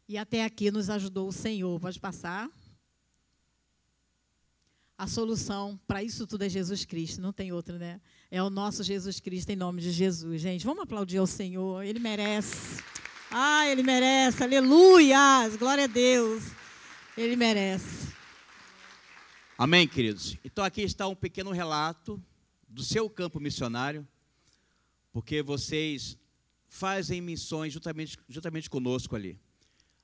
E 0.07 0.17
até 0.17 0.43
aqui 0.43 0.69
nos 0.69 0.89
ajudou 0.89 1.27
o 1.27 1.33
Senhor. 1.33 1.79
Pode 1.79 1.99
passar. 1.99 2.49
A 4.97 5.07
solução 5.07 5.77
para 5.85 6.01
isso 6.01 6.25
tudo 6.25 6.43
é 6.43 6.49
Jesus 6.49 6.85
Cristo, 6.85 7.21
não 7.21 7.33
tem 7.33 7.51
outro, 7.51 7.77
né? 7.77 7.99
É 8.31 8.41
o 8.41 8.49
nosso 8.49 8.81
Jesus 8.81 9.19
Cristo 9.19 9.49
em 9.49 9.55
nome 9.55 9.81
de 9.81 9.91
Jesus, 9.91 10.41
gente. 10.41 10.65
Vamos 10.65 10.83
aplaudir 10.83 11.17
ao 11.17 11.27
Senhor, 11.27 11.83
ele 11.83 11.99
merece. 11.99 12.81
Ah, 13.29 13.67
ele 13.67 13.83
merece, 13.83 14.41
aleluia! 14.41 15.49
Glória 15.59 15.83
a 15.83 15.87
Deus, 15.87 16.43
ele 17.17 17.35
merece. 17.35 18.15
Amém, 19.57 19.87
queridos? 19.87 20.35
Então 20.43 20.65
aqui 20.65 20.81
está 20.81 21.07
um 21.07 21.15
pequeno 21.15 21.49
relato 21.51 22.21
do 22.67 22.83
seu 22.83 23.09
campo 23.09 23.39
missionário, 23.39 24.05
porque 25.13 25.41
vocês 25.41 26.17
fazem 26.67 27.21
missões 27.21 27.71
juntamente, 27.71 28.17
juntamente 28.27 28.69
conosco 28.69 29.15
ali. 29.15 29.39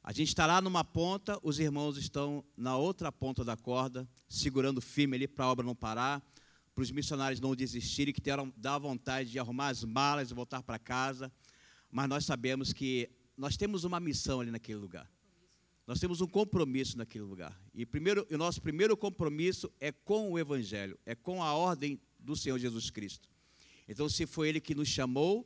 A 0.01 0.13
gente 0.13 0.29
está 0.29 0.45
lá 0.45 0.61
numa 0.61 0.85
ponta, 0.85 1.37
os 1.43 1.59
irmãos 1.59 1.97
estão 1.97 2.45
na 2.55 2.77
outra 2.77 3.11
ponta 3.11 3.43
da 3.43 3.57
corda, 3.57 4.07
segurando 4.29 4.79
firme 4.79 5.17
ali 5.17 5.27
para 5.27 5.43
a 5.43 5.51
obra 5.51 5.65
não 5.65 5.75
parar, 5.75 6.25
para 6.73 6.81
os 6.81 6.89
missionários 6.89 7.41
não 7.41 7.53
desistirem, 7.53 8.13
que 8.13 8.21
terão 8.21 8.53
da 8.55 8.77
vontade 8.77 9.31
de 9.31 9.37
arrumar 9.37 9.67
as 9.67 9.83
malas 9.83 10.31
e 10.31 10.33
voltar 10.33 10.63
para 10.63 10.79
casa. 10.79 11.29
Mas 11.91 12.07
nós 12.07 12.23
sabemos 12.23 12.71
que 12.71 13.09
nós 13.35 13.57
temos 13.57 13.83
uma 13.83 13.99
missão 13.99 14.39
ali 14.39 14.49
naquele 14.49 14.79
lugar. 14.79 15.11
Nós 15.87 15.99
temos 15.99 16.21
um 16.21 16.27
compromisso 16.27 16.97
naquele 16.97 17.23
lugar. 17.23 17.59
E 17.73 17.85
primeiro, 17.85 18.25
o 18.31 18.37
nosso 18.37 18.61
primeiro 18.61 18.95
compromisso 18.95 19.71
é 19.79 19.91
com 19.91 20.31
o 20.31 20.39
Evangelho, 20.39 20.97
é 21.05 21.15
com 21.15 21.43
a 21.43 21.53
ordem 21.53 21.99
do 22.19 22.35
Senhor 22.35 22.57
Jesus 22.59 22.89
Cristo. 22.89 23.29
Então, 23.87 24.07
se 24.07 24.25
foi 24.25 24.49
Ele 24.49 24.61
que 24.61 24.75
nos 24.75 24.87
chamou, 24.87 25.45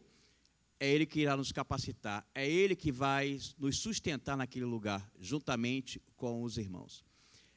é 0.80 0.92
Ele 0.92 1.06
que 1.06 1.22
irá 1.22 1.36
nos 1.38 1.52
capacitar, 1.52 2.28
é 2.36 2.50
Ele 2.50 2.76
que 2.76 2.92
vai 2.92 3.40
nos 3.58 3.80
sustentar 3.80 4.36
naquele 4.36 4.66
lugar, 4.66 5.10
juntamente 5.20 6.02
com 6.16 6.44
os 6.44 6.58
irmãos. 6.58 7.04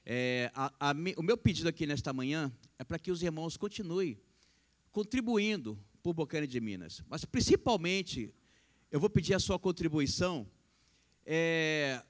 É, 0.04 0.50
a, 0.54 0.90
a, 0.90 0.94
o 1.16 1.22
meu 1.22 1.36
pedido 1.36 1.68
aqui 1.68 1.86
nesta 1.86 2.12
manhã 2.12 2.50
é 2.78 2.84
para 2.84 2.98
que 2.98 3.10
os 3.10 3.22
irmãos 3.22 3.56
continuem 3.56 4.18
contribuindo 4.90 5.78
por 6.02 6.14
Bocaina 6.14 6.46
de 6.46 6.60
Minas, 6.60 7.02
mas 7.08 7.24
principalmente 7.24 8.32
eu 8.90 8.98
vou 8.98 9.10
pedir 9.10 9.34
a 9.34 9.38
sua 9.38 9.58
contribuição. 9.58 10.48
É, 11.26 12.02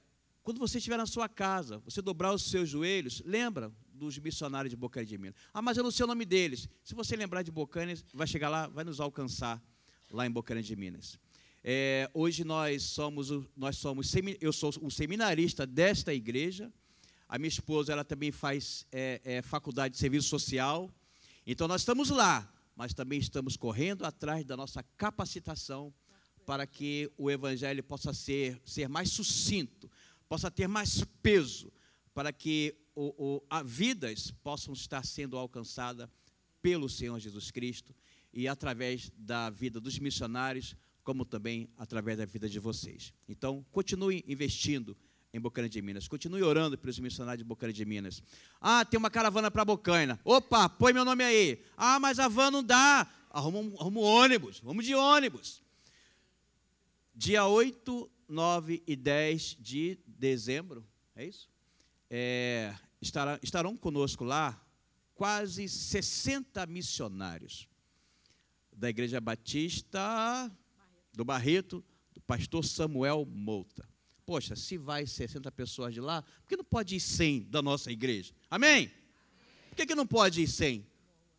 quando 0.49 0.57
você 0.57 0.79
estiver 0.79 0.97
na 0.97 1.05
sua 1.05 1.29
casa, 1.29 1.77
você 1.85 2.01
dobrar 2.01 2.33
os 2.33 2.49
seus 2.49 2.67
joelhos, 2.67 3.21
lembra 3.23 3.71
dos 3.93 4.17
missionários 4.17 4.71
de 4.71 4.75
Bocaina 4.75 5.05
de 5.05 5.15
Minas. 5.15 5.35
Ah, 5.53 5.61
mas 5.61 5.77
eu 5.77 5.83
não 5.83 5.91
sei 5.91 6.05
o 6.05 6.07
nome 6.07 6.25
deles. 6.25 6.67
Se 6.83 6.95
você 6.95 7.15
lembrar 7.15 7.43
de 7.43 7.51
Bocaina, 7.51 7.93
vai 8.11 8.25
chegar 8.25 8.49
lá, 8.49 8.65
vai 8.65 8.83
nos 8.83 8.99
alcançar 8.99 9.61
lá 10.09 10.25
em 10.25 10.31
Bocaina 10.31 10.63
de 10.63 10.75
Minas. 10.75 11.19
É, 11.63 12.09
hoje 12.15 12.43
nós 12.43 12.81
somos, 12.81 13.29
nós 13.55 13.77
somos, 13.77 14.11
eu 14.41 14.51
sou 14.51 14.73
um 14.81 14.89
seminarista 14.89 15.67
desta 15.67 16.15
igreja. 16.15 16.73
A 17.27 17.37
minha 17.37 17.47
esposa, 17.47 17.93
ela 17.93 18.03
também 18.03 18.31
faz 18.31 18.87
é, 18.91 19.21
é, 19.23 19.41
faculdade 19.43 19.93
de 19.93 19.99
serviço 19.99 20.29
social. 20.29 20.89
Então 21.45 21.67
nós 21.67 21.81
estamos 21.81 22.09
lá, 22.09 22.51
mas 22.75 22.91
também 22.91 23.19
estamos 23.19 23.55
correndo 23.55 24.03
atrás 24.03 24.43
da 24.43 24.57
nossa 24.57 24.81
capacitação 24.97 25.93
para 26.43 26.65
que 26.65 27.07
o 27.15 27.29
evangelho 27.29 27.83
possa 27.83 28.11
ser, 28.11 28.59
ser 28.65 28.89
mais 28.89 29.11
sucinto, 29.11 29.87
possa 30.29 30.51
ter 30.51 30.67
mais 30.67 31.03
peso, 31.23 31.73
para 32.13 32.31
que 32.31 32.75
o, 32.95 33.13
o, 33.17 33.43
a 33.49 33.63
vidas 33.63 34.31
possam 34.43 34.73
estar 34.73 35.03
sendo 35.03 35.35
alcançadas 35.35 36.07
pelo 36.61 36.87
Senhor 36.87 37.19
Jesus 37.19 37.49
Cristo 37.49 37.95
e 38.31 38.47
através 38.47 39.11
da 39.17 39.49
vida 39.49 39.79
dos 39.79 39.97
missionários, 39.97 40.75
como 41.03 41.25
também 41.25 41.67
através 41.77 42.17
da 42.19 42.25
vida 42.25 42.47
de 42.47 42.59
vocês. 42.59 43.11
Então, 43.27 43.65
continue 43.71 44.23
investindo 44.27 44.95
em 45.33 45.39
Bocaina 45.39 45.67
de 45.67 45.81
Minas. 45.81 46.07
Continue 46.07 46.43
orando 46.43 46.77
pelos 46.77 46.99
missionários 46.99 47.39
de 47.39 47.47
Bocaina 47.47 47.73
de 47.73 47.85
Minas. 47.85 48.21
Ah, 48.61 48.85
tem 48.85 48.97
uma 48.97 49.09
caravana 49.09 49.49
para 49.49 49.65
Bocaina. 49.65 50.19
Opa, 50.23 50.69
põe 50.69 50.93
meu 50.93 51.05
nome 51.05 51.23
aí. 51.23 51.63
Ah, 51.75 51.99
mas 51.99 52.19
a 52.19 52.27
van 52.27 52.51
não 52.51 52.63
dá. 52.63 53.09
Arruma 53.31 53.59
um, 53.59 53.75
arruma 53.79 53.99
um 53.99 54.03
ônibus. 54.03 54.59
Vamos 54.59 54.85
de 54.85 54.93
ônibus. 54.93 55.63
Dia 57.15 57.45
8, 57.45 58.09
9 58.27 58.83
e 58.85 58.95
10 58.95 59.57
de 59.59 59.99
dezembro, 60.19 60.85
é 61.15 61.25
isso? 61.25 61.49
É, 62.09 62.75
estarão 63.41 63.77
conosco 63.77 64.23
lá 64.23 64.61
quase 65.15 65.67
60 65.67 66.65
missionários 66.67 67.67
da 68.73 68.89
Igreja 68.89 69.19
Batista 69.19 70.51
do 71.13 71.25
Barreto, 71.25 71.83
do 72.13 72.21
pastor 72.21 72.63
Samuel 72.65 73.25
Mouta. 73.25 73.87
Poxa, 74.25 74.55
se 74.55 74.77
vai 74.77 75.07
60 75.07 75.51
pessoas 75.51 75.93
de 75.93 76.01
lá, 76.01 76.21
por 76.21 76.49
que 76.49 76.57
não 76.57 76.63
pode 76.63 76.95
ir 76.95 76.99
100 76.99 77.43
da 77.43 77.61
nossa 77.61 77.91
igreja? 77.91 78.33
Amém? 78.49 78.91
Por 79.69 79.75
que, 79.75 79.87
que 79.87 79.95
não 79.95 80.05
pode 80.05 80.41
ir 80.41 80.47
100? 80.47 80.85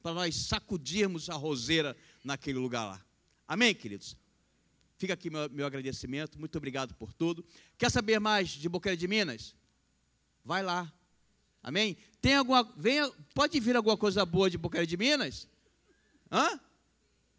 Para 0.03 0.15
nós 0.15 0.35
sacudirmos 0.35 1.31
a 1.31 1.35
roseira 1.35 1.97
naquele 2.25 2.59
lugar 2.59 2.85
lá. 2.87 3.07
Amém, 3.47 3.75
queridos? 3.75 4.17
Fica 5.01 5.15
aqui 5.15 5.31
meu, 5.31 5.49
meu 5.49 5.65
agradecimento. 5.65 6.39
Muito 6.39 6.59
obrigado 6.59 6.93
por 6.93 7.15
tudo. 7.15 7.43
Quer 7.79 7.91
saber 7.91 8.21
mais 8.21 8.51
de 8.51 8.69
Boqueira 8.69 8.95
de 8.95 9.09
Minas? 9.09 9.57
Vai 10.45 10.63
lá. 10.63 10.93
Amém? 11.63 11.97
Tem 12.21 12.35
alguma. 12.35 12.71
Pode 13.35 13.59
vir 13.61 13.75
alguma 13.77 13.97
coisa 13.97 14.27
boa 14.27 14.51
de 14.51 14.59
Boqueira 14.59 14.87
de 14.87 14.99
Minas? 14.99 15.49
Hã? 16.31 16.61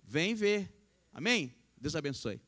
Vem 0.04 0.34
ver. 0.34 0.74
Amém? 1.14 1.54
Deus 1.78 1.96
abençoe. 1.96 2.42